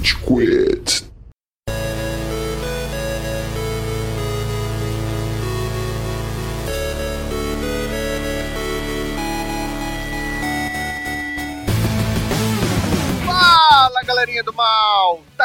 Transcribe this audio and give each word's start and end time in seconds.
Rage 0.00 0.16
Quit. 0.24 1.09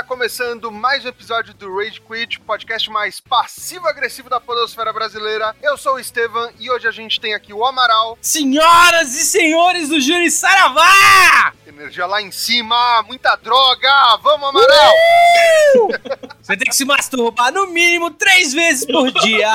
Começando 0.06 0.72
mais 0.72 1.04
um 1.04 1.08
episódio 1.08 1.52
do 1.56 1.76
Rage 1.76 2.00
Quit, 2.00 2.40
podcast 2.42 2.90
mais 2.92 3.20
passivo-agressivo 3.20 4.30
da 4.30 4.40
podosfera 4.40 4.94
brasileira. 4.94 5.56
Eu 5.64 5.78
sou 5.78 5.96
o 5.96 6.00
Estevam 6.00 6.52
e 6.60 6.70
hoje 6.70 6.88
a 6.88 6.92
gente 6.92 7.20
tem 7.20 7.34
aqui 7.34 7.52
o 7.52 7.66
Amaral, 7.66 8.16
Senhoras 8.22 9.16
e 9.16 9.26
senhores 9.26 9.90
do 9.90 10.00
Júri 10.00 10.30
Saravá! 10.30 11.54
energia 11.68 12.06
lá 12.06 12.22
em 12.22 12.32
cima, 12.32 13.04
muita 13.04 13.36
droga, 13.38 14.18
vamos 14.22 14.50
Amaral! 14.50 14.94
Você 16.40 16.56
tem 16.56 16.70
que 16.70 16.76
se 16.76 16.86
masturbar 16.86 17.52
no 17.52 17.68
mínimo 17.68 18.12
três 18.12 18.54
vezes 18.54 18.86
por 18.86 19.12
dia, 19.12 19.52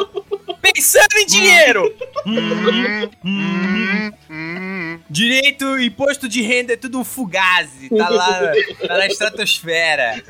pensando 0.60 1.16
em 1.18 1.26
dinheiro. 1.26 1.94
Hum, 2.26 3.10
hum, 3.24 4.12
hum. 4.28 4.69
Direito 5.10 5.76
e 5.78 5.86
imposto 5.86 6.28
de 6.28 6.40
renda 6.40 6.74
é 6.74 6.76
tudo 6.76 7.00
um 7.00 7.04
fugazi, 7.04 7.88
tá 7.88 8.08
lá 8.08 8.52
tá 8.86 8.96
na 8.96 9.06
estratosfera. 9.08 10.22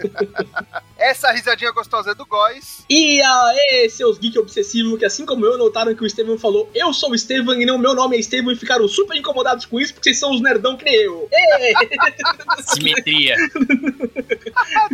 Essa 0.96 1.30
risadinha 1.32 1.70
gostosa 1.70 2.12
é 2.12 2.14
do 2.14 2.24
Góis. 2.24 2.84
E 2.88 3.20
aê, 3.20 3.88
seus 3.90 4.18
geek 4.18 4.38
obsessivos, 4.38 4.98
que 4.98 5.04
assim 5.04 5.26
como 5.26 5.44
eu 5.44 5.58
notaram 5.58 5.94
que 5.94 6.02
o 6.02 6.06
Estevam 6.06 6.38
falou 6.38 6.70
eu 6.74 6.94
sou 6.94 7.10
o 7.10 7.14
Estevam 7.14 7.60
e 7.60 7.66
não 7.66 7.76
meu 7.76 7.94
nome 7.94 8.16
é 8.16 8.20
Estevam 8.20 8.52
e 8.52 8.56
ficaram 8.56 8.88
super 8.88 9.16
incomodados 9.16 9.66
com 9.66 9.78
isso 9.78 9.92
porque 9.92 10.08
vocês 10.08 10.18
são 10.18 10.32
os 10.32 10.40
nerdão 10.40 10.76
que 10.76 10.84
nem 10.84 10.94
eu. 10.94 11.28
Simetria. 12.72 13.36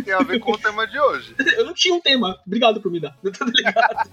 Tem 0.03 0.13
a 0.13 0.19
ver 0.19 0.39
com 0.39 0.51
o 0.51 0.57
tema 0.57 0.85
de 0.85 0.99
hoje. 0.99 1.33
eu 1.55 1.65
não 1.65 1.73
tinha 1.73 1.93
um 1.93 2.01
tema, 2.01 2.37
obrigado 2.45 2.81
por 2.81 2.91
me 2.91 2.99
dar. 2.99 3.17
Tá 3.37 3.45
ligado? 3.45 4.09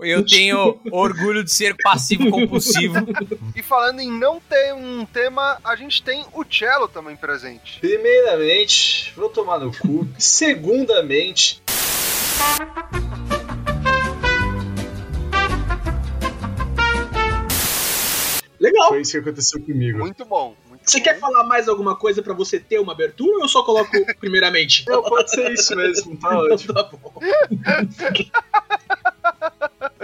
Eu 0.00 0.24
tenho 0.24 0.78
orgulho 0.90 1.42
de 1.42 1.50
ser 1.50 1.74
passivo 1.82 2.30
compulsivo. 2.30 2.94
E 3.56 3.62
falando 3.62 4.00
em 4.00 4.10
não 4.10 4.40
ter 4.40 4.74
um 4.74 4.83
tema, 5.12 5.58
a 5.64 5.76
gente 5.76 6.02
tem 6.02 6.24
o 6.32 6.44
Cello 6.44 6.88
também 6.88 7.16
presente. 7.16 7.78
Primeiramente, 7.80 9.12
vou 9.16 9.28
tomar 9.28 9.58
no 9.58 9.72
cu. 9.76 10.06
Segundamente, 10.18 11.62
Legal. 18.60 18.88
foi 18.88 19.00
isso 19.00 19.12
que 19.12 19.18
aconteceu 19.18 19.60
comigo. 19.62 19.98
Muito 19.98 20.24
bom. 20.24 20.56
Muito 20.68 20.90
Você 20.90 20.98
bom. 20.98 21.04
quer 21.04 21.18
falar 21.18 21.44
mais 21.44 21.68
alguma 21.68 21.96
coisa 21.96 22.22
pra 22.22 22.32
você 22.32 22.58
ter 22.58 22.78
uma 22.78 22.92
abertura 22.92 23.36
ou 23.36 23.42
eu 23.42 23.48
só 23.48 23.62
coloco 23.62 23.90
primeiramente? 24.18 24.84
Não, 24.88 25.02
pode 25.02 25.30
ser 25.30 25.50
isso 25.52 25.76
mesmo, 25.76 26.16
tá 26.16 26.38
ótimo. 26.38 26.72
Tá 26.72 26.82
bom. 26.84 27.12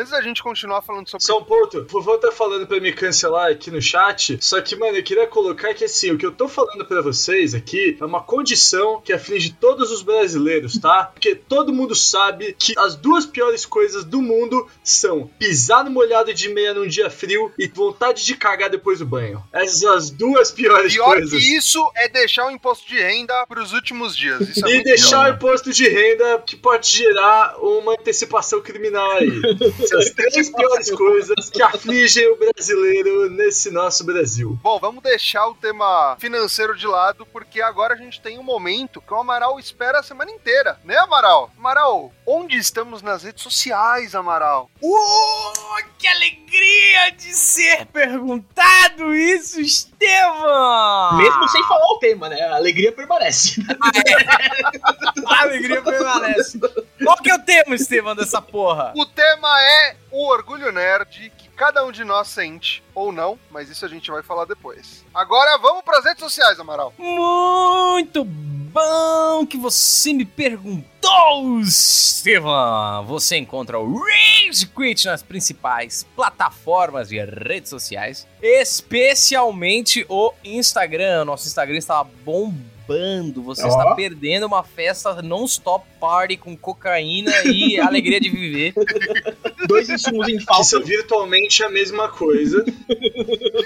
Antes 0.01 0.13
da 0.13 0.23
gente 0.23 0.43
continuar 0.43 0.81
falando 0.81 1.11
sobre 1.11 1.27
Só 1.27 1.39
um 1.39 1.45
ponto, 1.45 1.81
o 1.81 1.87
vovô 1.87 2.17
tá 2.17 2.33
falando 2.33 2.67
pra 2.67 2.81
me 2.81 2.91
cancelar 2.91 3.51
aqui 3.51 3.71
no 3.71 3.83
chat, 3.83 4.39
só 4.41 4.59
que, 4.63 4.75
mano, 4.75 4.97
eu 4.97 5.03
queria 5.03 5.27
colocar 5.27 5.75
que, 5.75 5.85
assim, 5.85 6.11
o 6.11 6.17
que 6.17 6.25
eu 6.25 6.33
tô 6.33 6.49
falando 6.49 6.87
pra 6.87 7.03
vocês 7.03 7.53
aqui 7.55 7.99
é 8.01 8.05
uma 8.07 8.23
condição 8.23 8.99
que 9.05 9.13
aflige 9.13 9.53
todos 9.53 9.91
os 9.91 10.01
brasileiros, 10.01 10.79
tá? 10.79 11.05
Porque 11.13 11.35
todo 11.35 11.71
mundo 11.71 11.95
sabe 11.95 12.57
que 12.59 12.73
as 12.79 12.97
duas 12.97 13.27
piores 13.27 13.67
coisas 13.67 14.03
do 14.03 14.23
mundo 14.23 14.67
são 14.83 15.29
pisar 15.39 15.85
no 15.85 15.91
molhado 15.91 16.33
de 16.33 16.49
meia 16.49 16.73
num 16.73 16.89
dia 16.89 17.11
frio 17.11 17.53
e 17.59 17.67
vontade 17.69 18.25
de 18.25 18.35
cagar 18.37 18.71
depois 18.71 19.01
do 19.01 19.05
banho. 19.07 19.45
Essas 19.53 19.81
são 19.81 19.93
as 19.93 20.09
duas 20.09 20.51
piores 20.51 20.95
Pior 20.95 21.17
coisas. 21.17 21.31
que 21.31 21.57
isso 21.59 21.93
é 21.95 22.09
deixar 22.09 22.47
o 22.47 22.51
imposto 22.51 22.89
de 22.89 22.99
renda 22.99 23.47
pros 23.47 23.75
últimos 23.75 24.17
dias. 24.17 24.41
Isso 24.49 24.67
é 24.67 24.77
E 24.77 24.83
deixar 24.83 25.25
pior. 25.25 25.33
o 25.33 25.35
imposto 25.37 25.71
de 25.71 25.87
renda 25.87 26.43
que 26.47 26.57
pode 26.57 26.89
gerar 26.89 27.59
uma 27.59 27.93
antecipação 27.93 28.63
criminal 28.63 29.11
aí. 29.11 29.29
As 29.97 30.11
três 30.11 30.51
piores 30.51 30.91
coisas 30.95 31.51
que 31.51 31.63
afligem 31.63 32.29
o 32.29 32.37
brasileiro 32.37 33.31
nesse 33.31 33.71
nosso 33.71 34.05
Brasil. 34.05 34.59
Bom, 34.63 34.79
vamos 34.79 35.03
deixar 35.03 35.47
o 35.47 35.55
tema 35.55 36.17
financeiro 36.19 36.77
de 36.77 36.87
lado, 36.87 37.27
porque 37.27 37.61
agora 37.61 37.95
a 37.95 37.97
gente 37.97 38.21
tem 38.21 38.39
um 38.39 38.43
momento 38.43 39.01
que 39.01 39.13
o 39.13 39.17
Amaral 39.19 39.59
espera 39.59 40.01
a 40.01 40.03
semana 40.03 40.31
inteira, 40.31 40.79
né, 40.85 40.97
Amaral? 40.99 41.51
Amaral, 41.59 42.13
onde 42.27 42.57
estamos 42.57 43.03
nas 43.03 43.23
redes 43.23 43.43
sociais, 43.43 44.15
Amaral? 44.15 44.71
Uh, 44.83 45.51
que 45.99 46.07
alegria 46.07 47.11
de 47.17 47.33
ser 47.35 47.87
perguntado 47.87 49.15
isso, 49.15 49.61
Estevam! 49.61 51.17
Mesmo 51.17 51.49
sem 51.49 51.63
falar 51.65 51.87
o 51.93 51.99
tema, 51.99 52.29
né? 52.29 52.41
A 52.43 52.57
alegria 52.57 52.93
permanece. 52.93 53.61
A 55.27 55.41
alegria 55.43 55.83
permanece. 55.83 56.59
Qual 57.03 57.17
que 57.19 57.31
é 57.31 57.35
o 57.35 57.39
tema, 57.39 57.75
Estevam, 57.75 58.15
dessa 58.15 58.41
porra? 58.41 58.93
O 58.97 59.07
tema 59.07 59.49
é 59.61 59.80
o 60.11 60.27
orgulho 60.29 60.73
nerd 60.73 61.33
que 61.37 61.49
cada 61.51 61.85
um 61.85 61.93
de 61.93 62.05
nós 62.05 62.29
sente, 62.29 62.83
ou 62.95 63.13
não, 63.13 63.39
mas 63.51 63.69
isso 63.69 63.85
a 63.85 63.89
gente 63.89 64.11
vai 64.11 64.23
falar 64.23 64.47
depois. 64.47 65.05
Agora 65.13 65.59
vamos 65.59 65.85
pras 65.85 66.05
redes 66.05 66.21
sociais, 66.21 66.59
Amaral. 66.59 66.95
Muito 66.99 68.25
bom 68.25 69.47
que 69.47 69.59
você 69.59 70.13
me 70.13 70.25
perguntou, 70.25 71.61
Estevam. 71.61 73.05
Você 73.07 73.37
encontra 73.37 73.79
o 73.79 73.99
Rage 73.99 74.67
Quit 74.67 75.07
nas 75.07 75.23
principais 75.23 76.07
plataformas 76.15 77.09
de 77.09 77.23
redes 77.23 77.71
sociais, 77.71 78.27
especialmente 78.41 80.07
o 80.09 80.33
Instagram. 80.45 81.25
Nosso 81.25 81.47
Instagram 81.47 81.79
está 81.79 82.03
bombando. 82.05 83.43
Você 83.43 83.65
Ó. 83.65 83.69
está 83.69 83.95
perdendo 83.95 84.47
uma 84.47 84.63
festa 84.63 85.21
non-stop 85.23 85.87
party 85.99 86.37
com 86.37 86.57
cocaína 86.57 87.33
e 87.45 87.79
alegria 87.81 88.21
de 88.21 88.29
viver. 88.29 88.75
Dois 89.71 89.89
insumos 89.89 90.29
em 90.29 90.41
falta. 90.41 90.65
são 90.65 90.83
virtualmente 90.83 91.63
a 91.63 91.69
mesma 91.69 92.09
coisa. 92.09 92.65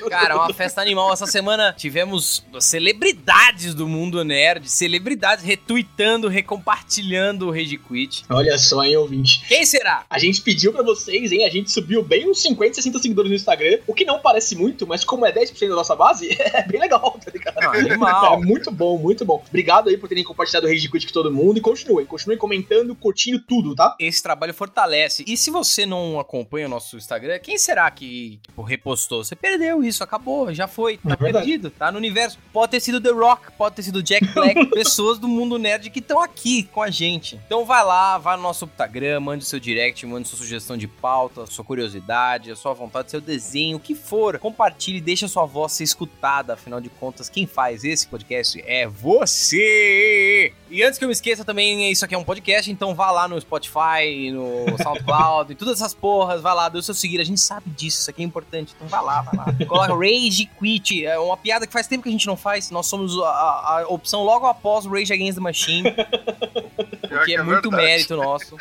Cara, 0.09 0.37
uma 0.37 0.53
festa 0.53 0.81
animal. 0.81 1.12
Essa 1.12 1.26
semana 1.26 1.75
tivemos 1.76 2.44
celebridades 2.60 3.75
do 3.75 3.88
mundo 3.88 4.22
nerd, 4.25 4.69
celebridades 4.70 5.44
retweetando, 5.44 6.28
recompartilhando 6.28 7.48
o 7.48 7.50
Rage 7.50 7.78
Quit. 7.78 8.25
Olha 8.28 8.59
só, 8.59 8.84
hein, 8.84 8.97
ouvinte. 8.97 9.44
Quem 9.48 9.64
será? 9.64 10.04
A 10.10 10.19
gente 10.19 10.43
pediu 10.43 10.72
pra 10.72 10.82
vocês, 10.82 11.32
hein? 11.32 11.44
A 11.44 11.50
gente 11.50 11.70
subiu 11.70 12.03
bem 12.03 12.28
uns 12.28 12.43
50, 12.43 12.75
60 12.75 12.98
seguidores 12.98 13.31
no 13.31 13.37
Instagram, 13.37 13.78
o 13.87 13.94
que 13.94 14.04
não 14.04 14.19
parece 14.19 14.54
muito, 14.54 14.87
mas 14.87 15.04
como 15.04 15.25
é 15.25 15.32
10% 15.32 15.69
da 15.69 15.75
nossa 15.75 15.97
base, 15.97 16.28
é 16.38 16.62
bem 16.66 16.81
legal, 16.81 17.19
tá 17.25 17.31
ligado? 17.31 17.59
Ah, 17.59 17.76
animal. 17.76 18.34
É 18.34 18.44
muito 18.44 18.70
bom, 18.70 18.98
muito 18.98 19.25
bom. 19.25 19.43
Obrigado 19.48 19.88
aí 19.88 19.97
por 19.97 20.09
terem 20.09 20.25
compartilhado 20.25 20.66
o 20.66 20.69
Rage 20.70 20.91
Quit 20.91 21.06
com 21.06 21.12
todo 21.12 21.32
mundo 21.32 21.59
e 21.59 21.60
continuem, 21.60 22.06
continuem 22.06 22.38
comentando, 22.38 22.94
curtindo 22.94 23.38
tudo, 23.38 23.75
tá? 23.75 23.97
Esse 23.98 24.22
trabalho 24.22 24.53
fortalece. 24.53 25.25
E 25.26 25.37
se 25.37 25.50
você 25.50 25.87
não 25.87 25.94
acompanha 26.19 26.66
o 26.66 26.71
nosso 26.71 26.97
Instagram, 26.97 27.38
quem 27.38 27.59
será 27.59 27.91
que 27.91 28.38
tipo, 28.43 28.62
repostou? 28.62 29.25
Você 29.25 29.34
perdeu 29.37 29.82
isso, 29.82 30.03
acabou, 30.03 30.53
já 30.53 30.66
foi, 30.66 30.99
tá 30.99 31.12
É 31.12 31.16
perdido, 31.16 31.71
tá 31.71 31.91
no 31.91 31.99
universo. 31.99 32.38
Pode 32.53 32.72
ter 32.72 32.81
sido 32.81 33.00
The 33.00 33.10
Rock, 33.10 33.53
pode 33.53 33.77
ter 33.77 33.82
sido 33.82 34.03
Jack 34.03 34.27
Black, 34.34 34.66
pessoas 34.66 35.19
do 35.19 35.28
mundo 35.28 35.59
nerd 35.59 35.91
que 35.91 35.99
estão 35.99 36.21
aqui 36.21 36.65
com 36.65 36.82
a 36.82 36.91
gente. 36.91 37.41
Então 37.47 37.65
vai 37.65 37.84
lá, 37.84 38.19
vai 38.19 38.37
no 38.37 38.43
nosso 38.43 38.65
Instagram, 38.65 39.21
mande 39.21 39.44
seu 39.44 39.60
direct, 39.60 40.05
mande 40.06 40.28
sua 40.28 40.38
sugestão 40.38 40.77
de 40.77 40.87
pauta, 40.87 41.47
sua 41.47 41.65
curiosidade, 41.65 42.50
a 42.50 42.56
sua 42.56 42.72
vontade, 42.72 43.11
seu 43.11 43.21
desenho, 43.21 43.76
o 43.76 43.81
que 43.81 43.94
for. 43.94 44.38
Compartilhe, 44.38 45.00
deixa 45.00 45.26
a 45.26 45.28
sua 45.28 45.44
voz 45.44 45.72
ser 45.72 45.84
escutada. 45.84 46.55
Afinal 46.55 46.81
de 46.81 46.88
contas, 46.88 47.28
quem 47.28 47.47
faz 47.47 47.84
esse 47.84 48.06
podcast 48.06 48.62
é 48.66 48.87
você! 48.87 50.53
E 50.71 50.82
antes 50.82 50.99
que 50.99 51.05
eu 51.05 51.09
me 51.09 51.12
esqueça 51.12 51.44
também, 51.44 51.91
isso 51.91 52.05
aqui 52.05 52.15
é 52.15 52.19
um 52.19 52.25
podcast, 52.25 52.71
então 52.71 52.94
vá 52.94 53.11
lá 53.11 53.28
no 53.28 53.41
Spotify, 53.41 54.31
no 54.32 54.76
SoundCloud, 54.82 55.53
e 55.53 55.55
todas 55.55 55.75
essas 55.75 55.84
porras, 55.93 56.41
vai 56.41 56.55
lá, 56.55 56.69
dê 56.69 56.78
o 56.78 56.83
seu 56.83 56.95
seguir. 56.95 57.21
A 57.21 57.25
gente 57.25 57.41
sabe 57.41 57.69
disso, 57.71 58.00
isso 58.00 58.11
aqui 58.11 58.22
é 58.22 58.25
importante, 58.25 58.72
então 58.77 58.87
vai 58.89 59.03
lá, 59.03 59.21
vai 59.22 59.37
lá. 59.37 59.47
Coloca 59.67 59.93
Rage 59.95 60.49
Quit, 60.59 61.05
é 61.05 61.19
uma 61.19 61.37
piada 61.37 61.67
que 61.67 61.72
faz 61.72 61.87
tempo 61.89 62.05
que 62.05 62.09
a 62.09 62.12
gente 62.12 62.27
não 62.27 62.37
faz. 62.37 62.71
Nós 62.71 62.87
somos 62.87 63.19
a, 63.19 63.27
a- 63.28 63.81
a 63.83 63.89
opção 63.89 64.23
logo 64.23 64.47
após 64.47 64.87
o 64.87 64.91
Rage 64.91 65.12
Against 65.12 65.34
the 65.37 65.41
Machine, 65.43 65.91
Pior 67.08 67.25
que 67.25 67.35
é 67.35 67.43
muito 67.43 67.69
verdade. 67.69 67.76
mérito 67.91 68.17
nosso. 68.17 68.56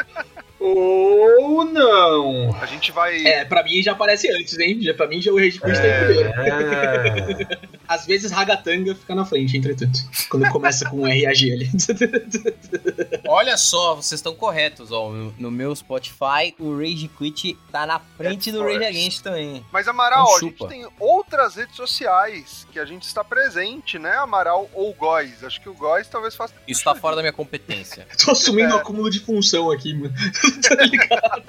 Ou 0.60 1.66
não. 1.66 2.56
A 2.62 2.66
gente 2.66 2.92
vai. 2.92 3.22
É, 3.26 3.44
pra 3.46 3.64
mim 3.64 3.82
já 3.84 3.92
aparece 3.92 4.30
antes, 4.32 4.58
hein? 4.60 4.82
Já, 4.82 4.94
pra 4.94 5.08
mim 5.08 5.22
já 5.22 5.32
o 5.32 5.36
Rage 5.38 5.60
Quit 5.60 5.74
tá 5.74 5.88
em 5.88 6.06
primeiro. 6.06 7.48
Às 7.88 8.06
vezes 8.06 8.32
Ragatanga 8.32 8.96
fica 8.96 9.14
na 9.14 9.26
frente, 9.26 9.58
entretanto. 9.58 10.00
Quando 10.30 10.50
começa 10.50 10.90
com 10.90 11.02
um 11.02 11.04
RAG 11.04 11.52
ali. 11.52 11.70
Olha 13.28 13.58
só, 13.58 13.96
vocês 13.96 14.20
estão 14.20 14.34
corretos, 14.36 14.92
ó. 14.92 15.10
no- 15.10 15.34
No 15.38 15.52
meu 15.52 15.76
Spotify, 15.76 16.54
o 16.60 16.78
Rage 16.78 17.10
Quit 17.18 17.58
tá 17.72 17.86
na 17.86 18.00
frente 18.00 18.50
É 18.50 18.54
do 18.54 18.60
forte. 18.60 18.74
Rage 18.76 18.86
Against 18.86 19.22
também. 19.22 19.66
Mas, 19.72 19.88
Amaral, 19.88 20.24
Então 20.24 20.36
a 20.36 20.40
gente 20.40 20.68
tem 20.68 20.88
outras 21.00 21.56
redes 21.56 21.76
sociais 21.76 22.66
que 22.72 22.80
a 22.80 22.86
gente 22.86 23.04
está 23.04 23.24
presente, 23.24 23.98
né, 24.00 24.12
Amaral 24.18 24.70
ou 24.74 24.94
Góis? 24.94 25.44
Acho 25.44 25.60
que 25.62 25.70
o 25.70 25.74
Góis 25.74 26.08
talvez 26.08 26.36
faça. 26.36 26.54
Isso 26.68 26.84
tá 26.84 26.96
fora 26.96 27.16
da 27.16 27.22
minha 27.22 27.34
competência. 27.34 28.08
Tô 28.24 28.32
assumindo 28.32 28.72
É. 28.72 28.76
um 28.76 28.78
acúmulo 28.78 29.10
de 29.10 29.20
função 29.20 29.70
aqui, 29.72 29.94
mano. 29.94 30.14
tá 30.68 30.76
ligado? 30.86 31.44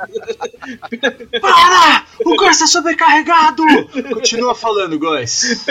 Para! 1.40 2.06
O 2.24 2.36
Góis 2.36 2.58
tá 2.58 2.66
sobrecarregado! 2.66 3.62
Continua 4.12 4.54
falando, 4.54 4.98
Góis. 4.98 5.64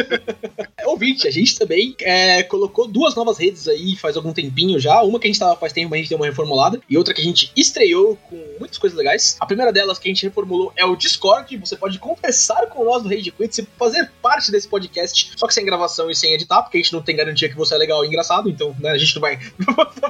Ouvinte, 0.86 1.28
a 1.28 1.32
gente 1.32 1.58
também 1.58 1.96
é, 2.02 2.44
colocou 2.44 2.88
duas 2.88 3.16
novas 3.16 3.38
redes 3.38 3.68
aí 3.68 3.96
faz 3.96 4.16
algum 4.16 4.34
tempinho 4.34 4.80
já. 4.80 5.02
Uma 5.02 5.20
que 5.20 5.28
a 5.28 5.32
gente 5.32 5.40
tava 5.40 5.56
faz 5.56 5.74
tempo, 5.74 5.90
mas 5.90 5.98
a 5.98 6.02
gente 6.02 6.10
deu 6.10 6.18
uma 6.18 6.26
reformulada. 6.26 6.80
E 6.90 6.98
outra 6.98 7.14
que 7.14 7.22
a 7.22 7.24
gente 7.24 7.52
estreou 7.56 8.16
com 8.30 8.42
muitas 8.60 8.78
coisas 8.78 8.98
legais. 8.98 9.38
A 9.40 9.46
primeira 9.46 9.72
delas 9.72 10.00
que 10.00 10.08
a 10.08 10.12
gente 10.12 10.24
reformulou 10.24 10.74
é 10.76 10.86
o 10.86 10.96
Discord. 10.96 11.56
Você 11.58 11.76
pode 11.76 12.00
conversar 12.00 12.68
com 12.68 12.84
nós 12.84 13.04
do 13.04 13.10
Rage 13.10 13.32
Quit, 13.32 13.68
fazer 13.78 14.12
parte 14.22 14.52
desse 14.52 14.68
podcast, 14.68 15.32
só 15.36 15.48
que 15.48 15.54
sem 15.54 15.66
gravação 15.66 16.10
e 16.10 16.16
sem 16.16 16.34
editar, 16.34 16.62
porque 16.62 16.78
a 16.78 16.82
gente 16.82 16.94
não 16.94 17.02
tem 17.02 17.16
garantia 17.16 17.50
que 17.50 17.56
você 17.56 17.76
é 17.76 17.78
legal 17.78 18.04
e 18.04 18.08
engraçado, 18.08 18.50
então 18.50 18.76
né, 18.80 18.92
a 18.92 18.98
gente 18.98 19.16
não 19.16 19.22
vai 19.22 19.40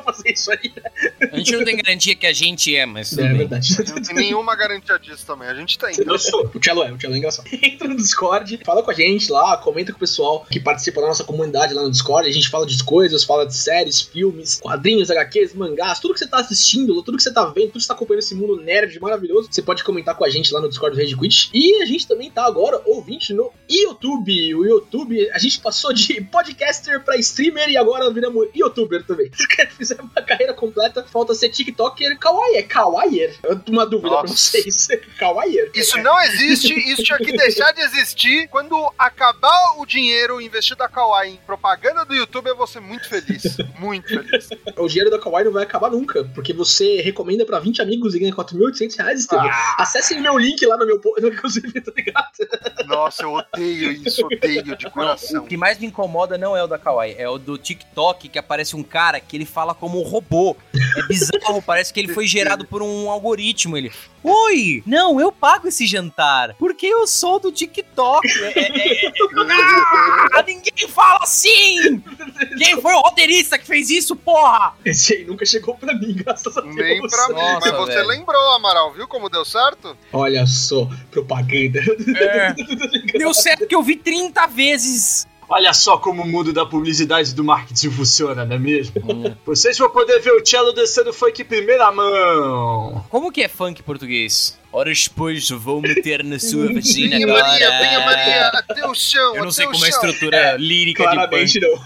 fazer 0.06 0.32
isso 0.32 0.52
aí. 0.52 0.72
Né? 0.76 1.30
A 1.32 1.38
gente 1.38 1.56
não 1.56 1.64
tem 1.64 1.78
garantia 1.78 2.16
que 2.16 2.26
a 2.26 2.34
gente 2.34 2.76
é, 2.76 2.86
mas. 2.86 3.18
É, 3.18 3.26
é 3.26 3.34
verdade. 3.34 3.78
Não 3.90 4.02
tem 4.02 4.16
nenhuma 4.16 4.56
garantia 4.56 4.98
disso 4.98 5.26
também. 5.26 5.48
A 5.48 5.54
gente 5.54 5.78
tem. 5.78 5.94
Eu 6.06 6.18
sou. 6.18 6.50
O 6.54 6.64
Cello 6.64 6.84
é, 6.84 6.92
o 6.92 7.00
Cello 7.00 7.14
é 7.14 7.18
engraçado. 7.18 7.50
Entra 7.52 7.88
no 7.88 7.96
Discord, 7.96 8.60
fala 8.66 8.84
com 8.84 8.92
a 8.92 8.94
gente 8.94 9.32
lá, 9.32 9.58
comenta 9.58 9.92
com 9.92 9.98
o 9.98 10.00
pessoal 10.00 10.33
que 10.42 10.60
participa 10.60 11.02
da 11.02 11.08
nossa 11.08 11.24
comunidade 11.24 11.74
lá 11.74 11.82
no 11.82 11.92
Discord. 11.92 12.28
A 12.28 12.32
gente 12.32 12.50
fala 12.50 12.66
de 12.66 12.84
coisas, 12.84 13.24
fala 13.24 13.46
de 13.46 13.56
séries, 13.56 14.02
filmes, 14.02 14.60
quadrinhos, 14.60 15.10
HQs, 15.10 15.54
mangás, 15.54 16.00
tudo 16.00 16.14
que 16.14 16.20
você 16.20 16.28
tá 16.28 16.40
assistindo, 16.40 17.02
tudo 17.04 17.18
que 17.18 17.24
você 17.24 17.34
tá 17.34 17.46
vendo, 17.46 17.68
tudo 17.68 17.74
que 17.74 17.82
você 17.82 17.88
tá 17.88 17.94
acompanhando 17.94 18.24
esse 18.24 18.36
mundo 18.36 18.58
nerd 18.58 19.00
maravilhoso. 19.00 19.50
Você 19.52 19.62
pode 19.62 19.84
comentar 19.84 20.16
com 20.16 20.26
a 20.26 20.30
gente 20.30 20.54
lá 20.54 20.62
no 20.62 20.70
Discord 20.70 20.96
do 20.96 21.02
Rage 21.02 21.18
Quit. 21.18 21.50
E 21.54 21.82
a 21.82 21.86
gente 21.86 22.08
também 22.08 22.30
tá 22.30 22.46
agora 22.46 22.82
ouvinte 22.86 23.34
no 23.34 23.52
YouTube. 23.70 24.56
O 24.56 24.66
YouTube, 24.66 25.30
a 25.32 25.38
gente 25.38 25.60
passou 25.60 25.94
de 25.94 26.22
podcaster 26.22 27.04
pra 27.04 27.18
streamer 27.18 27.70
e 27.70 27.78
agora 27.78 28.12
viramos 28.12 28.48
youtuber 28.56 29.04
também. 29.06 29.30
Fizemos 29.78 30.06
uma 30.12 30.22
carreira 30.22 30.54
completa, 30.54 31.06
falta 31.12 31.34
ser 31.34 31.50
TikToker. 31.50 32.18
Kawaii, 32.20 32.56
é 32.56 32.64
Kawaier? 32.64 33.36
Uma 33.68 33.86
dúvida 33.86 34.10
Nossa. 34.10 34.24
pra 34.24 34.36
vocês. 34.36 34.88
Kawaier. 35.18 35.72
Isso 35.74 35.98
não 36.00 36.20
existe, 36.22 36.74
isso 36.92 37.04
tinha 37.04 37.18
que 37.18 37.36
deixar 37.36 37.72
de 37.72 37.82
existir. 37.82 38.48
Quando 38.50 38.76
acabar 38.98 39.76
o 39.78 39.86
dinheiro 39.86 40.23
investido 40.42 40.80
da 40.80 40.90
Kawaii 40.90 41.34
em 41.34 41.38
propaganda 41.38 42.04
do 42.06 42.14
YouTube, 42.14 42.48
eu 42.48 42.56
vou 42.58 42.68
ser 42.68 42.80
muito 42.80 43.08
feliz. 43.08 43.44
Muito 43.80 44.08
feliz. 44.08 44.50
O 44.78 44.88
dinheiro 44.88 45.10
da 45.12 45.20
Kawaii 45.20 45.46
não 45.46 45.52
vai 45.52 45.64
acabar 45.64 45.90
nunca, 45.90 46.24
porque 46.34 46.54
você 46.54 47.02
recomenda 47.02 47.46
pra 47.46 47.60
20 47.60 47.82
amigos 47.82 48.16
e 48.16 48.20
ganha 48.20 48.34
4.800 48.34 48.98
reais, 48.98 49.28
Ah. 49.32 49.76
Acessem 49.80 50.22
meu 50.22 50.38
link 50.38 50.66
lá 50.66 50.78
no 50.78 50.86
meu 50.86 51.00
post, 51.00 51.26
inclusive, 51.26 51.72
tá 51.82 51.92
ligado? 51.96 52.28
Nossa, 52.88 53.24
eu 53.24 53.34
odeio 53.34 53.92
isso, 53.92 54.26
odeio 54.26 54.78
de 54.78 54.90
coração. 54.90 55.44
O 55.44 55.48
que 55.48 55.58
mais 55.58 55.78
me 55.80 55.88
incomoda 55.88 56.38
não 56.38 56.56
é 56.56 56.64
o 56.64 56.68
da 56.68 56.78
Kawaii, 56.78 57.16
é 57.18 57.28
o 57.28 57.38
do 57.38 57.58
TikTok 57.58 58.30
que 58.30 58.40
aparece 58.40 58.76
um 58.76 58.84
cara 58.84 59.20
que 59.20 59.36
ele 59.36 59.46
fala 59.46 59.74
como 59.74 60.00
um 60.00 60.04
robô. 60.04 60.56
É 60.98 61.02
bizarro, 61.08 61.62
parece 61.66 61.94
que 61.94 62.00
ele 62.00 62.14
foi 62.14 62.26
gerado 62.26 62.66
por 62.66 62.82
um 62.82 63.10
algoritmo. 63.10 63.76
Ele, 63.78 63.92
Oi, 64.24 64.82
não, 64.86 65.20
eu 65.20 65.34
pago 65.34 65.68
esse 65.68 65.86
jantar, 65.86 66.56
porque 66.58 66.86
eu 66.86 67.06
sou 67.06 67.40
do 67.40 67.52
TikTok. 67.52 68.26
É, 68.42 68.60
é, 68.60 68.62
é, 68.62 69.06
é. 69.08 69.12
Ah, 70.34 70.44
ninguém 70.46 70.88
fala 70.88 71.20
assim! 71.24 72.02
Quem 72.58 72.82
foi 72.82 72.94
o 72.94 73.02
roteirista 73.02 73.58
que 73.58 73.66
fez 73.66 73.90
isso, 73.90 74.16
porra? 74.16 74.74
Esse 74.86 75.14
aí 75.16 75.26
nunca 75.26 75.46
chegou 75.46 75.76
pra 75.76 75.94
mim, 75.94 76.14
graças 76.14 76.58
a 76.58 76.62
Deus. 76.62 76.76
Nem 76.76 77.02
pra 77.02 77.28
mim, 77.30 77.34
Nossa, 77.34 77.72
mas 77.72 77.72
você 77.72 77.96
velho. 77.96 78.08
lembrou, 78.08 78.56
Amaral, 78.56 78.94
viu 78.94 79.08
como 79.08 79.30
deu 79.30 79.46
certo? 79.46 79.98
Olha 80.12 80.46
só, 80.46 80.88
propaganda. 81.12 81.80
É. 82.16 82.54
deu 83.18 83.34
certo 83.34 83.68
que 83.68 83.76
eu 83.76 83.84
vi 83.84 83.96
30 83.96 84.48
vezes 84.48 85.28
Olha 85.50 85.74
só 85.74 85.98
como 85.98 86.24
o 86.24 86.28
mundo 86.28 86.52
da 86.52 86.66
publicidade 86.66 87.30
e 87.30 87.34
do 87.34 87.44
marketing 87.44 87.92
funciona, 87.92 88.46
não 88.46 88.56
é 88.56 88.60
mesmo? 88.60 88.94
Hum. 89.04 89.36
Vocês 89.46 89.78
vão 89.78 89.90
poder 89.90 90.20
ver 90.20 90.32
o 90.32 90.46
cello 90.46 90.72
dançando 90.74 91.14
funk 91.14 91.42
em 91.42 91.46
primeira 91.46 91.92
mão. 91.92 93.06
Como 93.10 93.32
que 93.32 93.44
é 93.44 93.48
funk 93.48 93.84
português? 93.84 94.58
Horas 94.74 95.08
depois 95.08 95.48
vou 95.52 95.80
meter 95.80 96.24
na 96.24 96.40
sua 96.40 96.66
vagina 96.74 97.16
venha, 97.16 97.28
agora. 97.28 97.48
Maria, 97.48 97.70
venha 97.78 98.00
Maria, 98.00 98.48
até 98.48 98.88
o 98.88 98.96
chão. 98.96 99.36
Eu 99.36 99.44
não 99.44 99.52
sei 99.52 99.68
como 99.68 99.86
é 99.86 99.88
a 99.88 99.90
estrutura 99.92 100.36
é, 100.36 100.58
lírica 100.58 101.04
claramente 101.04 101.60
de 101.60 101.60
não. 101.60 101.80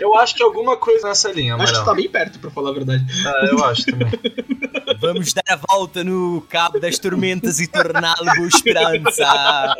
Eu 0.00 0.18
acho 0.18 0.34
que 0.34 0.42
alguma 0.42 0.76
coisa 0.76 1.06
nessa 1.06 1.30
linha, 1.30 1.54
Acho 1.54 1.78
que 1.78 1.84
tá 1.84 1.94
bem 1.94 2.10
perto, 2.10 2.40
pra 2.40 2.50
falar 2.50 2.70
a 2.70 2.72
verdade. 2.72 3.06
Ah, 3.24 3.48
eu 3.52 3.64
acho 3.64 3.84
também. 3.84 4.08
Vamos 5.02 5.32
dar 5.32 5.42
a 5.48 5.56
volta 5.56 6.04
no 6.04 6.40
cabo 6.48 6.78
das 6.78 6.96
tormentas 6.96 7.58
e 7.58 7.66
torná-lo 7.66 8.46
esperança. 8.46 9.74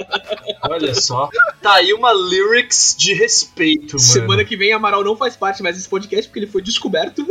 Olha 0.63 0.93
só. 0.97 1.31
Tá 1.63 1.75
aí 1.75 1.93
uma 1.93 2.13
lyrics 2.13 2.97
de 2.99 3.15
respeito, 3.15 3.95
mano. 3.95 4.01
Semana 4.01 4.45
que 4.45 4.57
vem, 4.57 4.73
Amaral 4.73 5.05
não 5.05 5.17
faz 5.17 5.37
parte 5.37 5.63
mais 5.63 5.77
desse 5.77 5.89
podcast 5.89 6.27
porque 6.27 6.41
ele 6.41 6.49
foi 6.49 6.61
descoberto 6.61 7.25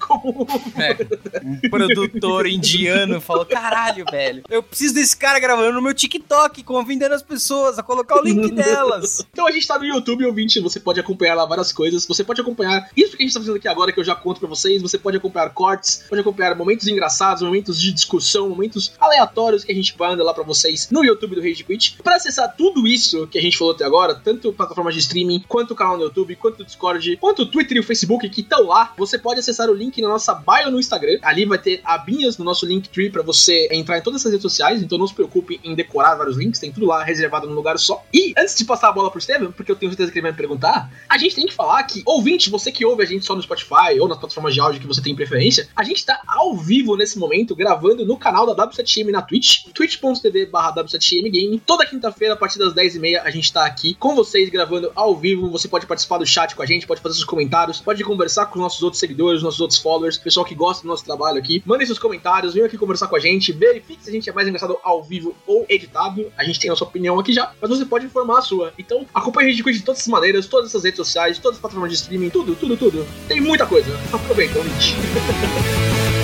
como. 0.00 0.46
É, 0.76 0.96
um 1.44 1.68
produtor 1.68 2.46
indiano 2.46 3.20
falou: 3.20 3.44
caralho, 3.44 4.06
velho, 4.10 4.42
eu 4.48 4.62
preciso 4.62 4.94
desse 4.94 5.14
cara 5.14 5.38
gravando 5.38 5.72
no 5.72 5.82
meu 5.82 5.92
TikTok, 5.92 6.62
convidando 6.62 7.14
as 7.14 7.22
pessoas 7.22 7.78
a 7.78 7.82
colocar 7.82 8.18
o 8.20 8.24
link 8.24 8.52
delas. 8.52 9.26
Então 9.32 9.46
a 9.46 9.50
gente 9.50 9.66
tá 9.66 9.78
no 9.78 9.84
YouTube, 9.84 10.24
ouvinte, 10.24 10.60
você 10.60 10.80
pode 10.80 10.98
acompanhar 10.98 11.34
lá 11.34 11.44
várias 11.44 11.72
coisas. 11.72 12.06
Você 12.06 12.24
pode 12.24 12.40
acompanhar 12.40 12.88
isso 12.96 13.16
que 13.16 13.22
a 13.22 13.26
gente 13.26 13.34
tá 13.34 13.40
fazendo 13.40 13.56
aqui 13.56 13.68
agora, 13.68 13.92
que 13.92 14.00
eu 14.00 14.04
já 14.04 14.14
conto 14.14 14.40
pra 14.40 14.48
vocês. 14.48 14.80
Você 14.80 14.96
pode 14.96 15.16
acompanhar 15.16 15.50
cortes, 15.50 16.04
pode 16.08 16.20
acompanhar 16.20 16.54
momentos 16.54 16.86
engraçados, 16.86 17.33
momentos 17.42 17.80
de 17.80 17.92
discussão, 17.92 18.48
momentos 18.48 18.92
aleatórios 18.98 19.64
que 19.64 19.72
a 19.72 19.74
gente 19.74 19.94
manda 19.98 20.22
lá 20.22 20.32
pra 20.34 20.44
vocês 20.44 20.88
no 20.90 21.04
YouTube 21.04 21.34
do 21.34 21.40
Rage 21.40 21.64
Quit. 21.64 21.98
Pra 22.02 22.16
acessar 22.16 22.54
tudo 22.56 22.86
isso 22.86 23.26
que 23.26 23.38
a 23.38 23.42
gente 23.42 23.56
falou 23.56 23.74
até 23.74 23.84
agora, 23.84 24.14
tanto 24.14 24.52
plataformas 24.52 24.94
de 24.94 25.00
streaming, 25.00 25.44
quanto 25.48 25.72
o 25.72 25.74
canal 25.74 25.96
no 25.96 26.04
YouTube, 26.04 26.36
quanto 26.36 26.60
o 26.60 26.64
Discord, 26.64 27.16
quanto 27.16 27.42
o 27.42 27.46
Twitter 27.46 27.76
e 27.76 27.80
o 27.80 27.82
Facebook 27.82 28.28
que 28.28 28.40
estão 28.40 28.66
lá, 28.66 28.92
você 28.96 29.18
pode 29.18 29.40
acessar 29.40 29.68
o 29.68 29.74
link 29.74 30.00
na 30.00 30.08
nossa 30.08 30.34
bio 30.34 30.70
no 30.70 30.78
Instagram. 30.78 31.18
Ali 31.22 31.44
vai 31.44 31.58
ter 31.58 31.80
abinhas 31.84 32.38
no 32.38 32.44
nosso 32.44 32.66
Linktree 32.66 33.10
para 33.10 33.22
você 33.22 33.68
entrar 33.70 33.98
em 33.98 34.02
todas 34.02 34.20
essas 34.20 34.32
redes 34.32 34.42
sociais, 34.42 34.82
então 34.82 34.98
não 34.98 35.06
se 35.06 35.14
preocupe 35.14 35.60
em 35.62 35.74
decorar 35.74 36.14
vários 36.14 36.36
links, 36.36 36.60
tem 36.60 36.72
tudo 36.72 36.86
lá 36.86 37.02
reservado 37.02 37.46
num 37.46 37.54
lugar 37.54 37.78
só. 37.78 38.04
E 38.12 38.32
antes 38.36 38.56
de 38.56 38.64
passar 38.64 38.88
a 38.88 38.92
bola 38.92 39.10
pro 39.10 39.20
Steven, 39.20 39.52
porque 39.52 39.70
eu 39.70 39.76
tenho 39.76 39.90
certeza 39.90 40.10
que 40.10 40.18
ele 40.18 40.22
vai 40.22 40.32
me 40.32 40.36
perguntar, 40.36 40.90
a 41.08 41.18
gente 41.18 41.34
tem 41.34 41.46
que 41.46 41.54
falar 41.54 41.82
que, 41.84 42.02
ouvinte, 42.04 42.50
você 42.50 42.70
que 42.70 42.84
ouve 42.84 43.02
a 43.02 43.06
gente 43.06 43.24
só 43.24 43.34
no 43.34 43.42
Spotify 43.42 43.98
ou 44.00 44.08
nas 44.08 44.18
plataformas 44.18 44.54
de 44.54 44.60
áudio 44.60 44.80
que 44.80 44.86
você 44.86 45.02
tem 45.02 45.14
preferência, 45.14 45.68
a 45.74 45.82
gente 45.82 46.04
tá 46.04 46.20
ao 46.26 46.56
vivo 46.56 46.96
nesse 46.96 47.18
momento, 47.18 47.23
momento, 47.24 47.54
gravando 47.56 48.04
no 48.04 48.16
canal 48.16 48.46
da 48.46 48.66
W7M 48.66 49.10
na 49.10 49.22
Twitch, 49.22 49.64
twitch.tv 49.74 50.46
barra 50.46 50.74
W7MGame. 50.76 51.60
Toda 51.64 51.86
quinta-feira, 51.86 52.34
a 52.34 52.36
partir 52.36 52.58
das 52.58 52.74
10h30, 52.74 53.20
a 53.22 53.30
gente 53.30 53.52
tá 53.52 53.64
aqui 53.64 53.94
com 53.94 54.14
vocês, 54.14 54.48
gravando 54.50 54.92
ao 54.94 55.16
vivo. 55.16 55.50
Você 55.50 55.68
pode 55.68 55.86
participar 55.86 56.18
do 56.18 56.26
chat 56.26 56.54
com 56.54 56.62
a 56.62 56.66
gente, 56.66 56.86
pode 56.86 57.00
fazer 57.00 57.14
seus 57.14 57.24
comentários, 57.24 57.80
pode 57.80 58.02
conversar 58.04 58.46
com 58.46 58.56
os 58.56 58.62
nossos 58.62 58.82
outros 58.82 59.00
seguidores, 59.00 59.42
nossos 59.42 59.60
outros 59.60 59.78
followers, 59.80 60.18
pessoal 60.18 60.44
que 60.44 60.54
gosta 60.54 60.82
do 60.82 60.88
nosso 60.88 61.04
trabalho 61.04 61.38
aqui. 61.38 61.62
Mandem 61.66 61.86
seus 61.86 61.98
comentários, 61.98 62.54
venham 62.54 62.66
aqui 62.66 62.76
conversar 62.76 63.08
com 63.08 63.16
a 63.16 63.20
gente, 63.20 63.52
verifique 63.52 64.02
se 64.02 64.10
a 64.10 64.12
gente 64.12 64.28
é 64.28 64.32
mais 64.32 64.46
engraçado 64.46 64.78
ao 64.82 65.02
vivo 65.02 65.34
ou 65.46 65.64
editado. 65.68 66.32
A 66.36 66.44
gente 66.44 66.60
tem 66.60 66.70
a 66.70 66.76
sua 66.76 66.86
opinião 66.86 67.18
aqui 67.18 67.32
já, 67.32 67.52
mas 67.60 67.70
você 67.70 67.84
pode 67.84 68.06
informar 68.06 68.38
a 68.38 68.42
sua. 68.42 68.72
Então, 68.78 69.06
acompanhe 69.14 69.50
a 69.50 69.52
gente 69.52 69.64
de 69.64 69.82
todas 69.82 70.00
as 70.00 70.08
maneiras, 70.08 70.46
todas 70.46 70.70
essas 70.70 70.84
redes 70.84 70.98
sociais, 70.98 71.38
todas 71.38 71.56
as 71.56 71.60
plataformas 71.60 71.90
de 71.90 71.96
streaming, 71.96 72.30
tudo, 72.30 72.54
tudo, 72.54 72.76
tudo. 72.76 73.06
Tem 73.26 73.40
muita 73.40 73.66
coisa. 73.66 73.90
Aproveita, 74.12 74.60
gente. 74.62 76.23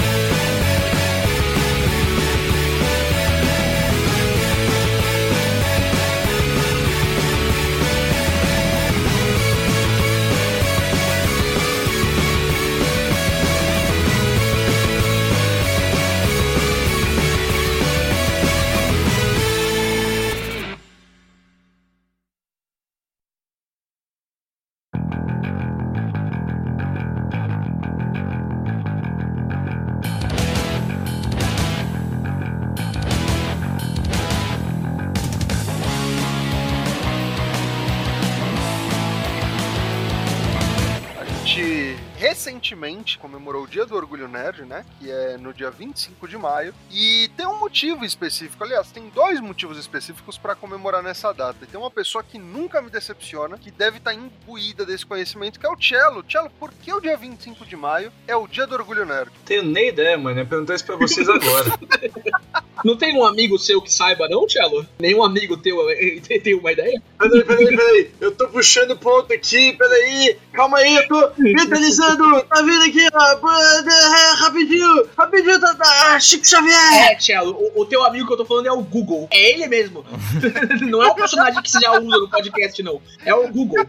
comemorou 43.19 43.65
o 43.65 43.67
Dia 43.67 43.87
do 43.87 43.95
Orgulho 43.95 44.29
Nerd, 44.29 44.65
né? 44.65 44.85
Que 44.99 45.11
é 45.11 45.37
no 45.37 45.53
dia 45.53 45.71
25 45.71 46.29
de 46.29 46.37
maio. 46.37 46.75
E 46.91 47.31
tem 47.37 47.47
um 47.47 47.59
motivo 47.59 48.05
específico, 48.05 48.63
aliás, 48.63 48.91
tem 48.91 49.09
dois 49.09 49.41
motivos 49.41 49.79
específicos 49.79 50.37
para 50.39 50.55
comemorar 50.55 51.03
nessa 51.03 51.33
data. 51.33 51.59
E 51.63 51.67
tem 51.67 51.79
uma 51.79 51.91
pessoa 51.91 52.23
que 52.23 52.39
nunca 52.39 52.81
me 52.83 52.91
decepciona, 52.91 53.59
que 53.59 53.71
deve 53.71 53.99
estar 53.99 54.13
tá 54.13 54.17
imbuída 54.17 54.85
desse 54.85 55.07
conhecimento, 55.07 55.59
que 55.59 55.67
é 55.67 55.71
o 55.71 55.81
Cello. 55.81 56.25
Cello, 56.29 56.51
por 56.59 56.73
que 56.73 56.93
o 56.93 57.01
dia 57.01 57.17
25 57.17 57.65
de 57.65 57.77
maio 57.77 58.13
é 58.27 58.37
o 58.37 58.47
Dia 58.47 58.67
do 58.67 58.75
Orgulho 58.75 59.07
Nerd? 59.07 59.31
Tenho 59.45 59.63
nem 59.63 59.89
ideia, 59.89 60.17
mano. 60.17 60.37
Né? 60.37 60.43
Eu 60.43 60.47
perguntar 60.47 60.75
isso 60.75 60.85
pra 60.85 60.97
vocês 60.97 61.29
agora. 61.29 61.71
Não 62.85 62.97
tem 62.97 63.17
um 63.17 63.25
amigo 63.25 63.59
seu 63.59 63.81
que 63.81 63.93
saiba, 63.93 64.29
não, 64.29 64.49
Cello? 64.49 64.87
Nenhum 64.99 65.23
amigo 65.23 65.57
teu 65.57 65.89
eh, 65.91 66.21
tem 66.27 66.41
tem 66.41 66.55
uma 66.55 66.73
ideia? 66.73 67.03
Peraí, 67.19 67.45
peraí, 67.45 67.77
peraí. 67.77 68.11
Eu 68.21 68.33
tô 68.33 68.49
puxando 68.49 68.97
ponto 68.97 69.33
aqui, 69.33 69.73
peraí. 69.75 70.37
Calma 70.53 70.79
aí, 70.79 70.97
eu 70.97 71.09
tô 71.09 71.31
mentalizando. 71.39 72.43
Tá 72.43 72.63
vindo 72.63 72.83
aqui, 72.85 73.07
ó. 73.13 73.49
É, 73.81 74.35
Rapidinho, 74.41 75.09
rapidinho, 75.17 75.61
tá, 75.61 75.75
tá. 75.75 76.21
Chico 76.21 76.47
Xavier. 76.47 77.11
É, 77.11 77.19
Cello, 77.19 77.53
o, 77.53 77.83
o 77.83 77.87
teu 77.87 78.05
amigo 78.05 78.27
que 78.27 78.33
eu 78.33 78.37
tô 78.39 78.45
falando 78.45 78.67
é 78.67 78.73
o 78.73 78.83
Google. 78.83 79.29
É 79.31 79.53
ele 79.53 79.67
mesmo. 79.67 80.05
não 80.89 81.03
é 81.03 81.09
o 81.09 81.15
personagem 81.15 81.63
que 81.63 81.71
você 81.71 81.81
já 81.81 81.93
usa 81.93 82.19
no 82.19 82.29
podcast, 82.29 82.83
não. 82.83 83.01
É 83.25 83.35
o 83.35 83.49
Google. 83.49 83.87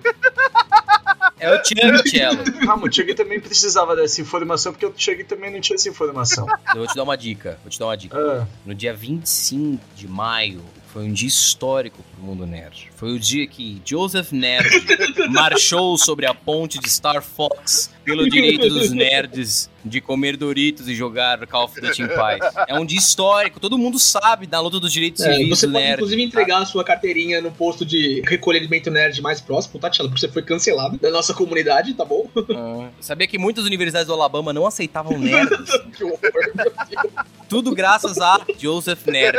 É 1.42 1.52
o 1.54 1.62
Chang 1.64 2.10
Cello. 2.10 2.44
Calma, 2.66 2.88
o 2.88 2.92
Chug 2.94 3.14
também 3.16 3.40
precisava 3.40 3.96
dessa 3.96 4.22
informação, 4.22 4.72
porque 4.72 4.86
o 4.86 4.94
Chug 4.96 5.24
também 5.24 5.52
não 5.52 5.60
tinha 5.60 5.76
essa 5.76 5.90
informação. 5.90 6.46
Eu 6.70 6.78
vou 6.78 6.88
te 6.88 6.96
dar 6.96 7.04
uma 7.04 7.18
dica. 7.18 7.58
Vou 7.64 7.70
te 7.72 7.80
dar 7.80 7.88
uma 7.88 7.98
dica. 7.98 8.16
Ah, 8.18 8.48
No 8.66 8.74
dia 8.76 8.94
25 8.94 9.84
de 9.96 10.08
maio, 10.08 10.62
foi 10.94 11.04
um 11.06 11.14
dia 11.14 11.28
histórico 11.28 12.04
pro 12.14 12.22
mundo 12.24 12.46
nerd. 12.46 12.90
Foi 12.96 13.12
o 13.14 13.20
dia 13.20 13.48
que 13.48 13.82
Joseph 13.86 14.32
Nerd 14.34 14.68
marchou 15.32 15.98
sobre 15.98 16.26
a 16.26 16.34
ponte 16.34 16.78
de 16.80 16.90
Star 16.90 17.22
Fox 17.24 17.90
pelo 18.04 18.30
direito 18.30 18.68
dos 18.68 18.92
nerds 18.92 19.70
de 19.86 20.02
comer 20.02 20.36
Doritos 20.36 20.88
e 20.90 20.94
jogar 20.96 21.46
Call 21.48 21.66
of 21.66 21.80
Duty 21.80 22.02
em 22.04 22.08
paz. 22.08 22.40
É 22.68 22.78
um 22.78 22.86
dia 22.86 23.00
histórico, 23.00 23.60
todo 23.60 23.78
mundo 23.78 23.98
sabe 23.98 24.46
da 24.46 24.60
luta 24.60 24.80
dos 24.80 24.92
direitos 24.92 25.24
É, 25.24 25.34
civis 25.34 25.50
você 25.60 25.66
do 25.68 25.72
pode, 25.74 25.84
nerd. 25.86 25.96
inclusive, 25.96 26.24
entregar 26.24 26.62
a 26.62 26.66
sua 26.66 26.84
carteirinha 26.84 27.40
no 27.42 27.52
posto 27.52 27.86
de 27.86 28.22
recolhimento 28.28 28.92
nerd 28.92 29.22
mais 29.22 29.40
próximo, 29.40 29.80
tá, 29.80 29.92
Cello? 29.92 30.10
Porque 30.10 30.20
você 30.20 30.32
foi 30.32 30.42
cancelado 30.44 30.98
da 30.98 31.10
nossa 31.10 31.34
comunidade, 31.34 31.94
tá 31.94 32.04
bom? 32.04 32.28
Ah, 32.56 32.90
sabia 33.00 33.28
que 33.28 33.38
muitas 33.38 33.64
universidades 33.66 34.08
do 34.08 34.14
Alabama 34.14 34.52
não 34.52 34.68
aceitavam 34.68 35.18
nerds? 35.20 35.72
que 35.98 36.04
horror, 36.04 36.20
meu 36.54 36.66
Deus. 36.90 37.26
Tudo 37.52 37.76
graças 37.76 38.18
a 38.18 38.40
Joseph 38.58 39.06
Nerd, 39.08 39.38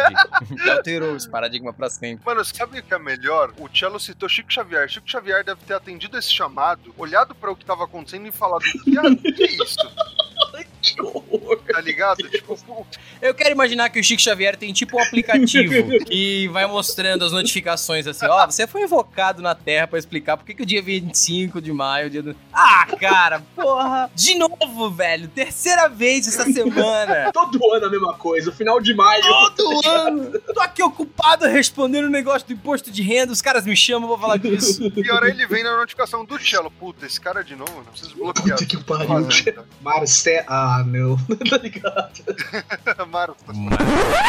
que 0.63 0.69
alterou 0.69 1.17
esse 1.17 1.27
paradigma 1.27 1.73
pra 1.73 1.89
sempre. 1.89 2.23
Mano, 2.27 2.45
sabe 2.45 2.79
o 2.79 2.83
que 2.83 2.93
é 2.93 2.99
melhor? 2.99 3.55
O 3.59 3.67
Cello 3.75 3.99
citou 3.99 4.29
Chico 4.29 4.53
Xavier. 4.53 4.87
Chico 4.87 5.11
Xavier 5.11 5.43
deve 5.43 5.63
ter 5.67 5.73
atendido 5.73 6.19
esse 6.19 6.31
chamado, 6.31 6.95
olhado 6.99 7.35
pra 7.35 7.51
o 7.51 7.57
que 7.57 7.65
tava 7.65 7.85
acontecendo 7.85 8.29
e 8.29 8.31
falado: 8.31 8.61
o 8.61 9.17
que 9.17 9.43
é 9.43 9.53
isso? 9.53 9.79
Que 10.83 11.01
horror. 11.01 11.59
Tá 11.73 11.81
ligado? 11.81 12.29
Tipo, 12.29 12.87
Eu 13.21 13.33
quero 13.35 13.51
imaginar 13.53 13.89
que 13.89 14.01
o 14.01 14.05
Chico 14.05 14.21
Xavier 14.21 14.57
tem 14.57 14.73
tipo 14.73 14.97
um 14.97 15.03
aplicativo 15.03 15.73
que 16.05 16.49
vai 16.49 16.67
mostrando 16.67 17.25
as 17.25 17.33
notificações 17.33 18.07
assim, 18.07 18.27
ó, 18.27 18.45
você 18.47 18.67
foi 18.67 18.83
invocado 18.83 19.41
na 19.41 19.55
Terra 19.55 19.87
pra 19.87 19.99
explicar 19.99 20.37
por 20.37 20.45
que, 20.45 20.55
que 20.55 20.63
o 20.63 20.67
dia 20.67 20.83
25 20.83 21.61
de 21.61 21.73
maio, 21.73 22.09
o 22.09 22.11
dia 22.11 22.23
do... 22.23 22.37
Ah, 22.53 22.87
cara, 22.99 23.43
porra! 23.55 24.11
De 24.15 24.35
novo, 24.35 24.91
velho! 24.91 25.29
Terceira 25.29 25.89
vez 25.89 26.27
essa 26.27 26.45
semana! 26.45 27.31
Todo 27.33 27.59
ano 27.75 27.87
a 27.87 27.91
mesma 27.91 28.15
coisa, 28.15 28.51
o 28.51 28.53
final 28.53 28.81
de 28.81 28.93
maio. 28.93 29.23
Todo 29.57 29.81
ano! 29.89 30.31
Eu 30.35 30.55
tô 30.55 30.61
aqui 30.61 30.83
ocupado 30.83 31.47
respondendo 31.47 32.07
o 32.07 32.11
negócio 32.11 32.47
do 32.49 32.55
imposto 32.55 32.91
de 32.91 33.03
renda, 33.03 33.33
os 33.33 33.41
caras 33.41 33.65
me 33.65 33.77
chamam, 33.77 34.03
eu 34.03 34.09
vou 34.09 34.19
falar 34.19 34.37
disso. 34.37 34.91
pior 34.91 35.23
ele 35.27 35.47
vem 35.47 35.63
na 35.63 35.77
notificação 35.77 36.25
do 36.25 36.39
Cello. 36.39 36.71
Puta, 36.71 37.07
esse 37.07 37.21
cara 37.21 37.45
de 37.45 37.55
novo, 37.55 37.73
não 37.77 37.85
preciso 37.85 38.17
bloquear. 38.17 38.59
Puta 38.59 38.67
que 38.67 38.77
pariu. 38.83 39.09
Marcé. 39.81 40.45
Ah, 40.73 40.85
não. 40.85 41.19
tá 41.51 41.59
ligado? 41.59 42.11
Marcos. 43.11 43.37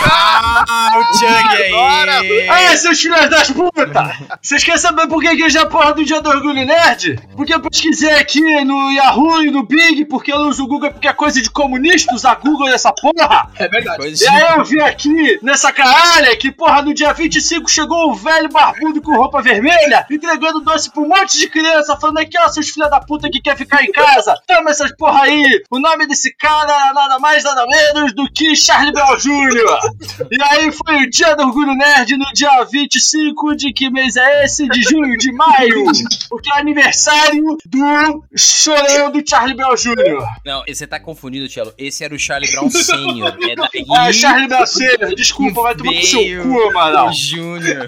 Ah, 0.05 0.89
o 0.97 1.17
Chang 1.17 1.55
aí! 1.55 2.50
Ah, 2.50 2.75
seus 2.75 3.00
filhos 3.00 3.29
das 3.29 3.50
putas! 3.50 4.13
Vocês 4.41 4.62
querem 4.62 4.79
saber 4.79 5.07
por 5.07 5.21
que 5.21 5.38
que 5.38 5.43
hoje 5.45 5.57
é 5.57 5.62
a 5.62 5.65
porra 5.65 5.93
do 5.93 6.03
dia 6.03 6.21
do 6.21 6.29
orgulho 6.29 6.65
nerd? 6.65 7.17
Porque 7.38 7.53
eu 7.53 7.62
pesquisei 7.62 8.15
aqui 8.15 8.41
no 8.65 8.91
Yahoo 8.91 9.43
e 9.43 9.51
no 9.51 9.63
Bing, 9.63 10.03
porque 10.03 10.33
eu 10.33 10.39
não 10.39 10.50
uso 10.50 10.65
o 10.65 10.67
Google 10.67 10.91
porque 10.91 11.07
é 11.07 11.13
coisa 11.13 11.41
de 11.41 11.50
comunista 11.50 12.13
usar 12.13 12.35
Google 12.35 12.67
nessa 12.67 12.91
porra. 12.91 13.50
É 13.55 13.69
verdade. 13.69 13.97
Coisa 13.97 14.25
E 14.25 14.27
aí 14.27 14.57
eu 14.57 14.65
vi 14.65 14.81
aqui, 14.81 15.39
nessa 15.41 15.71
caralha, 15.71 16.35
que 16.35 16.51
porra, 16.51 16.81
no 16.81 16.93
dia 16.93 17.13
25 17.13 17.69
chegou 17.69 18.12
um 18.12 18.15
velho 18.15 18.50
barbudo 18.50 19.01
com 19.01 19.15
roupa 19.15 19.41
vermelha, 19.41 20.05
entregando 20.12 20.59
doce 20.59 20.91
pra 20.91 21.01
um 21.01 21.07
monte 21.07 21.38
de 21.38 21.47
criança, 21.47 21.95
falando 21.95 22.17
aqui, 22.17 22.38
ó, 22.38 22.50
seus 22.50 22.69
filha 22.69 22.89
da 22.89 23.00
puta 23.00 23.29
que 23.29 23.39
quer 23.39 23.55
ficar 23.55 23.81
em 23.81 23.91
casa, 23.93 24.35
toma 24.45 24.71
essas 24.71 24.91
porra 24.97 25.23
aí. 25.23 25.63
O 25.69 25.79
nome 25.79 26.05
desse 26.05 26.33
cara 26.40 26.72
era 26.72 26.94
nada 26.94 27.20
mais, 27.20 27.44
nada 27.44 27.66
menos 27.68 28.13
do 28.13 28.30
que 28.32 28.56
Charlie 28.56 28.92
Brown 28.92 29.16
Jr. 29.18 30.28
E 30.32 30.44
aí 30.44 30.72
foi 30.72 31.04
o 31.04 31.10
dia 31.10 31.36
do 31.36 31.44
orgulho 31.44 31.74
nerd 31.75 32.16
no 32.18 32.25
dia 32.34 32.63
25 32.63 33.56
de 33.56 33.74
que 33.74 33.90
mês 33.90 34.16
é 34.16 34.46
esse? 34.46 34.68
De 34.68 34.82
junho, 34.82 35.18
de 35.18 35.32
maio. 35.32 35.86
Porque 36.30 36.52
é 36.52 36.60
aniversário 36.60 37.58
do 37.66 38.24
chorão 38.36 39.12
do 39.12 39.24
Charlie 39.28 39.56
Brown 39.56 39.75
Jr. 39.75 40.24
Não, 40.46 40.63
você 40.68 40.86
tá 40.88 41.00
confundindo, 41.00 41.48
Cello. 41.50 41.74
Esse 41.78 42.04
era 42.04 42.13
o 42.13 42.20
Charlie 42.20 42.52
Brown 42.52 42.70
Sênior. 42.70 43.38
É 43.42 43.56
daí 43.56 43.86
Ah, 43.96 44.12
Charlie 44.12 44.48
Brown 44.48 44.66
Sr., 44.66 45.16
desculpa, 45.16 45.62
vai 45.62 45.75
tomar 45.75 45.92
pro 45.92 46.06
seu 46.06 46.44
cu, 46.44 46.62
Amaral. 46.70 47.13
Júnior. 47.13 47.88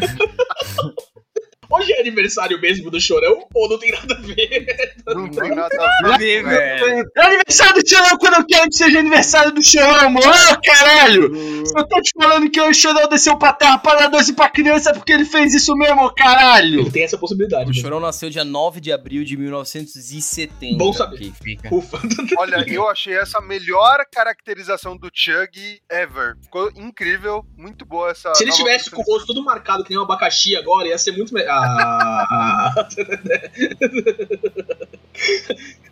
Hoje 1.69 1.93
é 1.93 1.99
aniversário 2.01 2.59
mesmo 2.59 2.89
do 2.89 2.99
Chorão 2.99 3.47
ou 3.53 3.69
não 3.69 3.77
tem 3.77 3.91
nada 3.91 4.13
a 4.13 4.21
ver? 4.21 4.95
Não 5.07 5.29
tem 5.29 5.55
nada 5.55 5.75
a 5.77 6.17
ver. 6.17 6.43
Velho. 6.43 7.11
É 7.15 7.21
aniversário 7.21 7.81
do 7.81 7.89
Chorão 7.89 8.17
quando 8.17 8.35
eu 8.35 8.45
quero 8.45 8.69
que 8.69 8.75
seja 8.77 8.99
aniversário 8.99 9.51
do 9.51 9.63
Chorão, 9.63 10.09
mano. 10.09 10.27
Ô, 10.27 10.61
caralho! 10.63 11.35
Eu 11.75 11.87
tô 11.87 12.01
te 12.01 12.11
falando 12.15 12.49
que 12.49 12.61
o 12.61 12.73
Chorão 12.73 13.07
desceu 13.07 13.37
pra 13.37 13.53
terra 13.53 13.77
pra 13.77 13.95
dar 13.95 14.07
doce 14.07 14.33
pra 14.33 14.49
criança 14.49 14.93
porque 14.93 15.11
ele 15.11 15.25
fez 15.25 15.53
isso 15.53 15.75
mesmo, 15.75 16.13
caralho! 16.13 16.81
Ele 16.81 16.91
tem 16.91 17.03
essa 17.03 17.17
possibilidade. 17.17 17.65
O 17.65 17.67
mesmo. 17.67 17.81
Chorão 17.81 17.99
nasceu 17.99 18.29
dia 18.29 18.45
9 18.45 18.79
de 18.81 18.91
abril 18.91 19.23
de 19.23 19.37
1970. 19.37 20.77
Bom 20.77 20.93
saber. 20.93 21.17
Que 21.17 21.31
fica. 21.31 21.73
Ufa. 21.73 21.99
Olha, 22.37 22.63
eu 22.67 22.87
achei 22.89 23.15
essa 23.15 23.39
a 23.39 23.41
melhor 23.41 24.05
caracterização 24.11 24.97
do 24.97 25.09
Chug 25.13 25.79
ever. 25.89 26.35
Ficou 26.41 26.71
incrível, 26.75 27.45
muito 27.57 27.85
boa 27.85 28.11
essa. 28.11 28.33
Se 28.35 28.43
ele 28.43 28.51
tivesse 28.51 28.89
com 28.89 29.01
o 29.01 29.05
rosto 29.05 29.27
todo 29.27 29.43
marcado 29.43 29.83
que 29.83 29.89
nem 29.89 29.99
um 29.99 30.03
abacaxi 30.03 30.55
agora, 30.55 30.87
ia 30.87 30.97
ser 30.97 31.11
muito 31.11 31.33
melhor. 31.33 31.54
Ah. 31.55 32.87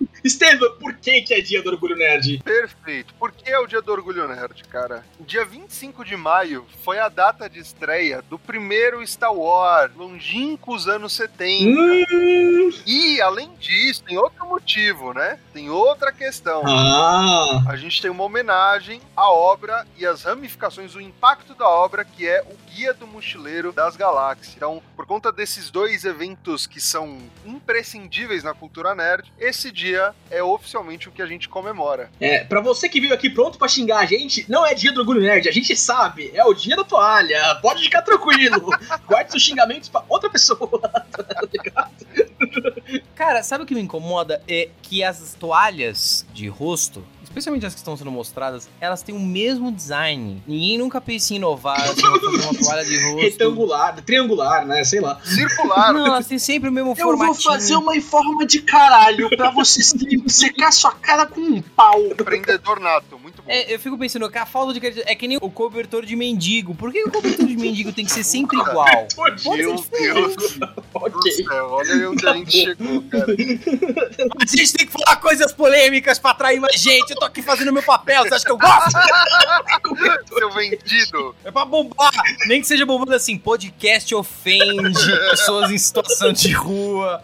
Estevam, 0.24 0.75
por 0.80 0.94
que, 0.96 1.22
que 1.22 1.34
é 1.34 1.42
dia 1.42 1.62
do 1.62 1.70
orgulho 1.70 1.98
nerd? 1.98 2.42
Perfeito. 2.44 3.13
Por 3.15 3.32
que 3.32 3.50
é 3.50 3.60
o 3.60 3.68
dia 3.68 3.82
do 3.82 3.92
Orgulho 3.92 4.27
Nerd, 4.27 4.63
cara? 4.70 5.03
Dia 5.20 5.44
25 5.44 6.06
de 6.06 6.15
maio 6.15 6.65
foi 6.84 7.00
a 7.00 7.10
data 7.10 7.50
de 7.50 7.60
estreia 7.60 8.22
do 8.22 8.39
primeiro 8.39 9.06
Star 9.06 9.34
Wars, 9.34 9.94
longínquos 9.96 10.88
anos 10.88 11.13
70. 11.13 11.80
Hum. 11.80 12.72
E, 12.86 13.22
além 13.22 13.53
disso, 13.56 14.03
tem 14.03 14.18
outro 14.18 14.46
motivo, 14.48 15.13
né? 15.13 15.39
Tem 15.53 15.70
outra 15.70 16.12
questão. 16.12 16.63
Ah. 16.65 17.63
A 17.68 17.75
gente 17.75 18.01
tem 18.01 18.10
uma 18.10 18.24
homenagem 18.24 19.01
à 19.15 19.30
obra 19.30 19.86
e 19.98 20.06
as 20.06 20.24
ramificações, 20.24 20.96
o 20.96 21.01
impacto 21.01 21.53
da 21.53 21.68
obra, 21.68 22.06
que 22.06 22.27
é 22.27 22.42
o 22.42 22.72
Guia 22.72 22.94
do 22.94 23.06
Mochileiro 23.06 23.72
das 23.72 23.96
Galáxias. 23.96 24.56
Então, 24.56 24.82
por 24.96 25.06
conta 25.06 25.32
desses 25.32 25.70
dois 25.70 26.06
eventos 26.06 26.65
que 26.65 26.80
são 26.80 27.18
imprescindíveis 27.46 28.44
na 28.44 28.53
cultura 28.53 28.96
nerd, 28.96 29.32
esse 29.38 29.72
dia 29.72 30.12
é 30.29 30.41
oficialmente 30.41 31.08
o 31.08 31.12
que 31.12 31.22
a 31.22 31.25
gente 31.25 31.48
comemora. 31.48 32.10
É, 32.20 32.43
pra 32.43 32.60
você 32.60 32.89
que 32.89 33.00
veio 33.00 33.13
aqui 33.13 33.29
pronto 33.29 33.58
pra 33.58 33.67
xingar 33.67 34.00
a 34.00 34.05
gente, 34.05 34.50
não 34.50 34.65
é 34.65 34.74
dia 34.74 34.91
do 34.91 35.01
orgulho 35.01 35.22
nerd, 35.22 35.48
a 35.48 35.51
gente 35.51 35.75
sabe, 35.75 36.32
é 36.34 36.43
o 36.43 36.53
dia 36.53 36.75
da 36.75 36.84
toalha, 36.84 37.55
pode 37.62 37.84
ficar 37.84 38.01
tranquilo. 38.01 38.72
Guarde 39.08 39.32
seus 39.32 39.43
xingamentos 39.43 39.89
pra 39.89 40.03
outra 40.10 40.29
pessoa. 40.29 40.79
tá 40.89 41.41
ligado? 41.51 43.03
Cara, 43.15 43.43
sabe 43.43 43.63
o 43.63 43.67
que 43.67 43.75
me 43.75 43.82
incomoda? 43.82 44.41
É 44.48 44.70
que 44.82 45.03
as 45.03 45.36
toalhas 45.36 46.25
de 46.34 46.48
rosto, 46.48 47.05
especialmente 47.34 47.66
as 47.66 47.74
que 47.74 47.80
estão 47.80 47.98
sendo 47.98 48.12
mostradas, 48.12 48.70
elas 48.80 49.02
têm 49.02 49.16
o 49.16 49.20
mesmo 49.20 49.72
design. 49.72 50.42
Ninguém 50.48 50.78
nunca 50.78 51.02
pensa 51.02 51.34
em 51.34 51.38
inovar, 51.38 51.82
assim, 51.82 52.02
fazer 52.02 52.28
uma 52.28 52.54
toalha 52.54 52.86
de 52.86 53.04
rosto. 53.12 53.22
Retangular, 53.22 54.02
triangular, 54.04 54.66
né? 54.68 54.84
Sei 54.84 55.00
lá. 55.00 55.20
Circular. 55.24 55.92
Não, 55.94 56.06
elas 56.06 56.28
têm 56.28 56.38
sempre 56.38 56.70
o 56.70 56.72
mesmo 56.72 56.92
Eu 56.92 56.96
vou 56.96 57.18
formatinho. 57.18 57.44
fazer 57.52 57.75
uma 57.75 57.96
em 57.96 58.02
forma 58.02 58.46
de 58.46 58.62
caralho 58.62 59.30
pra 59.36 59.50
você 59.50 59.82
se- 59.82 60.24
secar 60.28 60.72
sua 60.72 60.92
cara 60.92 61.25
com 61.25 61.42
um 61.42 61.62
pau. 61.62 62.00
Empreendedor 62.06 62.80
nato, 62.80 63.18
bom. 63.46 63.52
É, 63.52 63.74
eu 63.74 63.80
fico 63.80 63.98
pensando 63.98 64.30
que 64.30 64.38
a 64.38 64.46
falta 64.46 64.74
de 64.80 65.02
é 65.02 65.16
que 65.16 65.28
nem 65.28 65.38
o 65.42 65.50
cobertor 65.50 66.06
de 66.06 66.16
mendigo. 66.16 66.74
Por 66.76 66.92
que 66.92 67.04
o 67.04 67.12
cobertor 67.12 67.46
de 67.46 67.56
mendigo 67.58 67.92
tem 67.92 68.06
que 68.06 68.12
ser 68.12 68.24
sempre 68.24 68.58
igual? 68.60 69.08
Pode 69.16 69.42
ser 69.42 69.50
Meu 69.50 69.76
Deus 69.76 70.58
do 70.58 70.84
Ok. 70.94 71.32
céu, 71.32 71.68
olha 71.72 71.94
aí 71.94 72.06
onde 72.06 72.28
a 72.28 72.34
gente 72.34 72.52
chegou, 72.52 73.02
cara. 73.04 73.26
A 73.34 74.46
gente 74.46 74.74
tem 74.74 74.86
que 74.88 74.92
falar 74.92 75.18
coisas 75.18 75.52
polêmicas 75.52 76.20
pra 76.20 76.32
atrair 76.32 76.60
mais 76.60 76.80
gente. 76.80 77.12
Eu 77.12 77.18
tô 77.18 77.26
aqui 77.26 77.42
fazendo 77.42 77.74
meu 77.74 77.84
papel, 77.84 78.24
você 78.24 78.34
acha 78.36 78.46
que 78.46 78.52
eu 78.52 78.58
gosto? 78.58 78.92
Seu 80.38 80.52
vendido. 80.52 81.36
É 81.44 81.52
pra 81.52 81.66
bombar. 81.66 82.12
Nem 82.48 82.62
que 82.62 82.68
seja 82.68 82.86
bombando 82.86 83.14
assim, 83.14 83.38
podcast 83.38 84.14
ofende 84.16 85.12
pessoas 85.32 85.72
em 85.72 85.78
situação 85.78 86.32
de 86.32 86.52
rua. 86.52 87.22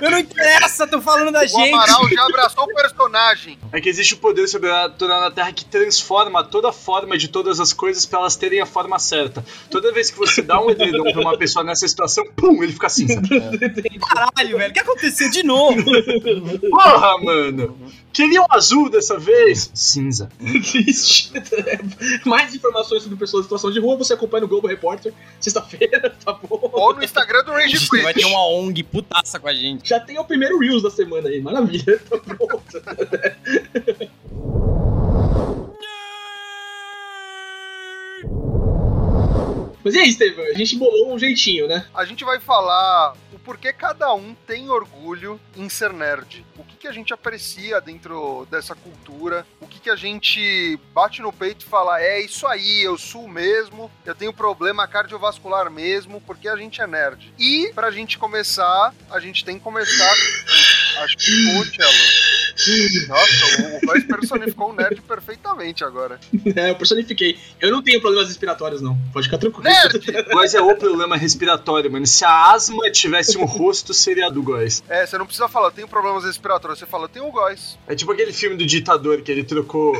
Eu 0.00 0.10
não 0.10 0.18
interessa 0.18 0.86
tô 0.86 1.00
falando 1.00 1.32
da 1.32 1.40
O 1.40 1.46
gente. 1.46 1.72
Amaral 1.72 2.08
já 2.08 2.24
abraçou 2.24 2.64
o 2.64 2.74
personagem. 2.74 3.58
É 3.72 3.80
que 3.80 3.88
existe 3.88 4.14
o 4.14 4.16
poder 4.18 4.46
sobrenatural 4.48 5.20
na 5.20 5.30
Terra 5.30 5.52
que 5.52 5.64
transforma 5.64 6.44
toda 6.44 6.68
a 6.68 6.72
forma 6.72 7.18
de 7.18 7.28
todas 7.28 7.58
as 7.60 7.72
coisas 7.72 8.06
pra 8.06 8.20
elas 8.20 8.36
terem 8.36 8.60
a 8.60 8.66
forma 8.66 8.98
certa. 8.98 9.44
Toda 9.70 9.92
vez 9.92 10.10
que 10.10 10.18
você 10.18 10.42
dá 10.42 10.60
um 10.60 10.70
edredom 10.70 11.12
pra 11.12 11.20
uma 11.20 11.36
pessoa 11.38 11.64
nessa 11.64 11.86
situação, 11.86 12.24
pum, 12.36 12.62
ele 12.62 12.72
fica 12.72 12.88
cinza. 12.88 13.20
Caralho, 14.08 14.58
velho. 14.58 14.70
O 14.70 14.72
que 14.72 14.80
aconteceu 14.80 15.30
de 15.30 15.42
novo? 15.42 15.82
Porra, 16.70 17.18
mano! 17.18 17.76
Queria 18.12 18.42
um 18.42 18.46
azul 18.50 18.90
dessa 18.90 19.18
vez? 19.18 19.70
Cinza. 19.72 20.28
Triste. 20.38 21.32
Mais 22.26 22.54
informações 22.54 23.02
sobre 23.02 23.16
pessoas 23.16 23.42
em 23.42 23.44
situação 23.44 23.70
de 23.70 23.78
rua 23.78 23.96
você 23.96 24.14
acompanha 24.14 24.42
no 24.42 24.48
Globo 24.48 24.66
Repórter, 24.66 25.12
sexta-feira, 25.40 26.10
tá 26.24 26.32
bom? 26.32 26.70
Ou 26.72 26.94
no 26.94 27.04
Instagram 27.04 27.44
do 27.44 27.52
A 27.52 27.54
Rage 27.54 27.76
gente 27.76 28.02
vai 28.02 28.12
ter 28.12 28.20
Quit. 28.20 28.32
uma 28.32 28.46
ONG 28.48 28.82
putaça 28.82 29.38
com 29.38 29.48
a 29.48 29.54
gente. 29.54 29.88
Já 29.88 30.00
tem 30.00 30.18
o 30.18 30.24
primeiro 30.24 30.58
Reels 30.58 30.82
da 30.82 30.90
semana 30.90 31.28
aí, 31.28 31.40
maravilha, 31.40 32.00
tá 32.10 32.18
pronto. 32.18 32.82
Mas 39.82 39.94
e 39.94 39.98
aí, 39.98 40.08
Estevam? 40.08 40.44
A 40.44 40.52
gente 40.54 40.76
bolou 40.76 41.14
um 41.14 41.18
jeitinho, 41.18 41.66
né? 41.66 41.86
A 41.94 42.04
gente 42.04 42.24
vai 42.24 42.38
falar 42.38 43.14
porquê 43.44 43.72
cada 43.72 44.12
um 44.14 44.34
tem 44.46 44.70
orgulho 44.70 45.40
em 45.56 45.68
ser 45.68 45.92
nerd. 45.92 46.44
O 46.56 46.64
que, 46.64 46.76
que 46.76 46.88
a 46.88 46.92
gente 46.92 47.12
aprecia 47.12 47.80
dentro 47.80 48.46
dessa 48.50 48.74
cultura. 48.74 49.46
O 49.60 49.66
que, 49.66 49.80
que 49.80 49.90
a 49.90 49.96
gente 49.96 50.78
bate 50.92 51.22
no 51.22 51.32
peito 51.32 51.64
e 51.64 51.68
fala: 51.68 52.00
é 52.00 52.20
isso 52.20 52.46
aí, 52.46 52.82
eu 52.82 52.96
sou 52.98 53.28
mesmo, 53.28 53.90
eu 54.04 54.14
tenho 54.14 54.32
problema 54.32 54.86
cardiovascular 54.86 55.70
mesmo, 55.70 56.20
porque 56.20 56.48
a 56.48 56.56
gente 56.56 56.80
é 56.80 56.86
nerd. 56.86 57.32
E, 57.38 57.70
pra 57.74 57.90
gente 57.90 58.18
começar, 58.18 58.94
a 59.10 59.20
gente 59.20 59.44
tem 59.44 59.58
que 59.58 59.64
começar. 59.64 60.14
Acho 60.98 61.16
que 61.16 61.24
Cello. 61.24 63.08
Nossa, 63.08 63.62
o- 63.62 63.86
Góis 63.86 64.04
personificou 64.04 64.70
o 64.70 64.72
nerd 64.74 65.00
perfeitamente 65.02 65.82
agora. 65.84 66.18
É, 66.56 66.70
eu 66.70 66.74
personifiquei. 66.74 67.38
Eu 67.60 67.70
não 67.70 67.80
tenho 67.82 68.00
problemas 68.00 68.28
respiratórios, 68.28 68.80
não. 68.82 68.98
Pode 69.12 69.26
ficar 69.26 69.38
tranquilo. 69.38 69.62
Nerd! 69.64 70.00
Góis 70.32 70.52
é 70.54 70.60
o 70.60 70.74
problema 70.76 71.16
respiratório, 71.16 71.90
mano. 71.90 72.06
Se 72.06 72.24
a 72.24 72.52
asma 72.52 72.90
tivesse 72.90 73.38
um 73.38 73.44
rosto, 73.44 73.94
seria 73.94 74.26
a 74.26 74.30
do 74.30 74.42
Góis. 74.42 74.82
É, 74.88 75.06
você 75.06 75.16
não 75.16 75.24
precisa 75.26 75.48
falar, 75.48 75.68
eu 75.68 75.70
tenho 75.72 75.86
problemas 75.88 76.24
respiratórios. 76.24 76.78
Você 76.78 76.86
fala, 76.86 77.04
eu 77.04 77.08
tenho 77.08 77.26
o 77.26 77.30
Góis. 77.32 77.78
É 77.86 77.94
tipo 77.94 78.10
aquele 78.12 78.32
filme 78.32 78.56
do 78.56 78.66
ditador 78.66 79.22
que 79.22 79.30
ele 79.30 79.44
trocou 79.44 79.96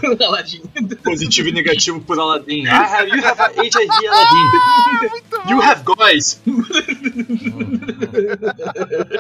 positivo 1.04 1.49
e 1.49 1.52
negativo 1.52 2.00
por 2.00 2.18
Aladdin. 2.18 2.66
Ah, 2.66 2.85
have 2.99 3.11
you 3.11 3.25
have 3.25 3.40
HIV 3.40 4.06
Aladdin. 4.09 5.50
You 5.50 5.62
have 5.62 5.82
Góis. 5.85 6.40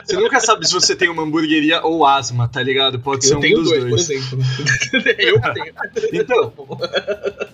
Você 0.04 0.16
nunca 0.16 0.40
sabe 0.40 0.66
se 0.66 0.72
você 0.72 0.96
tem 0.96 1.08
uma 1.08 1.24
hamburgueria 1.60 1.82
ou 1.84 2.06
asma, 2.06 2.48
tá 2.48 2.62
ligado? 2.62 2.98
Pode 2.98 3.26
ser 3.26 3.34
Eu 3.34 3.38
um 3.38 3.40
tenho 3.40 3.56
dos 3.58 3.68
dois, 3.68 3.84
dois. 3.84 4.06
por 4.06 4.14
exemplo. 4.14 4.38
eu 5.18 5.40
tenho. 5.54 5.74
Então, 6.12 6.52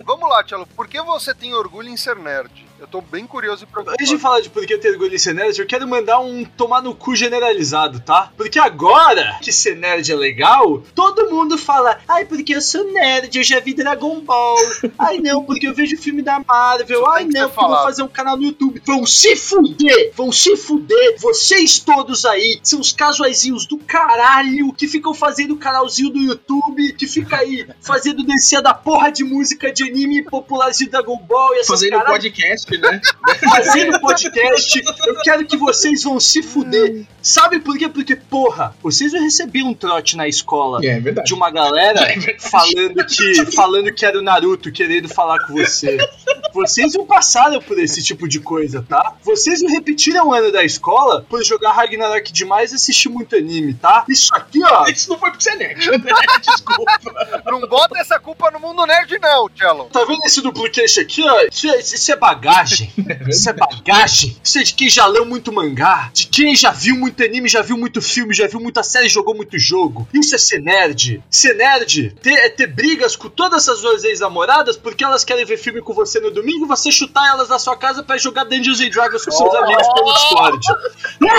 Vamos 0.05 0.29
lá, 0.29 0.43
Tchelo, 0.43 0.65
por 0.75 0.87
que 0.87 1.01
você 1.01 1.33
tem 1.33 1.53
orgulho 1.53 1.89
em 1.89 1.97
ser 1.97 2.15
nerd? 2.15 2.49
Eu 2.79 2.87
tô 2.87 3.01
bem 3.01 3.25
curioso 3.25 3.63
e 3.63 3.67
preocupado. 3.67 3.97
Antes 3.99 4.09
de 4.09 4.17
falar 4.17 4.39
de 4.39 4.49
por 4.49 4.65
que 4.65 4.73
eu 4.73 4.79
tenho 4.79 4.93
orgulho 4.93 5.15
em 5.15 5.17
ser 5.17 5.33
nerd, 5.33 5.57
eu 5.57 5.65
quero 5.65 5.87
mandar 5.87 6.19
um 6.19 6.43
tomar 6.43 6.81
no 6.81 6.93
cu 6.93 7.15
generalizado, 7.15 7.99
tá? 7.99 8.31
Porque 8.37 8.59
agora 8.59 9.39
que 9.41 9.51
ser 9.51 9.75
nerd 9.75 10.11
é 10.11 10.15
legal, 10.15 10.83
todo 10.93 11.29
mundo 11.29 11.57
fala, 11.57 11.99
ai, 12.07 12.25
porque 12.25 12.55
eu 12.55 12.61
sou 12.61 12.91
nerd, 12.91 13.35
eu 13.35 13.43
já 13.43 13.59
vi 13.59 13.73
Dragon 13.73 14.19
Ball. 14.21 14.57
Ai, 14.97 15.17
não, 15.19 15.43
porque 15.43 15.67
eu 15.67 15.73
vejo 15.73 15.97
filme 15.97 16.21
da 16.21 16.39
Marvel. 16.39 17.01
Isso 17.01 17.09
Ai, 17.09 17.25
não, 17.25 17.49
porque 17.49 17.63
eu 17.63 17.67
vou 17.67 17.83
fazer 17.83 18.03
um 18.03 18.07
canal 18.07 18.37
no 18.37 18.43
YouTube. 18.43 18.81
Vão 18.85 19.05
se 19.05 19.35
fuder, 19.35 20.11
vão 20.15 20.31
se 20.31 20.55
fuder. 20.55 21.15
Vocês 21.19 21.79
todos 21.79 22.25
aí 22.25 22.59
são 22.63 22.79
os 22.79 22.91
casuaizinhos 22.91 23.65
do 23.65 23.77
caralho 23.77 24.73
que 24.73 24.87
ficam 24.87 25.13
fazendo 25.13 25.55
canalzinho 25.55 26.09
do 26.09 26.19
YouTube, 26.19 26.93
que 26.93 27.07
fica 27.07 27.37
aí 27.37 27.67
fazendo 27.81 28.23
descer 28.23 28.61
da 28.61 28.73
porra 28.73 29.11
de 29.11 29.23
música 29.23 29.71
de 29.71 29.83
anime 29.83 30.23
populares 30.23 30.77
de 30.77 30.89
Dragon 30.89 31.17
Ball 31.17 31.55
e 31.55 31.59
essas 31.59 31.67
Fazendo 31.67 31.91
caralho 31.91 32.13
podcast, 32.13 32.66
né? 32.75 32.99
fazendo 33.49 33.99
podcast, 33.99 34.81
eu 35.05 35.15
quero 35.21 35.45
que 35.45 35.55
vocês 35.57 36.03
vão 36.03 36.19
se 36.19 36.41
fuder. 36.41 37.05
Sabe 37.21 37.59
por 37.59 37.77
quê? 37.77 37.87
Porque, 37.87 38.15
porra, 38.15 38.75
vocês 38.81 39.11
vão 39.11 39.21
receber 39.21 39.63
um 39.63 39.73
trote 39.73 40.17
na 40.17 40.27
escola 40.27 40.79
É 40.83 40.99
verdade. 40.99 41.27
de 41.27 41.33
uma 41.33 41.49
galera 41.51 42.01
É 42.01 42.37
falando 42.39 43.05
que, 43.05 43.45
falando 43.51 43.93
que 43.93 44.05
era 44.05 44.17
o 44.17 44.21
Naruto 44.21 44.71
querendo 44.71 45.07
falar 45.07 45.39
com 45.45 45.53
você. 45.53 45.97
Vocês 46.53 46.93
não 46.93 47.05
passaram 47.05 47.61
por 47.61 47.77
esse 47.79 48.03
tipo 48.03 48.27
de 48.27 48.39
coisa, 48.39 48.85
tá? 48.87 49.15
Vocês 49.23 49.61
não 49.61 49.69
repetiram 49.71 50.27
o 50.27 50.33
ano 50.33 50.51
da 50.51 50.63
escola 50.63 51.25
por 51.29 51.43
jogar 51.43 51.71
Ragnarok 51.71 52.31
demais 52.31 52.71
e 52.71 52.75
assistir 52.75 53.09
muito 53.09 53.35
anime, 53.35 53.73
tá? 53.73 54.05
Isso 54.09 54.33
aqui, 54.33 54.63
ó. 54.63 54.85
Isso 54.87 55.09
não 55.09 55.17
foi 55.17 55.29
porque 55.31 55.43
você 55.43 55.51
é 55.51 55.55
nerd, 55.55 55.89
né? 55.91 55.97
Desculpa. 56.41 56.99
Não 57.45 57.61
bota 57.61 57.99
essa 57.99 58.19
culpa 58.19 58.51
no 58.51 58.59
mundo 58.59 58.85
nerd, 58.85 59.17
não, 59.19 59.49
Tchelo. 59.49 59.85
Tá 59.85 60.03
vendo 60.05 60.23
esse 60.25 60.41
duplo 60.41 60.69
queixo 60.69 60.99
aqui, 60.99 61.23
ó? 61.23 61.41
Isso 61.51 61.69
é, 61.69 61.79
isso 61.79 62.11
é 62.11 62.15
bagagem. 62.15 62.91
Isso 63.27 63.49
é 63.49 63.53
bagagem. 63.53 64.37
Isso 64.43 64.59
é 64.59 64.63
de 64.63 64.73
quem 64.73 64.89
já 64.89 65.05
leu 65.05 65.25
muito 65.25 65.51
mangá, 65.51 66.09
de 66.13 66.27
quem 66.27 66.55
já 66.55 66.71
viu 66.71 66.95
muito 66.95 67.23
anime, 67.23 67.49
já 67.49 67.61
viu 67.61 67.77
muito 67.77 68.01
filme, 68.01 68.33
já 68.33 68.47
viu 68.47 68.59
muita 68.59 68.83
série, 68.83 69.09
jogou 69.09 69.35
muito 69.35 69.57
jogo. 69.57 70.07
Isso 70.13 70.35
é 70.35 70.37
ser 70.37 70.61
nerd. 70.61 71.21
Ser 71.29 71.55
nerd 71.55 72.15
ter, 72.21 72.33
é 72.33 72.49
ter 72.49 72.67
brigas 72.67 73.15
com 73.15 73.29
todas 73.29 73.63
essas 73.63 73.79
suas 73.79 74.03
ex-namoradas 74.03 74.77
porque 74.77 75.03
elas 75.03 75.23
querem 75.23 75.45
ver 75.45 75.57
filme 75.57 75.81
com 75.81 75.93
você 75.93 76.19
no 76.19 76.31
domingo 76.37 76.67
você 76.67 76.91
chutar 76.91 77.27
elas 77.29 77.47
da 77.47 77.57
sua 77.57 77.75
casa 77.75 78.03
pra 78.03 78.17
jogar 78.17 78.43
Dungeons 78.43 78.79
and 78.79 78.89
Dragons 78.89 79.25
com 79.25 79.31
seus 79.31 79.55
amigos 79.55 79.87
pelo 79.93 80.13
Discord. 80.13 80.67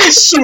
Isso 0.09 0.37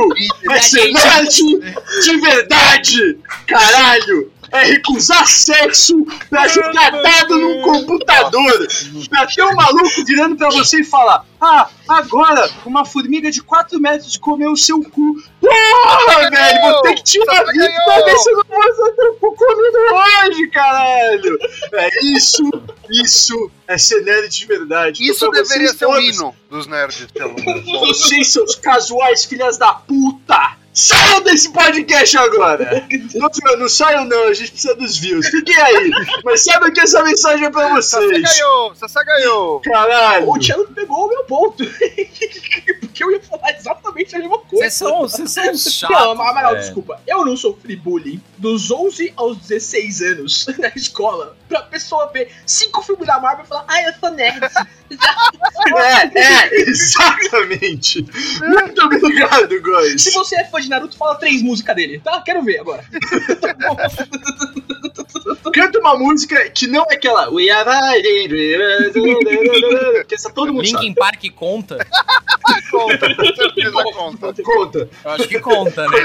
é 0.50 0.60
ser 0.60 0.92
nerd 0.92 1.74
de 2.02 2.20
verdade! 2.20 3.18
Caralho! 3.46 4.32
É 4.54 4.66
recusar 4.66 5.26
sexo 5.26 6.06
pra 6.30 6.46
jogar 6.46 6.90
dado 6.90 7.40
num 7.40 7.60
computador! 7.62 8.68
Pra 9.10 9.26
ter 9.26 9.42
um 9.42 9.52
maluco 9.52 10.04
virando 10.06 10.36
pra 10.36 10.48
você 10.50 10.82
e 10.82 10.84
falar: 10.84 11.26
Ah, 11.40 11.68
agora 11.88 12.48
uma 12.64 12.84
formiga 12.84 13.32
de 13.32 13.42
4 13.42 13.80
metros 13.80 14.16
comeu 14.16 14.52
o 14.52 14.56
seu 14.56 14.80
cu. 14.80 15.16
Porra, 15.40 16.30
velho! 16.30 16.60
Vou 16.62 16.82
ter 16.82 16.94
que 16.94 17.02
tirar 17.02 17.44
vida 17.46 17.72
pra 17.84 18.04
ver 18.04 18.16
se 18.16 18.30
eu 18.30 18.36
não 18.36 18.76
vou 18.76 18.92
teu 18.92 19.14
cu 19.14 19.34
comido 19.34 19.78
hoje, 19.92 20.46
caralho! 20.46 21.38
É 21.72 21.88
isso, 22.04 22.48
isso 22.88 23.50
é 23.66 23.76
ser 23.76 24.04
nerd 24.04 24.28
de 24.28 24.46
verdade. 24.46 25.02
Isso 25.02 25.26
Então, 25.26 25.30
pra 25.30 25.42
deveria 25.42 25.72
ser 25.72 25.86
o 25.86 25.98
hino 25.98 26.32
dos 26.48 26.68
nerds, 26.68 27.08
Tchelo. 27.12 27.34
Vocês, 27.88 28.28
seus 28.28 28.54
casuais 28.54 29.24
filhas 29.24 29.58
da 29.58 29.74
puta! 29.74 30.63
Saiam 30.74 31.22
desse 31.22 31.52
podcast 31.52 32.16
agora! 32.18 32.84
Não, 33.14 33.30
não, 33.44 33.56
não 33.60 33.68
saiam 33.68 34.04
não, 34.06 34.24
a 34.24 34.34
gente 34.34 34.50
precisa 34.50 34.74
dos 34.74 34.98
views. 34.98 35.28
Fiquem 35.28 35.56
aí! 35.56 35.90
Mas 36.24 36.42
saiba 36.42 36.68
que 36.72 36.80
essa 36.80 37.00
mensagem 37.04 37.46
é 37.46 37.50
pra 37.50 37.68
Você 37.76 37.96
vocês! 37.96 38.22
ganhou, 38.22 38.74
você 38.74 39.04
ganhou. 39.04 39.60
Caralho! 39.60 40.28
O 40.28 40.38
Thiago 40.38 40.66
pegou 40.74 41.06
o 41.06 41.08
meu 41.08 41.24
ponto. 41.24 41.62
Porque 42.80 43.04
eu 43.04 43.12
ia 43.12 43.20
falar 43.22 43.52
exatamente 43.52 44.16
a 44.16 44.18
mesma 44.18 44.38
coisa. 44.38 44.56
Vocês 44.64 44.74
são, 44.74 45.00
vocês 45.02 45.30
são 45.30 45.44
chatos. 45.56 45.96
Não, 45.96 46.10
Amaral, 46.12 46.52
velho. 46.52 46.64
desculpa. 46.64 47.00
Eu 47.06 47.24
não 47.24 47.36
sofri 47.36 47.76
bullying 47.76 48.20
dos 48.38 48.70
11 48.70 49.12
aos 49.16 49.36
16 49.38 50.02
anos 50.02 50.46
na 50.58 50.68
escola 50.74 51.36
pra 51.48 51.62
pessoa 51.62 52.10
ver 52.12 52.32
cinco 52.44 52.82
filmes 52.82 53.06
da 53.06 53.20
Marvel 53.20 53.44
e 53.44 53.48
falar, 53.48 53.64
ah, 53.68 53.82
eu 53.82 53.92
sou 54.00 54.10
nerd. 54.10 54.40
É, 55.76 56.18
é, 56.18 56.62
exatamente! 56.68 58.06
Muito 58.40 58.84
obrigado, 58.84 59.60
Góis! 59.62 60.02
Se 60.02 60.10
você 60.12 60.36
é 60.36 60.44
fã 60.44 60.60
de 60.60 60.68
Naruto, 60.68 60.96
fala 60.96 61.14
três 61.16 61.42
músicas 61.42 61.76
dele, 61.76 62.00
tá? 62.00 62.20
Quero 62.22 62.42
ver 62.42 62.60
agora. 62.60 62.84
Canta 65.52 65.78
uma 65.78 65.96
música 65.96 66.50
que 66.50 66.66
não 66.66 66.84
é 66.90 66.94
aquela. 66.94 67.30
We 67.30 67.48
are 67.48 68.02
que 70.06 70.14
essa 70.14 70.30
todo 70.30 70.52
mundo 70.52 70.66
sabe. 70.66 70.84
Linkin 70.84 70.94
Park 70.94 71.24
conta? 71.34 71.78
Conta, 72.70 73.14
com 73.14 73.24
certeza 73.24 73.82
conta. 73.94 74.34
Conta. 74.42 74.90
Eu 75.04 75.10
acho 75.12 75.28
que 75.28 75.38
conta, 75.40 75.88
né? 75.88 75.98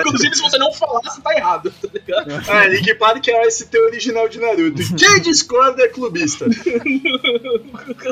Inclusive, 0.00 0.36
se 0.36 0.42
você 0.42 0.58
não 0.58 0.72
falar, 0.72 1.00
você 1.02 1.20
tá 1.20 1.34
errado, 1.34 1.72
tá 1.80 1.88
ligado? 1.92 2.50
É, 2.50 2.68
Link 2.68 2.94
Park 2.94 3.26
é 3.28 3.46
o 3.46 3.50
ST 3.50 3.78
original 3.78 4.28
de 4.28 4.38
Naruto. 4.38 4.82
Quem 4.96 5.20
discorda 5.22 5.82
é 5.82 5.88
clubista. 5.88 6.46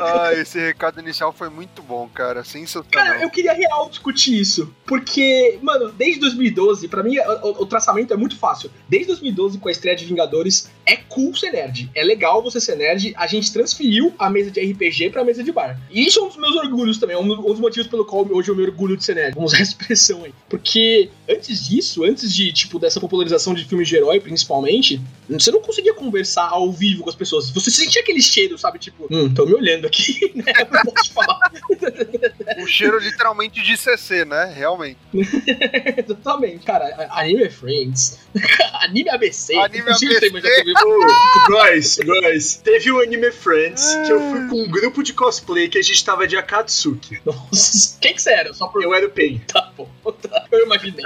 Ah, 0.01 0.10
esse 0.33 0.59
recado 0.59 0.99
inicial 0.99 1.31
foi 1.33 1.49
muito 1.49 1.81
bom, 1.81 2.07
cara. 2.13 2.43
Sensacional. 2.43 2.89
Cara, 2.91 3.21
eu 3.23 3.29
queria 3.29 3.53
real 3.53 3.89
discutir 3.89 4.39
isso. 4.39 4.73
Porque, 4.85 5.57
mano, 5.61 5.91
desde 5.91 6.19
2012, 6.19 6.87
pra 6.87 7.03
mim, 7.03 7.17
o- 7.19 7.63
o 7.63 7.65
traçamento 7.65 8.13
é 8.13 8.17
muito 8.17 8.37
fácil. 8.37 8.69
Desde 8.89 9.07
2012, 9.07 9.57
com 9.57 9.69
a 9.69 9.71
estreia 9.71 9.95
de 9.95 10.05
Vingadores, 10.05 10.69
é 10.91 10.97
cool 11.07 11.33
ser 11.35 11.51
nerd. 11.51 11.89
É 11.95 12.03
legal 12.03 12.43
você 12.43 12.59
ser 12.59 12.75
nerd. 12.75 13.13
A 13.15 13.25
gente 13.27 13.51
transferiu 13.51 14.13
a 14.19 14.29
mesa 14.29 14.51
de 14.51 14.59
RPG 14.59 15.09
pra 15.11 15.23
mesa 15.23 15.43
de 15.43 15.51
bar. 15.51 15.79
E 15.89 16.05
isso 16.05 16.19
é 16.19 16.23
um 16.23 16.27
dos 16.27 16.37
meus 16.37 16.55
orgulhos 16.55 16.97
também. 16.97 17.15
É 17.15 17.19
um 17.19 17.27
dos 17.27 17.59
motivos 17.59 17.87
pelo 17.87 18.05
qual 18.05 18.27
hoje 18.29 18.49
eu 18.49 18.55
me 18.55 18.63
orgulho 18.63 18.97
de 18.97 19.03
ser 19.03 19.15
nerd. 19.15 19.33
Vamos 19.33 19.53
usar 19.53 19.61
a 19.61 19.63
expressão 19.63 20.23
aí. 20.23 20.33
Porque 20.49 21.09
antes 21.29 21.67
disso, 21.67 22.03
antes 22.03 22.33
de, 22.33 22.51
tipo, 22.51 22.77
dessa 22.77 22.99
popularização 22.99 23.53
de 23.53 23.63
filmes 23.63 23.87
de 23.87 23.95
herói, 23.95 24.19
principalmente, 24.19 25.01
você 25.29 25.51
não 25.51 25.61
conseguia 25.61 25.93
conversar 25.93 26.49
ao 26.49 26.71
vivo 26.71 27.03
com 27.03 27.09
as 27.09 27.15
pessoas. 27.15 27.49
Você 27.49 27.71
sentia 27.71 28.01
aquele 28.01 28.21
cheiro, 28.21 28.57
sabe? 28.57 28.77
Tipo, 28.79 29.07
hum, 29.09 29.33
tô 29.33 29.45
me 29.45 29.53
olhando 29.53 29.87
aqui, 29.87 30.31
né? 30.35 30.51
Não 30.71 30.93
posso 30.93 31.13
falar. 31.13 31.51
Com 32.61 32.67
cheiro 32.67 32.99
literalmente 32.99 33.61
de 33.61 33.77
CC, 33.77 34.25
né? 34.25 34.53
Realmente. 34.55 34.97
Exatamente. 35.97 36.65
Cara, 36.65 37.07
Anime 37.11 37.49
Friends. 37.49 38.19
anime 38.81 39.09
ABC. 39.09 39.55
Anime 39.55 39.89
ABC. 39.89 40.07
já 40.13 40.19
teve- 40.19 40.73
Guys, 41.47 41.97
guys, 41.99 42.55
teve 42.63 42.91
o 42.91 43.01
Anime 43.01 43.31
Friends 43.31 43.85
que 44.05 44.11
eu 44.11 44.19
fui 44.31 44.47
com 44.47 44.61
um 44.63 44.69
grupo 44.69 45.03
de 45.03 45.13
cosplay 45.13 45.67
que 45.67 45.77
a 45.77 45.81
gente 45.81 46.03
tava 46.03 46.27
de 46.27 46.37
Akatsuki. 46.37 47.19
Nossa, 47.25 47.97
quem 48.01 48.13
que 48.13 48.21
você 48.21 48.31
era? 48.31 48.53
Só 48.53 48.67
por. 48.67 48.81
Eu 48.83 48.93
era 48.93 49.05
o 49.05 49.09
Pen. 49.09 49.39
Tá 49.47 49.71
bom. 49.75 49.89
tá. 50.21 50.45
Eu 50.51 50.65
imaginei. 50.65 51.03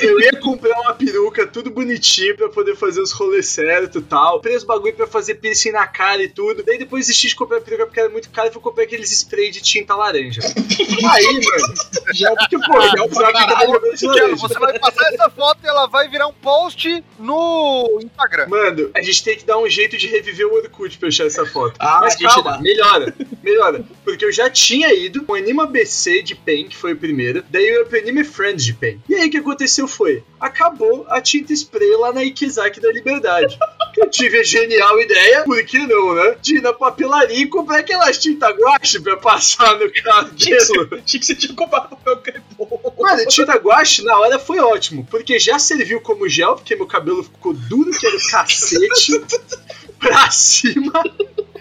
Eu 0.00 0.20
ia 0.20 0.32
comprar 0.40 0.78
uma 0.80 0.94
peruca 0.94 1.46
tudo 1.46 1.70
bonitinho 1.70 2.36
pra 2.36 2.48
poder 2.48 2.76
fazer 2.76 3.00
os 3.00 3.12
rolês 3.12 3.46
certos 3.46 4.00
e 4.02 4.04
tal. 4.04 4.34
Comprei 4.36 4.56
os 4.56 4.64
bagulho 4.64 4.94
pra 4.94 5.06
fazer 5.06 5.34
piercing 5.36 5.72
na 5.72 5.86
cara 5.86 6.22
e 6.22 6.28
tudo. 6.28 6.62
Daí 6.62 6.78
depois 6.78 7.06
desisti 7.06 7.28
de 7.28 7.36
comprar 7.36 7.58
a 7.58 7.60
peruca 7.60 7.86
porque 7.86 8.00
era 8.00 8.08
muito 8.08 8.30
caro 8.30 8.48
e 8.48 8.52
fui 8.52 8.62
comprar 8.62 8.84
aqueles 8.84 9.10
spray 9.12 9.50
de 9.50 9.60
tinta 9.60 9.94
laranja. 9.94 10.33
Aí, 11.10 11.40
mano, 11.40 11.74
Já 12.14 12.34
que 12.48 12.58
pô, 12.58 12.80
já 12.80 12.98
é 12.98 13.02
o 13.02 13.20
laranja. 13.20 14.36
você 14.36 14.58
vai 14.58 14.78
passar 14.78 15.12
essa 15.12 15.30
foto 15.30 15.58
e 15.62 15.66
ela 15.66 15.86
vai 15.86 16.08
virar 16.08 16.26
um 16.26 16.32
post 16.32 17.04
no 17.18 18.00
Instagram. 18.02 18.46
Mano, 18.48 18.90
a 18.94 19.02
gente 19.02 19.22
tem 19.24 19.36
que 19.36 19.44
dar 19.44 19.58
um 19.58 19.68
jeito 19.68 19.96
de 19.96 20.06
reviver 20.06 20.46
o 20.46 20.54
Orkut 20.54 20.98
pra 20.98 21.08
achar 21.08 21.26
essa 21.26 21.44
foto. 21.46 21.74
Ah, 21.78 22.00
Mas 22.02 22.14
a 22.14 22.18
gente 22.18 22.34
calma, 22.34 22.52
dá. 22.52 22.58
melhora, 22.60 23.14
melhora. 23.42 23.84
Porque 24.04 24.24
eu 24.24 24.32
já 24.32 24.48
tinha 24.50 24.92
ido 24.94 25.24
com 25.24 25.32
o 25.32 25.36
Anima 25.36 25.66
BC 25.66 26.22
de 26.22 26.34
Pen, 26.34 26.68
que 26.68 26.76
foi 26.76 26.92
o 26.92 26.96
primeiro. 26.96 27.44
Daí 27.50 27.66
eu 27.66 27.80
ia 27.80 27.84
pro 27.86 27.98
Anime 27.98 28.24
Friends 28.24 28.64
de 28.64 28.74
Pen. 28.74 29.00
E 29.08 29.14
aí 29.14 29.28
o 29.28 29.30
que 29.30 29.38
aconteceu 29.38 29.86
foi: 29.88 30.22
acabou 30.40 31.06
a 31.08 31.20
tinta 31.20 31.52
spray 31.52 31.96
lá 31.96 32.12
na 32.12 32.22
Ikizaki 32.24 32.80
da 32.80 32.92
Liberdade. 32.92 33.58
Eu 34.04 34.10
tive 34.10 34.40
a 34.40 34.44
genial 34.44 35.00
ideia, 35.00 35.44
por 35.44 35.64
que 35.64 35.78
não, 35.78 36.14
né? 36.14 36.36
De 36.42 36.58
ir 36.58 36.60
na 36.60 36.74
papelaria 36.74 37.38
e 37.38 37.46
comprar 37.46 37.78
aquelas 37.78 38.18
tinta 38.18 38.50
guache 38.50 39.00
pra 39.00 39.16
passar 39.16 39.78
no 39.78 39.90
cabelo. 39.90 41.00
Achei 41.02 41.18
que 41.18 41.24
você 41.24 41.34
tinha 41.34 41.54
comprado 41.54 41.96
papel 41.96 42.18
crepom. 42.18 42.92
Mano, 42.98 43.26
tinta 43.26 43.54
guache 43.54 44.04
na 44.04 44.18
hora 44.18 44.38
foi 44.38 44.58
ótimo, 44.60 45.06
porque 45.10 45.38
já 45.38 45.58
serviu 45.58 46.02
como 46.02 46.28
gel, 46.28 46.56
porque 46.56 46.76
meu 46.76 46.86
cabelo 46.86 47.24
ficou 47.24 47.54
duro, 47.54 47.90
que 47.92 48.06
era 48.06 48.14
o 48.14 48.30
cacete, 48.30 49.24
pra 49.98 50.30
cima, 50.30 51.02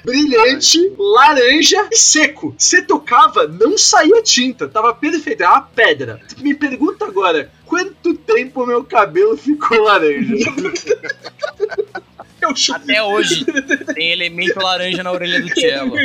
brilhante, 0.04 0.94
laranja 0.98 1.88
e 1.94 1.96
seco. 1.96 2.54
Você 2.58 2.82
tocava, 2.82 3.48
não 3.48 3.78
saía 3.78 4.22
tinta, 4.22 4.68
tava 4.68 4.94
perfeito, 4.94 5.44
era 5.44 5.54
uma 5.54 5.62
pedra. 5.62 6.20
Me 6.40 6.54
pergunta 6.54 7.06
agora, 7.06 7.50
quanto 7.66 8.14
tempo 8.16 8.66
meu 8.66 8.84
cabelo 8.84 9.38
ficou 9.38 9.82
laranja? 9.82 10.36
Eu 12.44 12.56
chuto. 12.56 12.76
Até 12.76 13.02
hoje 13.02 13.46
tem 13.94 14.12
elemento 14.12 14.60
laranja 14.60 15.02
na 15.02 15.12
orelha 15.12 15.42
do 15.42 15.50
Cello. 15.50 15.96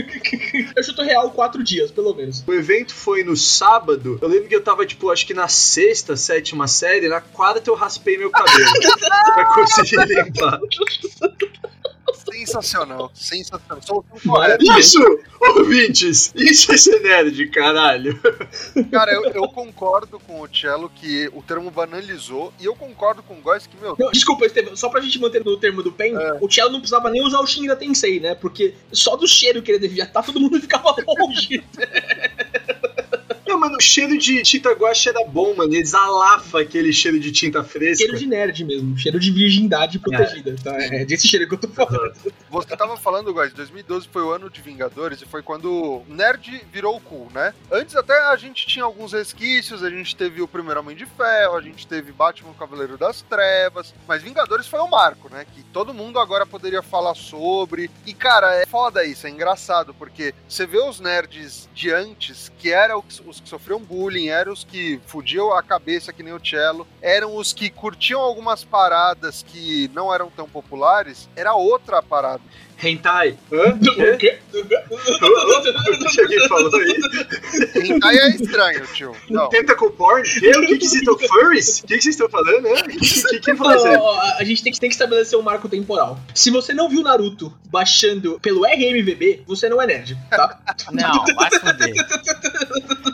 Eu 0.77 0.83
chuto 0.85 1.03
real 1.03 1.31
quatro 1.31 1.62
dias, 1.62 1.90
pelo 1.90 2.14
menos. 2.14 2.44
O 2.46 2.55
evento 2.55 2.94
foi 2.94 3.24
no 3.24 3.37
sábado, 3.37 4.18
eu 4.22 4.29
lembro 4.29 4.48
que 4.48 4.55
eu 4.55 4.62
tava, 4.62 4.87
tipo, 4.87 5.11
acho 5.11 5.27
que 5.27 5.35
na 5.35 5.48
sexta, 5.48 6.16
sétima 6.16 6.68
série, 6.68 7.09
na 7.09 7.20
quarta 7.20 7.68
eu 7.68 7.74
raspei 7.74 8.16
meu 8.16 8.31
cabelo 8.31 8.64
pra 9.35 9.44
conseguir 9.55 10.05
limpar. 10.07 10.61
Sensacional, 12.14 13.10
sensacional. 13.14 14.04
Correta. 14.26 14.78
Isso, 14.78 14.98
ouvintes, 15.40 16.32
isso 16.36 16.72
é 16.72 16.76
ser 16.78 17.00
nerd, 17.00 17.48
caralho. 17.50 18.18
Cara, 18.90 19.12
eu, 19.12 19.24
eu 19.26 19.48
concordo 19.48 20.18
com 20.20 20.40
o 20.40 20.48
Cello 20.54 20.90
que 20.94 21.28
o 21.34 21.42
termo 21.42 21.70
banalizou 21.70 22.52
e 22.60 22.64
eu 22.64 22.74
concordo 22.74 23.22
com 23.22 23.34
o 23.34 23.40
Góes 23.40 23.66
que, 23.66 23.76
meu, 23.80 23.96
Não, 23.98 24.10
desculpa, 24.10 24.46
Estevam, 24.46 24.76
só 24.76 24.88
pra 24.88 25.00
gente 25.00 25.18
manter 25.20 25.44
no 25.44 25.56
termo 25.56 25.82
do 25.82 25.92
Pen, 25.92 26.14
É. 26.16 26.38
o 26.40 26.50
Cello 26.50 26.70
não 26.70 26.80
precisava 26.80 27.10
nem 27.10 27.22
usar 27.24 27.40
o 27.40 27.46
Shinra 27.46 27.76
Tensei, 27.76 28.20
né? 28.20 28.34
Porque 28.34 28.74
só 28.92 29.16
do 29.16 29.26
cheiro 29.26 29.62
que 29.62 29.70
ele 29.70 29.78
devia 29.80 30.04
estar, 30.04 30.22
todo 30.22 30.40
mundo 30.40 30.60
ficava 30.60 30.94
longe. 31.06 31.62
Mano, 33.68 33.78
o 33.78 33.83
cheiro 33.83 34.18
de 34.18 34.42
tinta 34.42 34.72
guache 34.72 35.09
era 35.09 35.24
bom, 35.24 35.54
mano. 35.54 35.74
Exalava 35.74 36.61
aquele 36.61 36.92
cheiro 36.92 37.18
de 37.18 37.31
tinta 37.33 37.62
fresca. 37.62 38.04
cheiro 38.04 38.18
de 38.18 38.26
nerd 38.26 38.64
mesmo, 38.64 38.96
cheiro 38.96 39.18
de 39.18 39.31
virgindade 39.31 39.98
protegida, 39.98 40.57
tá? 40.62 40.74
É 40.83 41.04
desse 41.04 41.28
cheiro 41.28 41.48
que 41.48 41.54
eu 41.54 41.59
tô 41.59 41.68
falando. 41.68 42.14
Você 42.50 42.76
tava 42.76 42.96
falando, 42.96 43.33
Góis, 43.33 43.52
2012 43.52 44.09
foi 44.11 44.22
o 44.22 44.31
ano 44.31 44.50
de 44.50 44.61
Vingadores 44.62 45.20
e 45.22 45.26
foi 45.26 45.42
quando 45.42 46.02
nerd 46.09 46.62
virou 46.72 47.00
cool, 47.00 47.28
né? 47.35 47.54
Antes 47.70 47.94
até 47.94 48.18
a 48.28 48.37
gente 48.37 48.66
tinha 48.66 48.85
alguns 48.85 49.12
resquícios, 49.12 49.83
a 49.83 49.90
gente 49.90 50.16
teve 50.16 50.40
o 50.40 50.48
primeiro 50.48 50.81
Homem 50.81 50.96
de 50.96 51.07
Ferro, 51.07 51.57
a 51.57 51.62
gente 51.62 51.87
teve 51.87 52.11
Batman 52.11 52.54
Cavaleiro 52.54 52.96
das 52.96 53.22
Trevas, 53.22 53.94
mas 54.07 54.22
Vingadores 54.22 54.66
foi 54.66 54.81
o 54.81 54.88
marco, 54.88 55.28
né? 55.28 55.44
Que 55.54 55.62
todo 55.64 55.94
mundo 55.94 56.18
agora 56.18 56.46
poderia 56.46 56.83
falar 56.83 57.14
sobre. 57.14 57.90
E, 58.07 58.14
cara, 58.14 58.54
é 58.54 58.66
foda 58.66 59.04
isso, 59.04 59.26
é 59.26 59.31
engraçado, 59.31 59.92
porque 59.94 60.35
você 60.48 60.66
vê 60.66 60.78
os 60.78 61.00
nerds 61.00 61.68
de 61.74 61.90
antes, 61.92 62.50
que 62.59 62.70
eram 62.70 63.04
os 63.26 63.38
os 63.38 63.40
que 63.40 63.48
sofriam 63.58 63.80
bullying, 63.80 64.28
eram 64.28 64.52
os 64.52 64.62
que 64.62 65.00
fudiam 65.06 65.52
a 65.52 65.62
cabeça 65.62 66.12
que 66.12 66.22
nem 66.22 66.32
o 66.32 66.40
Cello, 66.40 66.86
eram 67.02 67.36
os 67.36 67.52
que 67.52 67.68
curtiam 67.68 68.20
algumas 68.20 68.64
paradas 68.64 69.42
que 69.42 69.90
não 69.92 70.14
eram 70.14 70.30
tão 70.30 70.48
populares, 70.48 71.28
era 71.34 71.54
outra 71.54 72.00
parada. 72.00 72.40
Hentai. 72.82 73.36
Hã? 73.52 73.74
O 73.74 74.16
quê? 74.18 74.38
O 74.54 76.08
que 76.08 76.20
alguém 76.20 76.48
falou 76.48 76.70
aí? 76.76 76.96
Hentai 77.84 78.16
é 78.18 78.28
estranho, 78.30 78.86
tio. 78.94 79.16
Não. 79.28 79.48
Tentacle 79.48 79.90
porn? 79.90 80.22
Que? 80.22 80.48
O 80.50 80.60
que 80.66 80.78
que 80.78 80.86
vocês 80.86 81.02
estão... 81.02 81.18
Furries? 81.18 81.80
O 81.80 81.86
que 81.86 81.96
que 81.96 82.02
vocês 82.02 82.14
estão 82.14 82.28
falando? 82.28 82.62
né? 82.62 82.82
Que- 82.82 83.04
isso 83.04 83.26
aí? 83.28 83.96
Ó, 83.96 84.00
ó, 84.00 84.20
a 84.38 84.44
gente 84.44 84.62
tem 84.62 84.72
que, 84.72 84.80
tem 84.80 84.88
que 84.88 84.94
estabelecer 84.94 85.38
um 85.38 85.42
marco 85.42 85.68
temporal. 85.68 86.18
Se 86.34 86.50
você 86.50 86.72
não 86.72 86.88
viu 86.88 87.02
Naruto 87.02 87.52
baixando 87.70 88.38
pelo 88.40 88.64
RMVB, 88.64 89.42
você 89.46 89.68
não 89.68 89.80
é 89.82 89.86
nerd, 89.86 90.16
tá? 90.30 90.58
Não, 90.92 91.24
vai 91.34 91.50
foder. 91.50 91.94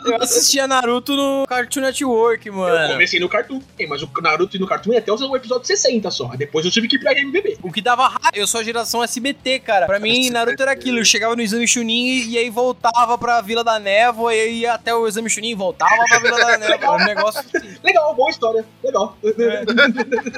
Eu 0.05 0.21
assistia 0.21 0.67
Naruto 0.67 1.15
no 1.15 1.45
Cartoon 1.47 1.81
Network, 1.81 2.47
Eu 2.47 2.53
mano. 2.53 2.93
comecei 2.93 3.19
no 3.19 3.27
Cartoon, 3.27 3.59
Ei, 3.77 3.87
mas 3.87 4.01
o 4.01 4.09
Naruto 4.21 4.55
e 4.55 4.59
no 4.59 4.67
Cartoon 4.67 4.97
até 4.97 5.11
o 5.11 5.35
episódio 5.35 5.65
60 5.65 6.09
só. 6.11 6.27
Depois 6.35 6.65
eu 6.65 6.71
tive 6.71 6.87
que 6.87 6.95
ir 6.95 6.99
pro 6.99 7.11
RMVB. 7.11 7.57
O 7.63 7.71
que 7.71 7.81
dava 7.81 8.07
raiva, 8.07 8.31
eu 8.35 8.47
sou 8.47 8.61
a 8.61 8.63
geração 8.63 9.03
SBT, 9.03 9.54
cara. 9.59 9.85
Pra 9.85 9.99
mim, 9.99 10.29
Naruto 10.29 10.61
era 10.61 10.71
aquilo. 10.71 10.99
Eu 10.99 11.05
chegava 11.05 11.35
no 11.35 11.41
exame 11.41 11.67
Chunin 11.67 12.27
e, 12.27 12.37
aí 12.37 12.49
voltava 12.49 13.17
pra 13.17 13.41
Vila 13.41 13.63
da 13.63 13.79
Névoa, 13.79 14.33
e 14.33 14.39
aí 14.39 14.59
ia 14.59 14.73
até 14.73 14.93
o 14.93 15.07
exame 15.07 15.29
Chunin 15.29 15.51
e 15.51 15.55
voltava 15.55 15.95
pra 16.07 16.19
Vila 16.19 16.37
da 16.37 16.57
Névoa. 16.57 16.75
Era 16.75 16.91
um 16.91 17.05
negócio 17.05 17.39
assim, 17.41 17.77
Legal, 17.83 18.15
boa 18.15 18.29
história. 18.29 18.65
Legal. 18.83 19.17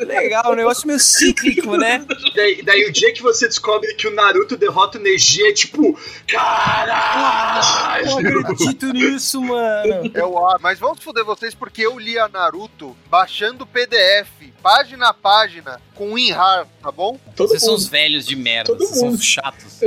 legal, 0.05 0.51
um 0.51 0.55
negócio 0.55 0.87
meio 0.87 0.99
cíclico, 0.99 1.77
né? 1.77 2.05
Daí, 2.35 2.61
daí 2.63 2.85
o 2.85 2.91
dia 2.91 3.13
que 3.13 3.21
você 3.21 3.47
descobre 3.47 3.93
que 3.95 4.07
o 4.07 4.11
Naruto 4.11 4.57
derrota 4.57 4.97
o 4.97 5.01
Neji 5.01 5.47
é 5.47 5.53
tipo... 5.53 5.97
Caralho! 6.27 8.05
Não 8.05 8.39
acredito 8.41 8.93
nisso, 8.93 9.41
mano. 9.41 10.11
É 10.13 10.23
o 10.23 10.37
A. 10.47 10.57
Mas 10.59 10.79
vamos 10.79 11.03
foder 11.03 11.23
vocês 11.23 11.53
porque 11.53 11.81
eu 11.81 11.97
lia 11.97 12.27
Naruto 12.27 12.95
baixando 13.09 13.65
PDF, 13.65 14.29
página 14.61 15.09
a 15.09 15.13
página, 15.13 15.81
com 15.95 16.13
WinRAR, 16.13 16.67
tá 16.81 16.91
bom? 16.91 17.17
Todo 17.35 17.49
Vocês 17.49 17.61
são 17.61 17.71
mundo. 17.71 17.79
os 17.79 17.87
velhos 17.87 18.25
de 18.25 18.35
merda, 18.35 18.73
Todo 18.73 18.85
vocês 18.85 19.06
são 19.11 19.21
chatos. 19.21 19.79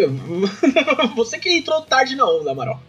Você 1.17 1.39
que 1.39 1.51
entrou 1.51 1.81
tarde 1.83 2.17
na 2.17 2.27
onda, 2.27 2.51
Amaral. 2.51 2.81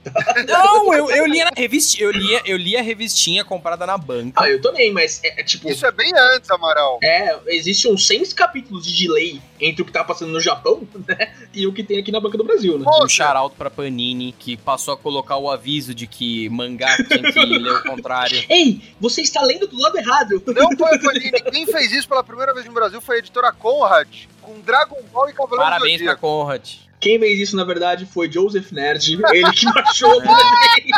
Não, 0.48 0.94
eu, 0.94 1.10
eu 1.10 1.26
lia 1.26 1.46
na 1.46 1.52
revista, 1.56 2.02
eu 2.02 2.12
lia, 2.12 2.42
eu 2.46 2.58
lia 2.58 2.80
a 2.80 2.82
revistinha 2.82 3.44
comprada 3.44 3.86
na 3.86 3.98
banca. 3.98 4.44
Ah, 4.44 4.50
eu 4.50 4.62
também, 4.62 4.92
mas 4.92 5.22
é, 5.24 5.42
é 5.42 5.44
tipo. 5.44 5.70
Isso 5.70 5.86
é 5.86 5.92
bem 5.92 6.12
antes, 6.34 6.50
Amaral. 6.50 7.00
É, 7.04 7.38
existe 7.48 7.88
uns 7.88 8.08
100 8.08 8.32
capítulos 8.32 8.86
de 8.86 9.06
delay 9.06 9.42
entre 9.60 9.82
o 9.82 9.86
que 9.86 9.92
tá 9.92 10.04
passando 10.04 10.32
no 10.32 10.40
Japão, 10.40 10.88
né? 11.08 11.34
E 11.54 11.68
o 11.68 11.74
que 11.74 11.84
tem 11.84 12.00
aqui 12.00 12.12
na 12.12 12.20
Banca 12.20 12.38
do 12.38 12.44
Brasil, 12.44 12.78
né? 12.80 12.86
Um 13.02 13.08
charalto 13.08 13.56
pra 13.56 13.70
Panini, 13.70 14.34
que 14.38 14.58
passou 14.58 14.94
a 14.94 14.98
colocar 14.98 15.38
o 15.38 15.50
aviso 15.50 15.94
de 15.94 16.08
que 16.08 16.50
mangá 16.50 16.98
tinha 16.98 17.32
que 17.32 17.40
ler 17.46 17.74
o 17.74 17.84
contrário. 17.84 18.44
Ei, 18.50 18.82
você 19.00 19.22
está 19.22 19.42
lendo 19.42 19.68
do 19.68 19.80
lado 19.80 19.98
errado. 19.98 20.42
Não 20.48 20.78
foi 20.78 20.96
a 20.96 21.00
Panini. 21.00 21.32
Quem 21.52 21.66
fez 21.66 21.92
isso 21.92 22.08
pela 22.08 22.24
primeira 22.24 22.54
vez 22.54 22.66
no 22.66 22.74
Brasil 22.74 23.00
foi 23.02 23.18
a 23.18 23.20
editora 23.20 23.52
Conrad, 23.52 24.08
com 24.52 24.60
Dragon 24.62 24.98
Ball 25.12 25.30
e 25.30 25.34
Cavaleiro 25.34 25.64
Parabéns 25.64 26.00
do 26.00 26.04
pra 26.04 26.14
Zodíaco. 26.14 26.22
Conrad. 26.22 26.70
Quem 27.00 27.20
fez 27.20 27.40
isso, 27.40 27.56
na 27.56 27.64
verdade, 27.64 28.06
foi 28.06 28.32
Joseph 28.32 28.72
Nerd. 28.72 29.20
Ele 29.32 29.52
que 29.54 29.66
baixou. 29.74 30.22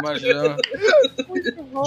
Imagina. 0.01 0.57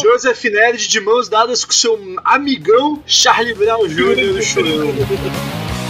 Joseph 0.00 0.44
Nerd 0.44 0.88
de 0.88 1.00
mãos 1.00 1.28
dadas 1.28 1.64
com 1.64 1.72
seu 1.72 1.98
amigão 2.24 3.02
Charlie 3.06 3.54
Brown 3.54 3.86
Jr. 3.86 4.42
chorando. 4.42 4.86
Eu 4.88 5.85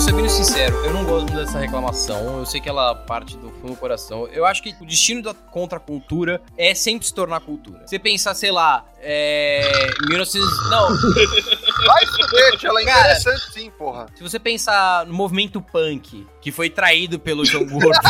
sou 0.00 0.14
bem 0.14 0.28
sincero, 0.30 0.74
eu 0.86 0.94
não 0.94 1.04
gosto 1.04 1.30
dessa 1.34 1.58
reclamação. 1.58 2.38
Eu 2.38 2.46
sei 2.46 2.58
que 2.58 2.68
ela 2.68 2.94
parte 2.94 3.36
do 3.36 3.50
fundo 3.50 3.74
do 3.74 3.76
coração. 3.76 4.26
Eu 4.28 4.46
acho 4.46 4.62
que 4.62 4.74
o 4.80 4.86
destino 4.86 5.20
da 5.20 5.34
contracultura 5.34 6.40
é 6.56 6.74
sempre 6.74 7.06
se 7.06 7.12
tornar 7.12 7.40
cultura. 7.40 7.82
Você 7.86 7.98
pensar, 7.98 8.32
sei 8.34 8.50
lá, 8.50 8.86
é. 9.02 9.90
1900. 10.08 10.70
Não. 10.70 10.88
Vai 11.86 12.06
fuder, 12.06 12.58
ela 12.64 12.80
é 12.80 12.84
Cara, 12.84 13.00
interessante 13.00 13.52
sim, 13.52 13.70
porra. 13.70 14.06
Se 14.14 14.22
você 14.22 14.38
pensar 14.38 15.04
no 15.04 15.12
movimento 15.12 15.60
punk, 15.60 16.26
que 16.40 16.50
foi 16.50 16.70
traído 16.70 17.18
pelo 17.18 17.44
João 17.44 17.66
Gordo. 17.66 17.90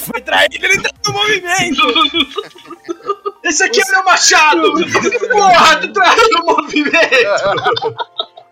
foi 0.00 0.22
traído, 0.22 0.64
ele 0.64 0.80
tá 0.80 0.90
no 1.06 1.12
movimento. 1.12 1.82
Esse 3.44 3.64
aqui 3.64 3.80
é 3.80 3.92
meu 3.92 4.04
machado! 4.04 4.72
Porra, 5.32 5.80
tu 5.80 5.92
traiu 5.92 6.38
o 6.42 6.46
movimento! 6.46 7.96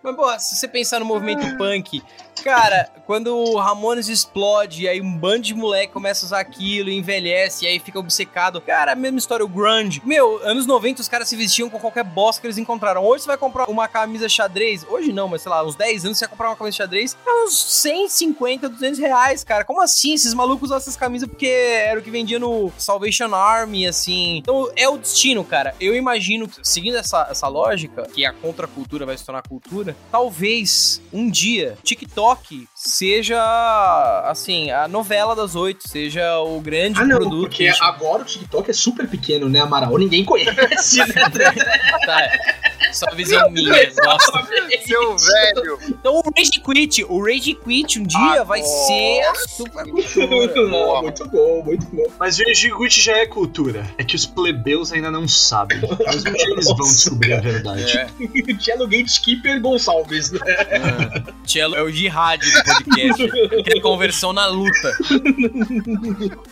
Mas, 0.07 0.15
pô, 0.15 0.39
se 0.39 0.55
você 0.55 0.69
pensar 0.69 0.99
no 0.99 1.05
movimento 1.05 1.57
punk, 1.57 2.01
cara, 2.41 2.89
quando 3.05 3.35
o 3.35 3.57
Ramones 3.57 4.07
explode, 4.07 4.83
e 4.83 4.87
aí 4.87 5.01
um 5.01 5.17
bando 5.17 5.41
de 5.41 5.53
moleque 5.53 5.91
começa 5.91 6.23
a 6.23 6.27
usar 6.27 6.39
aquilo, 6.39 6.89
envelhece, 6.89 7.65
e 7.65 7.67
aí 7.67 7.77
fica 7.77 7.99
obcecado. 7.99 8.61
Cara, 8.61 8.93
a 8.93 8.95
mesma 8.95 9.17
história, 9.17 9.43
o 9.43 9.49
grunge. 9.49 10.01
Meu, 10.05 10.41
anos 10.45 10.65
90 10.65 11.01
os 11.01 11.09
caras 11.09 11.27
se 11.27 11.35
vestiam 11.35 11.69
com 11.69 11.77
qualquer 11.77 12.05
bosta 12.05 12.39
que 12.39 12.47
eles 12.47 12.57
encontraram. 12.57 13.03
Hoje 13.03 13.23
você 13.23 13.27
vai 13.27 13.37
comprar 13.37 13.69
uma 13.69 13.85
camisa 13.89 14.29
xadrez, 14.29 14.85
hoje 14.89 15.11
não, 15.11 15.27
mas 15.27 15.41
sei 15.41 15.49
lá, 15.49 15.61
uns 15.61 15.75
10 15.75 16.05
anos 16.05 16.17
você 16.17 16.23
vai 16.23 16.29
comprar 16.29 16.49
uma 16.51 16.55
camisa 16.55 16.77
xadrez, 16.77 17.17
é 17.25 17.43
uns 17.43 17.53
150, 17.53 18.69
200 18.69 18.99
reais, 18.99 19.43
cara. 19.43 19.65
Como 19.65 19.81
assim? 19.81 20.13
Esses 20.13 20.33
malucos 20.33 20.67
usam 20.69 20.77
essas 20.77 20.95
camisas 20.95 21.27
porque 21.27 21.47
era 21.47 21.99
o 21.99 22.01
que 22.01 22.09
vendia 22.09 22.39
no 22.39 22.71
Salvation 22.77 23.35
Army, 23.35 23.85
assim. 23.85 24.37
Então 24.37 24.71
é 24.73 24.87
o 24.87 24.97
destino, 24.97 25.43
cara. 25.43 25.75
Eu 25.81 25.93
imagino, 25.93 26.49
seguindo 26.63 26.95
essa, 26.95 27.27
essa 27.29 27.49
lógica, 27.49 28.03
que 28.03 28.25
a 28.25 28.31
contracultura 28.31 29.05
vai 29.05 29.17
se 29.17 29.25
tornar 29.25 29.41
cultura, 29.41 29.96
talvez 30.11 31.01
um 31.11 31.29
dia 31.29 31.77
TikTok 31.83 32.67
seja, 32.79 34.21
assim, 34.25 34.69
a 34.69 34.87
novela 34.87 35.35
das 35.35 35.55
oito, 35.55 35.87
seja 35.89 36.39
o 36.41 36.61
grande 36.61 36.99
Ah, 37.01 37.05
não, 37.05 37.17
produto. 37.17 37.41
porque 37.41 37.71
agora 37.81 38.21
o 38.21 38.25
TikTok 38.25 38.69
é 38.69 38.73
super 38.73 39.07
pequeno, 39.07 39.49
né, 39.49 39.59
Amaral? 39.61 39.97
Ninguém 39.97 40.23
conhece, 40.23 40.99
né? 40.99 41.07
Tá, 42.05 42.21
é. 42.21 42.67
Só 42.93 43.07
visão 43.15 43.49
minha, 43.49 43.91
nossa. 44.05 44.47
Seu 44.85 45.17
velho. 45.17 45.79
Então 45.89 46.15
o 46.15 46.21
Rage 46.37 46.61
Quit, 46.63 47.03
o 47.03 47.21
Rage 47.25 47.53
Quit 47.55 47.99
um 47.99 48.03
dia 48.03 48.41
Ah, 48.41 48.43
vai 48.43 48.61
ser 48.63 49.21
a 49.23 49.35
super 49.35 49.83
cultura. 49.89 50.27
Não, 50.69 51.01
muito 51.01 51.27
bom, 51.27 51.63
muito 51.65 51.85
bom. 51.87 52.03
Mas 52.17 52.39
o 52.39 52.43
Gucci 52.77 53.01
já 53.01 53.17
é 53.17 53.25
cultura. 53.25 53.85
É 53.97 54.03
que 54.05 54.15
os 54.15 54.25
plebeus 54.25 54.93
ainda 54.93 55.11
não 55.11 55.27
sabem. 55.27 55.79
Mas 56.05 56.23
um 56.23 56.31
dia 56.31 56.49
eles 56.51 56.67
vão 56.67 56.77
descobrir 56.77 57.33
a 57.33 57.41
verdade. 57.41 57.97
É. 57.97 58.07
Cello 58.61 58.87
Gatekeeper 58.87 59.61
Gonçalves, 59.61 60.31
né? 60.31 60.39
Ah, 60.45 61.33
Cello 61.45 61.75
é 61.75 61.81
o 61.83 61.89
jihad 61.91 62.39
do 62.39 62.76
podcast. 62.83 63.63
que 63.63 63.77
é 63.77 63.81
conversão 63.81 64.33
na 64.33 64.45
luta. 64.47 64.97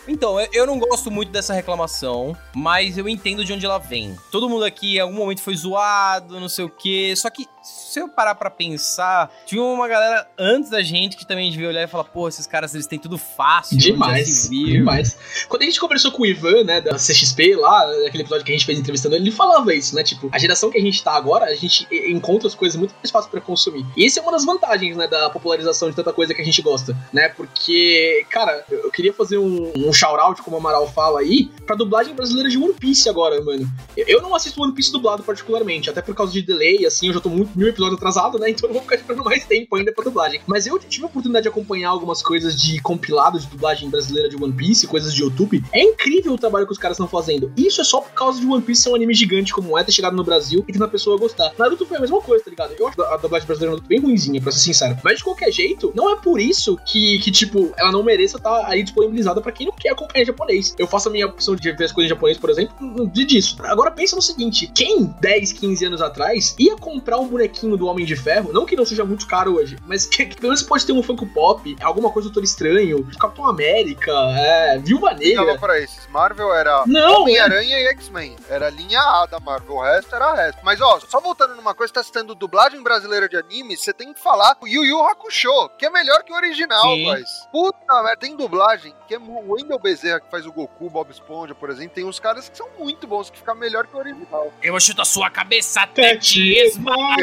Então, 0.08 0.40
eu- 0.52 0.66
não 0.66 0.78
gosto 0.78 1.10
muito 1.10 1.30
dessa 1.30 1.54
reclamação, 1.54 2.36
mas 2.54 2.98
eu 2.98 3.08
entendo 3.08 3.44
de 3.44 3.52
onde 3.52 3.64
ela 3.64 3.78
vem. 3.78 4.16
Todo 4.30 4.48
mundo 4.48 4.64
aqui 4.64 4.96
em 4.96 5.00
algum 5.00 5.14
momento 5.16 5.40
foi 5.42 5.54
zoado, 5.56 6.40
não 6.40 6.48
sei 6.48 6.64
o 6.64 6.68
quê. 6.70 7.14
Só 7.16 7.30
que 7.30 7.46
se 7.66 7.98
eu 8.00 8.08
parar 8.08 8.34
pra 8.34 8.48
pensar, 8.50 9.30
tinha 9.44 9.62
uma 9.62 9.88
galera 9.88 10.26
antes 10.38 10.70
da 10.70 10.82
gente 10.82 11.16
que 11.16 11.26
também 11.26 11.50
devia 11.50 11.68
olhar 11.68 11.82
e 11.82 11.86
falar, 11.86 12.04
pô, 12.04 12.28
esses 12.28 12.46
caras 12.46 12.74
eles 12.74 12.86
têm 12.86 12.98
tudo 12.98 13.18
fácil. 13.18 13.76
Demais, 13.78 14.48
demais. 14.48 15.18
Quando 15.48 15.62
a 15.62 15.64
gente 15.64 15.80
conversou 15.80 16.12
com 16.12 16.22
o 16.22 16.26
Ivan, 16.26 16.62
né, 16.64 16.80
da 16.80 16.94
CXP 16.94 17.56
lá, 17.56 17.86
naquele 18.04 18.22
episódio 18.22 18.44
que 18.44 18.52
a 18.52 18.54
gente 18.54 18.66
fez 18.66 18.78
entrevistando 18.78 19.14
ele, 19.16 19.24
ele 19.24 19.30
falava 19.32 19.74
isso, 19.74 19.94
né? 19.94 20.02
Tipo, 20.04 20.28
a 20.32 20.38
geração 20.38 20.70
que 20.70 20.78
a 20.78 20.80
gente 20.80 21.02
tá 21.02 21.12
agora, 21.14 21.46
a 21.46 21.54
gente 21.54 21.86
encontra 22.10 22.46
as 22.48 22.54
coisas 22.54 22.76
muito 22.78 22.94
mais 22.96 23.10
fáceis 23.10 23.30
pra 23.30 23.40
consumir. 23.40 23.84
E 23.96 24.04
isso 24.06 24.18
é 24.18 24.22
uma 24.22 24.32
das 24.32 24.44
vantagens, 24.44 24.96
né, 24.96 25.08
da 25.08 25.28
popularização 25.30 25.90
de 25.90 25.96
tanta 25.96 26.12
coisa 26.12 26.34
que 26.34 26.40
a 26.42 26.44
gente 26.44 26.60
gosta, 26.62 26.96
né? 27.12 27.28
Porque, 27.30 28.24
cara, 28.30 28.64
eu 28.70 28.90
queria 28.90 29.12
fazer 29.12 29.38
um, 29.38 29.72
um 29.76 29.92
shout-out, 29.92 30.40
como 30.42 30.56
o 30.56 30.60
Amaral 30.60 30.86
fala 30.92 31.20
aí, 31.20 31.50
pra 31.66 31.74
dublagem 31.74 32.14
brasileira 32.14 32.48
de 32.48 32.58
One 32.58 32.74
Piece 32.74 33.08
agora, 33.08 33.40
mano. 33.42 33.66
Eu- 33.96 34.16
Eu 34.16 34.22
não 34.22 34.34
assisto 34.34 34.62
One 34.62 34.72
Piece 34.74 34.90
dublado 34.92 35.22
particularmente, 35.22 35.90
até 35.90 36.00
por 36.00 36.14
causa 36.14 36.32
de 36.32 36.40
delay, 36.42 36.86
assim, 36.86 37.08
eu 37.08 37.14
já 37.14 37.20
tô 37.20 37.28
muito 37.28 37.55
mil 37.56 37.68
episódios 37.68 37.96
atrasado, 37.96 38.38
né? 38.38 38.50
Então 38.50 38.68
eu 38.68 38.68
não 38.68 38.74
vou 38.74 38.82
ficar 38.82 38.96
esperando 38.96 39.24
mais 39.24 39.44
tempo 39.44 39.76
ainda 39.76 39.92
pra 39.92 40.04
dublagem. 40.04 40.40
Mas 40.46 40.66
eu 40.66 40.78
tive 40.78 41.04
a 41.04 41.06
oportunidade 41.08 41.44
de 41.44 41.48
acompanhar 41.48 41.90
algumas 41.90 42.22
coisas 42.22 42.60
de 42.60 42.80
compilado 42.80 43.38
de 43.38 43.46
dublagem 43.46 43.88
brasileira 43.88 44.28
de 44.28 44.36
One 44.36 44.52
Piece, 44.52 44.86
coisas 44.86 45.14
de 45.14 45.22
YouTube. 45.22 45.64
É 45.72 45.82
incrível 45.82 46.34
o 46.34 46.38
trabalho 46.38 46.66
que 46.66 46.72
os 46.72 46.78
caras 46.78 46.96
estão 46.96 47.08
fazendo. 47.08 47.52
Isso 47.56 47.80
é 47.80 47.84
só 47.84 48.00
por 48.00 48.12
causa 48.12 48.40
de 48.40 48.46
One 48.46 48.62
Piece 48.62 48.82
ser 48.82 48.90
um 48.90 48.94
anime 48.94 49.14
gigante 49.14 49.52
como 49.52 49.78
é, 49.78 49.84
ter 49.84 49.92
chegado 49.92 50.16
no 50.16 50.24
Brasil 50.24 50.64
e 50.68 50.72
ter 50.72 50.78
uma 50.78 50.88
pessoa 50.88 51.18
gostar. 51.18 51.52
Naruto 51.58 51.86
foi 51.86 51.96
a 51.96 52.00
mesma 52.00 52.20
coisa, 52.20 52.44
tá 52.44 52.50
ligado? 52.50 52.74
Eu 52.78 52.86
acho 52.86 53.02
a 53.02 53.16
dublagem 53.16 53.46
brasileira 53.46 53.80
bem 53.86 54.00
ruimzinha, 54.00 54.40
pra 54.40 54.52
ser 54.52 54.60
sincero. 54.60 54.98
Mas 55.02 55.18
de 55.18 55.24
qualquer 55.24 55.50
jeito, 55.50 55.92
não 55.94 56.10
é 56.10 56.16
por 56.16 56.40
isso 56.40 56.76
que, 56.84 57.18
que 57.20 57.30
tipo, 57.30 57.72
ela 57.76 57.90
não 57.92 58.02
mereça 58.02 58.36
estar 58.36 58.66
aí 58.66 58.82
disponibilizada 58.82 59.40
pra 59.40 59.52
quem 59.52 59.66
não 59.66 59.74
quer 59.74 59.90
acompanhar 59.90 60.22
em 60.22 60.26
japonês. 60.26 60.74
Eu 60.78 60.86
faço 60.86 61.08
a 61.08 61.12
minha 61.12 61.26
opção 61.26 61.56
de 61.56 61.72
ver 61.72 61.84
as 61.84 61.92
coisas 61.92 62.10
em 62.10 62.14
japonês, 62.14 62.38
por 62.38 62.50
exemplo, 62.50 63.06
de 63.08 63.24
disso. 63.24 63.56
Agora 63.60 63.90
pensa 63.90 64.16
no 64.16 64.22
seguinte: 64.22 64.70
quem 64.74 65.14
10, 65.20 65.52
15 65.52 65.84
anos 65.84 66.02
atrás 66.02 66.54
ia 66.58 66.76
comprar 66.76 67.18
um 67.18 67.28
bonequinho 67.46 67.76
do 67.76 67.86
Homem 67.86 68.04
de 68.04 68.16
Ferro, 68.16 68.52
não 68.52 68.66
que 68.66 68.76
não 68.76 68.84
seja 68.84 69.04
muito 69.04 69.26
caro 69.26 69.56
hoje, 69.56 69.76
mas 69.86 70.06
que, 70.06 70.26
que 70.26 70.36
pelo 70.36 70.48
menos 70.48 70.62
pode 70.62 70.84
ter 70.84 70.92
um 70.92 71.02
Funko 71.02 71.26
Pop, 71.26 71.76
alguma 71.80 72.10
coisa 72.10 72.28
do 72.28 72.32
Doutor 72.32 72.44
Estranho, 72.44 73.06
Capitão 73.18 73.48
América, 73.48 74.12
é, 74.36 74.78
Viúva 74.78 75.10
Tava 75.10 75.20
Negra. 75.20 75.58
pra 75.58 75.78
esses. 75.80 76.06
Marvel 76.08 76.52
era 76.52 76.84
Não, 76.86 77.00
é. 77.00 77.18
Homem-Aranha 77.18 77.80
e 77.80 77.86
X-Men. 77.88 78.36
Era 78.48 78.66
a 78.66 78.70
linha 78.70 79.00
A 79.00 79.26
da 79.26 79.38
Marvel. 79.38 79.76
O 79.76 79.82
resto 79.82 80.14
era 80.14 80.26
a 80.26 80.34
resto. 80.34 80.60
Mas, 80.62 80.80
ó, 80.80 81.00
só 81.00 81.20
voltando 81.20 81.54
numa 81.54 81.74
coisa, 81.74 81.92
tá 81.92 82.02
citando 82.02 82.34
dublagem 82.34 82.82
brasileira 82.82 83.28
de 83.28 83.36
anime, 83.36 83.76
você 83.76 83.92
tem 83.92 84.12
que 84.12 84.20
falar 84.20 84.56
o 84.60 84.66
Yu 84.66 84.84
Yu 84.84 85.00
Hakusho, 85.02 85.68
que 85.78 85.86
é 85.86 85.90
melhor 85.90 86.22
que 86.22 86.32
o 86.32 86.36
original, 86.36 86.82
Sim. 86.82 87.06
mas. 87.06 87.48
Puta 87.52 88.02
merda, 88.02 88.16
tem 88.16 88.36
dublagem, 88.36 88.94
que 89.06 89.14
é 89.14 89.18
o 89.18 89.52
Wendell 89.52 89.78
Bezerra, 89.78 90.20
que 90.20 90.30
faz 90.30 90.46
o 90.46 90.52
Goku, 90.52 90.90
Bob 90.90 91.10
Esponja, 91.10 91.54
por 91.54 91.70
exemplo, 91.70 91.94
tem 91.94 92.04
uns 92.04 92.18
caras 92.18 92.48
que 92.48 92.56
são 92.56 92.68
muito 92.78 93.06
bons, 93.06 93.30
que 93.30 93.38
ficam 93.38 93.54
melhor 93.54 93.86
que 93.86 93.94
o 93.94 93.98
original. 93.98 94.52
Eu 94.62 94.72
vou 94.72 94.80
chutar 94.80 95.04
sua 95.04 95.30
cabeça 95.30 95.82
até 95.82 96.16
te 96.16 96.58
esmagar. 96.58 97.16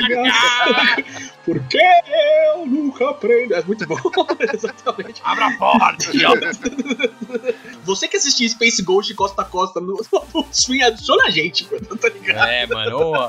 Porque 1.45 1.77
eu 1.77 2.65
nunca 2.65 3.09
aprendo. 3.09 3.53
É 3.53 3.63
muito 3.63 3.85
bom, 3.85 3.97
exatamente. 4.53 5.21
Abra 5.23 5.47
a 5.47 5.57
porta. 5.57 6.05
Você 7.83 8.07
que 8.07 8.17
assistia 8.17 8.47
Space 8.47 8.81
Ghost 8.81 9.13
costa 9.13 9.41
a 9.41 9.45
costa 9.45 9.81
no, 9.81 10.01
no 10.33 10.45
Swing, 10.51 10.83
adiciona 10.83 11.25
a 11.25 11.29
gente, 11.29 11.67
mano, 11.69 11.97
tá 11.97 12.09
ligado? 12.09 12.47
É, 12.47 12.65
mano, 12.67 12.97
ô, 12.97 13.27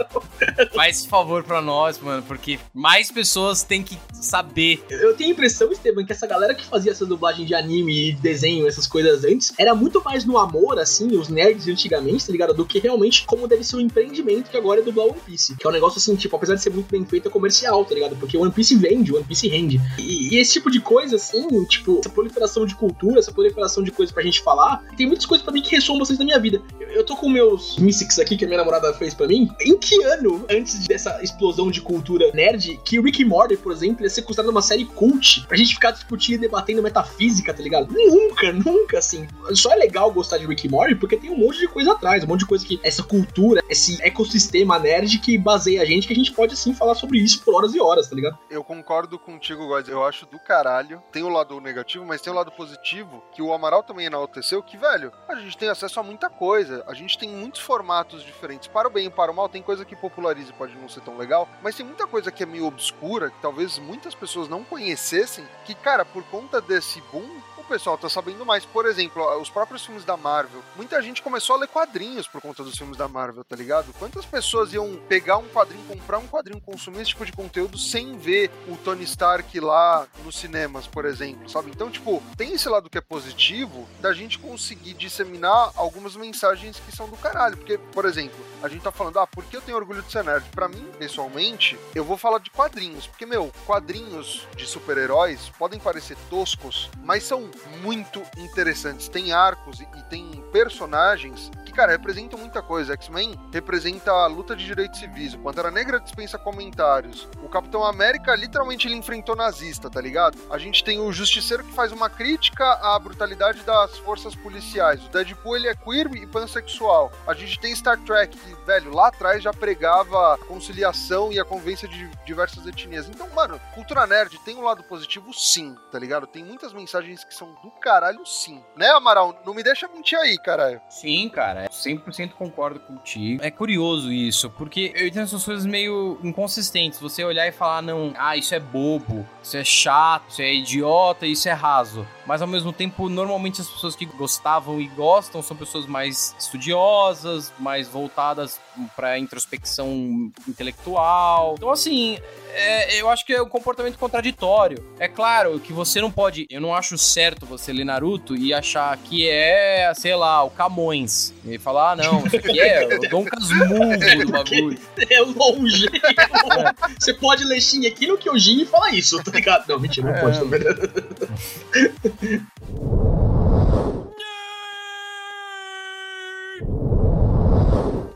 faz 0.75 1.05
favor 1.05 1.43
pra 1.43 1.61
nós, 1.61 1.99
mano, 1.99 2.23
porque 2.23 2.59
mais 2.73 3.11
pessoas 3.11 3.63
têm 3.65 3.83
que 3.83 3.99
saber. 4.13 4.85
Eu 4.89 5.17
tenho 5.17 5.31
a 5.31 5.33
impressão, 5.33 5.73
Esteban, 5.73 6.05
que 6.05 6.13
essa 6.13 6.27
galera 6.27 6.55
que 6.55 6.65
fazia 6.65 6.93
essa 6.93 7.05
dublagem 7.05 7.45
de 7.45 7.55
anime 7.55 8.11
e 8.11 8.13
desenho, 8.13 8.69
essas 8.69 8.87
coisas 8.87 9.25
antes, 9.25 9.53
era 9.59 9.75
muito 9.75 10.03
mais 10.05 10.25
no 10.25 10.39
amor, 10.39 10.79
assim, 10.79 11.17
os 11.17 11.29
nerds 11.29 11.65
de 11.65 11.73
antigamente, 11.73 12.27
tá 12.27 12.33
ligado? 12.33 12.55
Do 12.55 12.65
que 12.65 12.79
realmente 12.79 13.25
como 13.27 13.49
deve 13.49 13.65
ser 13.65 13.77
o 13.77 13.81
empreendimento 13.81 14.51
que 14.51 14.57
agora 14.57 14.81
é 14.81 14.85
dublar 14.85 15.07
One 15.07 15.21
Piece. 15.27 15.57
Que 15.57 15.67
é 15.67 15.71
um 15.71 15.73
negócio 15.73 15.99
assim, 15.99 16.15
tipo, 16.15 16.37
apesar 16.37 16.55
de 16.55 16.63
ser 16.63 16.71
muito 16.75 16.91
bem 16.91 17.05
feito, 17.05 17.29
é 17.29 17.31
comercial, 17.31 17.85
tá 17.85 17.95
ligado? 17.95 18.17
Porque 18.17 18.37
One 18.37 18.53
Piece 18.53 18.75
vende, 18.77 19.13
One 19.13 19.25
Piece 19.25 19.49
rende. 19.49 19.81
E, 19.99 20.35
e 20.35 20.39
esse 20.39 20.55
tipo 20.55 20.71
de 20.71 20.81
coisa, 20.81 21.17
assim, 21.17 21.65
tipo, 21.65 21.99
essa 22.01 22.09
proliferação 22.09 22.67
de 22.67 22.75
cultura, 22.75 23.19
essa 23.19 23.33
proliferação 23.33 23.83
de 23.83 23.91
coisas 23.91 24.13
pra 24.13 24.23
gente 24.23 24.43
falar, 24.43 24.83
tem 24.97 25.07
muitas 25.07 25.27
coisas 25.27 25.45
pra 25.45 25.53
mim 25.53 25.63
que 25.63 25.75
ressoam 25.75 25.99
bastante 25.99 26.19
na 26.19 26.25
minha 26.25 26.39
vida. 26.39 26.63
Eu, 26.81 26.89
eu 26.89 27.05
tô 27.05 27.17
com 27.17 27.29
meus 27.29 27.79
Mystics 27.79 28.19
aqui, 28.19 28.37
que 28.37 28.45
a 28.45 28.49
minha 28.49 28.59
namorada 28.59 28.93
fez 28.95 29.15
pra 29.15 29.27
mim. 29.27 29.49
Em 29.61 29.77
que 29.77 30.03
ano, 30.05 30.45
antes 30.51 30.87
dessa 30.87 31.23
explosão 31.23 31.71
de 31.71 31.81
cultura 31.81 32.31
nerd, 32.33 32.81
que 32.85 33.01
Rick 33.01 33.23
e 33.23 33.25
Morty, 33.25 33.57
por 33.57 33.73
exemplo, 33.73 34.05
ia 34.05 34.11
ser 34.11 34.23
considerado 34.23 34.51
uma 34.51 34.63
série 34.63 34.85
cult 34.85 35.47
pra 35.47 35.57
gente 35.57 35.75
ficar 35.75 35.91
discutindo 35.93 36.37
e 36.37 36.39
debatendo 36.39 36.83
metafísica, 36.83 37.53
tá 37.53 37.63
ligado? 37.63 37.93
Nunca, 37.93 38.53
nunca, 38.53 38.99
assim. 38.99 39.27
Só 39.53 39.73
é 39.73 39.77
legal 39.77 40.13
gostar 40.13 40.39
de 40.39 40.47
Rick 40.47 40.67
e 40.67 40.71
Morty 40.71 40.95
porque 40.95 41.17
tem 41.17 41.31
um 41.31 41.39
monte 41.39 41.59
de 41.59 41.69
coisa 41.69 41.93
atrás, 41.93 42.25
um 42.25 42.27
monte 42.27 42.41
de 42.41 42.47
coisa 42.47 42.65
que 42.65 42.81
essa 42.83 43.03
cultura, 43.03 43.63
esse 43.69 44.01
ecossistema 44.03 44.79
nerd 44.79 45.19
que 45.19 45.37
baseia 45.37 45.83
a 45.83 45.85
gente, 45.85 46.07
que 46.07 46.13
a 46.13 46.17
gente 46.17 46.33
pode, 46.33 46.54
assim, 46.55 46.75
falar 46.75 46.95
sobre 46.95 47.19
isso 47.19 47.43
por 47.45 47.55
horas 47.55 47.75
e 47.75 47.81
horas, 47.81 48.09
tá 48.09 48.15
ligado? 48.17 48.39
Eu 48.51 48.65
concordo 48.65 49.19
contigo, 49.19 49.67
Góis. 49.67 49.89
Eu 49.89 50.05
acho 50.05 50.27
do 50.27 50.39
caralho. 50.39 51.03
Tem 51.13 51.23
o 51.23 51.29
lado 51.29 51.61
negativo, 51.61 52.05
mas 52.05 52.21
tem 52.21 52.33
o 52.33 52.37
lado 52.37 52.51
positivo, 52.51 53.23
que 53.33 53.43
o 53.43 53.53
Amaral 53.53 53.83
também 53.83 54.07
enalteceu, 54.07 54.63
que, 54.63 54.77
velho, 54.77 55.13
a 55.29 55.35
gente 55.37 55.57
tem 55.57 55.69
acesso 55.69 56.01
a 56.01 56.03
muita 56.03 56.31
coisa. 56.31 56.85
A 56.87 56.95
gente 56.95 57.19
tem 57.19 57.29
muitos 57.29 57.61
formatos 57.61 58.23
diferentes. 58.23 58.69
Para 58.69 58.89
o 58.89 58.91
bem 58.91 59.07
e 59.07 59.11
para 59.11 59.31
o 59.31 59.35
mal, 59.35 59.49
tem 59.49 59.63
coisa 59.63 59.85
que 59.85 59.97
populariza 59.97 60.51
e 60.51 60.55
pode 60.55 60.77
não 60.77 60.89
ser 60.89 61.01
tão 61.01 61.17
legal, 61.17 61.49
mas 61.63 61.77
tem 61.77 61.85
muita 61.85 62.07
coisa 62.07 62.31
que 62.31 62.43
é 62.43 62.47
meio 62.47 62.67
obscura, 62.67 63.31
que 63.31 63.41
talvez 63.41 63.79
muitas 63.79 64.15
pessoas 64.15 64.49
não 64.49 64.65
conhecessem, 64.65 65.45
que, 65.65 65.75
cara, 65.75 66.05
por 66.05 66.23
conta 66.25 66.61
desse 66.61 67.01
boom, 67.13 67.41
o 67.65 67.69
pessoal 67.69 67.99
tá 67.99 68.09
sabendo 68.09 68.45
mais. 68.45 68.65
Por 68.65 68.87
exemplo, 68.87 69.25
os 69.41 69.51
próprios 69.51 69.85
filmes 69.85 70.05
da 70.05 70.17
Marvel. 70.17 70.63
Muita 70.77 71.01
gente 71.03 71.23
começou 71.23 71.57
a 71.57 71.59
ler 71.61 71.69
quadrinhos 71.69 72.29
por 72.29 72.41
conta 72.41 72.63
dos 72.63 72.77
filmes 72.77 72.97
da 72.97 73.09
Marvel, 73.09 73.45
tá 73.45 73.57
ligado? 73.57 73.93
Quantas 73.99 74.25
pessoas 74.25 74.73
iam 74.73 74.97
pegar 75.09 75.39
um 75.39 75.49
quadrinho, 75.49 75.85
comprar 75.85 76.19
um 76.19 76.29
quadrinho, 76.29 76.61
consumir 76.61 77.01
esse 77.01 77.11
tipo 77.11 77.25
de 77.25 77.33
conteúdo 77.33 77.79
sem 77.79 78.17
ver 78.17 78.51
o 78.69 78.77
Tony 78.77 79.05
Stark 79.05 79.59
lá 79.61 80.07
nos 80.25 80.37
cinemas, 80.37 80.87
por 80.87 81.05
exemplo, 81.05 81.49
sabe? 81.49 81.71
Então, 81.71 81.91
tipo, 81.91 82.23
tem 82.37 82.53
esse 82.53 82.69
lado 82.69 82.91
que 82.91 82.99
é 82.99 83.01
positivo 83.01 83.89
da 84.01 84.13
gente 84.13 84.39
conseguir 84.39 84.95
disseminar 84.95 85.73
algumas 85.77 86.17
mensagens 86.17 86.79
que 86.79 86.95
são 86.95 87.09
do 87.09 87.17
caralho. 87.17 87.57
Porque, 87.57 87.79
por 87.79 88.05
exemplo, 88.05 88.37
a 88.63 88.69
gente 88.69 88.83
tá 88.83 88.93
falando, 88.93 89.19
ah, 89.19 89.27
por 89.27 89.45
que 89.45 89.57
eu 89.57 89.63
tenho 89.63 89.77
orgulho 89.77 90.03
de 90.03 90.13
ser 90.13 90.25
nerd? 90.25 90.45
Pra 90.51 90.69
mim, 90.69 90.87
pessoalmente, 90.99 91.79
eu 91.95 92.05
vou 92.05 92.17
falar 92.17 92.39
de 92.39 92.51
quadrinhos. 92.51 93.07
Porque, 93.07 93.27
meu, 93.27 93.53
quadrinhos 93.67 94.47
de 94.57 94.67
super-heróis 94.67 95.51
podem 95.59 95.81
parecer 95.81 96.17
toscos, 96.29 96.91
mas 97.03 97.25
são 97.25 97.51
muito 97.83 98.23
interessantes. 98.37 99.09
Tem 99.09 99.33
arcos 99.33 99.81
e, 99.81 99.89
e 99.97 100.03
tem 100.05 100.43
personagens 100.53 101.51
cara, 101.75 101.93
representam 101.93 102.39
muita 102.39 102.63
coisa. 102.63 102.95
X-Men 102.95 103.39
representa 103.53 104.11
a 104.13 104.27
luta 104.27 104.55
de 104.57 104.65
direitos 104.65 105.01
civis. 105.01 105.35
O 105.35 105.39
Pantera 105.39 105.71
Negra 105.71 106.01
dispensa 106.01 106.39
comentários. 106.39 107.29
O 107.43 107.49
Capitão 107.49 107.85
América, 107.85 108.35
literalmente, 108.35 108.87
ele 108.87 108.97
enfrentou 108.97 109.37
nazista, 109.37 109.91
tá 109.91 110.01
ligado? 110.01 110.39
A 110.51 110.59
gente 110.59 110.83
tem 110.85 111.01
o 111.01 111.13
Justiceiro 111.13 111.65
que 111.65 111.73
faz 111.73 111.93
uma 111.93 112.09
crítica 112.09 112.65
à 112.81 112.99
brutalidade 112.99 113.63
das 113.63 113.99
forças 113.99 114.35
policiais. 114.35 115.05
O 115.05 115.09
Deadpool, 115.09 115.57
ele 115.57 115.69
é 115.69 115.75
queer 115.75 116.07
e 116.15 116.27
pansexual. 116.27 117.13
A 117.27 117.35
gente 117.35 117.59
tem 117.59 117.75
Star 117.75 117.99
Trek, 118.05 118.37
que, 118.37 118.55
velho, 118.65 118.93
lá 118.93 119.09
atrás 119.09 119.43
já 119.43 119.53
pregava 119.53 120.35
a 120.35 120.39
conciliação 120.39 121.33
e 121.33 121.41
a 121.41 121.45
convivência 121.45 121.89
de 121.89 122.09
diversas 122.25 122.67
etnias. 122.67 123.09
Então, 123.09 123.29
mano, 123.31 123.61
cultura 123.75 124.07
nerd 124.07 124.39
tem 124.45 124.57
um 124.57 124.63
lado 124.63 124.83
positivo, 124.85 125.33
sim, 125.33 125.77
tá 125.91 125.99
ligado? 125.99 126.27
Tem 126.27 126.45
muitas 126.45 126.73
mensagens 126.73 127.25
que 127.25 127.35
são 127.35 127.53
do 127.63 127.71
caralho, 127.73 128.25
sim. 128.25 128.63
Né, 128.77 128.89
Amaral? 128.91 129.43
Não 129.45 129.55
me 129.55 129.63
deixa 129.63 129.89
mentir 129.89 130.19
aí, 130.19 130.39
caralho. 130.39 130.81
Sim, 130.89 131.29
cara, 131.29 131.64
100% 131.69 132.33
concordo 132.33 132.81
contigo. 132.81 133.43
É 133.43 133.51
curioso 133.51 134.13
isso, 134.13 134.51
porque 134.51 134.93
eu 134.95 135.11
tenho 135.11 135.25
essas 135.25 135.45
coisas 135.45 135.67
meio 135.67 136.19
inconsistentes. 136.23 137.01
Você 137.01 137.25
olhar 137.25 137.47
e 137.47 137.53
falar, 137.53 137.83
não, 137.83 138.13
ah, 138.17 138.37
isso 138.37 138.55
é 138.55 138.61
bobo, 138.61 139.27
isso 139.43 139.57
é 139.57 139.65
chato, 139.65 140.31
isso 140.31 140.43
é 140.43 140.55
idiota, 140.55 141.27
isso 141.27 141.49
é 141.49 141.53
raso. 141.53 142.07
Mas 142.27 142.43
ao 142.43 142.49
mesmo 142.49 142.73
tempo, 142.73 143.09
normalmente 143.09 143.61
as 143.61 143.69
pessoas 143.69 143.95
que 143.95 144.07
gostavam 144.07 144.81
e 144.81 144.87
gostam 144.89 145.43
são 145.43 145.57
pessoas 145.57 145.87
mais 145.87 146.35
estudiosas, 146.39 147.53
mais 147.59 147.89
voltadas 147.89 148.61
para 148.97 149.19
introspecção 149.19 150.33
intelectual. 150.49 151.55
Então, 151.57 151.71
assim, 151.71 152.19
é, 152.55 153.01
eu 153.01 153.11
acho 153.11 153.27
que 153.27 153.33
é 153.33 153.43
um 153.43 153.49
comportamento 153.49 153.99
contraditório. 153.99 154.83
É 154.99 155.09
claro 155.09 155.59
que 155.59 155.73
você 155.73 156.01
não 156.01 156.11
pode. 156.11 156.47
Eu 156.49 156.61
não 156.61 156.75
acho 156.75 156.97
certo 156.97 157.45
você 157.45 157.73
ler 157.73 157.85
Naruto 157.85 158.37
e 158.37 158.55
achar 158.55 158.97
que 158.97 159.29
é, 159.29 159.93
sei 159.95 160.15
lá, 160.15 160.43
o 160.45 160.51
Camões. 160.51 161.35
E 161.45 161.59
falar, 161.59 161.93
ah, 161.93 161.97
não, 161.97 162.27
isso 162.27 162.37
aqui 162.37 162.61
é 162.61 162.87
o 162.87 163.01
Dom 163.09 163.25
Casmurro 163.25 164.25
do 164.25 164.31
bagulho. 164.33 164.79
É 165.11 165.21
longe. 165.21 165.87
É. 165.87 166.95
Você 166.99 167.15
pode 167.15 167.45
ler 167.45 167.61
Shin 167.61 167.87
aqui 167.87 168.07
no 168.07 168.17
Kyojin 168.17 168.63
e 168.63 168.67
falar 168.67 168.93
isso, 168.93 169.23
tá 169.23 169.31
ligado? 169.31 169.69
Não, 169.69 169.81
mentira, 169.81 170.09
não 170.09 170.17
é. 170.17 170.21
pode 170.21 170.39
também. 170.39 170.61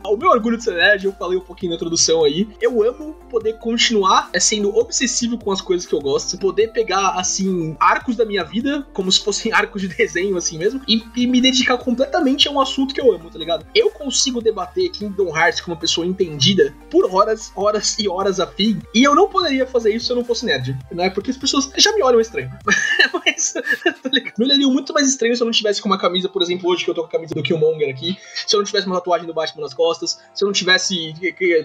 o 0.09 0.16
meu 0.16 0.31
orgulho 0.31 0.57
de 0.57 0.64
ser 0.64 0.75
nerd, 0.75 1.05
eu 1.05 1.12
falei 1.12 1.38
um 1.38 1.42
pouquinho 1.42 1.71
na 1.71 1.77
introdução 1.77 2.25
aí. 2.25 2.49
Eu 2.61 2.83
amo 2.83 3.14
poder 3.31 3.55
continuar 3.59 4.31
é, 4.33 4.40
sendo 4.40 4.75
obsessivo 4.77 5.38
com 5.38 5.53
as 5.53 5.61
coisas 5.61 5.87
que 5.87 5.94
eu 5.94 6.01
gosto, 6.01 6.38
poder 6.38 6.68
pegar, 6.68 7.11
assim, 7.11 7.77
arcos 7.79 8.16
da 8.16 8.25
minha 8.25 8.44
vida, 8.44 8.87
como 8.92 9.11
se 9.11 9.23
fossem 9.23 9.53
arcos 9.55 9.83
de 9.83 9.88
desenho, 9.88 10.37
assim 10.37 10.59
mesmo, 10.59 10.81
e, 10.88 11.03
e 11.16 11.27
me 11.27 11.40
dedicar 11.40 11.79
completamente 11.79 12.49
a 12.49 12.51
um 12.51 12.61
assunto 12.61 12.94
que 12.94 13.01
eu 13.01 13.12
amo, 13.12 13.31
tá 13.31 13.38
ligado? 13.38 13.66
Eu 13.75 13.90
consigo 13.90 14.40
debater 14.40 14.90
Kingdom 14.90 15.37
Hearts 15.37 15.61
com 15.61 15.73
uma 15.73 15.79
pessoa 15.79 16.07
entendida 16.07 16.75
por 16.90 17.12
horas, 17.14 17.53
horas 17.55 17.99
e 17.99 18.09
horas 18.09 18.40
a 18.40 18.47
fim, 18.47 18.81
e 18.94 19.03
eu 19.03 19.14
não 19.14 19.29
poderia 19.29 19.66
fazer 19.66 19.94
isso 19.94 20.07
se 20.07 20.12
eu 20.12 20.16
não 20.16 20.25
fosse 20.25 20.44
nerd, 20.47 20.77
né? 20.90 21.11
Porque 21.11 21.31
as 21.31 21.37
pessoas 21.37 21.71
já 21.77 21.92
me 21.92 22.03
olham 22.03 22.21
estranho. 22.21 22.51
Mas, 23.25 23.53
tá 23.53 24.11
ligado? 24.11 24.35
Me 24.38 24.44
olhariam 24.44 24.73
muito 24.73 24.92
mais 24.92 25.09
estranho 25.09 25.37
se 25.37 25.42
eu 25.42 25.44
não 25.44 25.53
tivesse 25.53 25.83
com 25.83 25.88
uma 25.88 25.99
camisa, 25.99 26.29
por 26.29 26.42
exemplo, 26.42 26.71
hoje 26.71 26.85
que 26.85 26.90
eu 26.90 26.94
tô 26.94 27.03
com 27.03 27.09
a 27.09 27.11
camisa 27.11 27.35
do 27.35 27.42
Killmonger 27.42 27.88
aqui, 27.88 28.16
se 28.47 28.55
eu 28.55 28.59
não 28.59 28.64
tivesse 28.64 28.87
uma 28.87 28.97
tatuagem 28.97 29.27
do 29.27 29.35
Batman 29.35 29.62
nas 29.62 29.75
costas, 29.75 29.97
costas, 29.98 30.20
se 30.32 30.44
eu 30.44 30.46
não 30.46 30.52
tivesse 30.52 31.14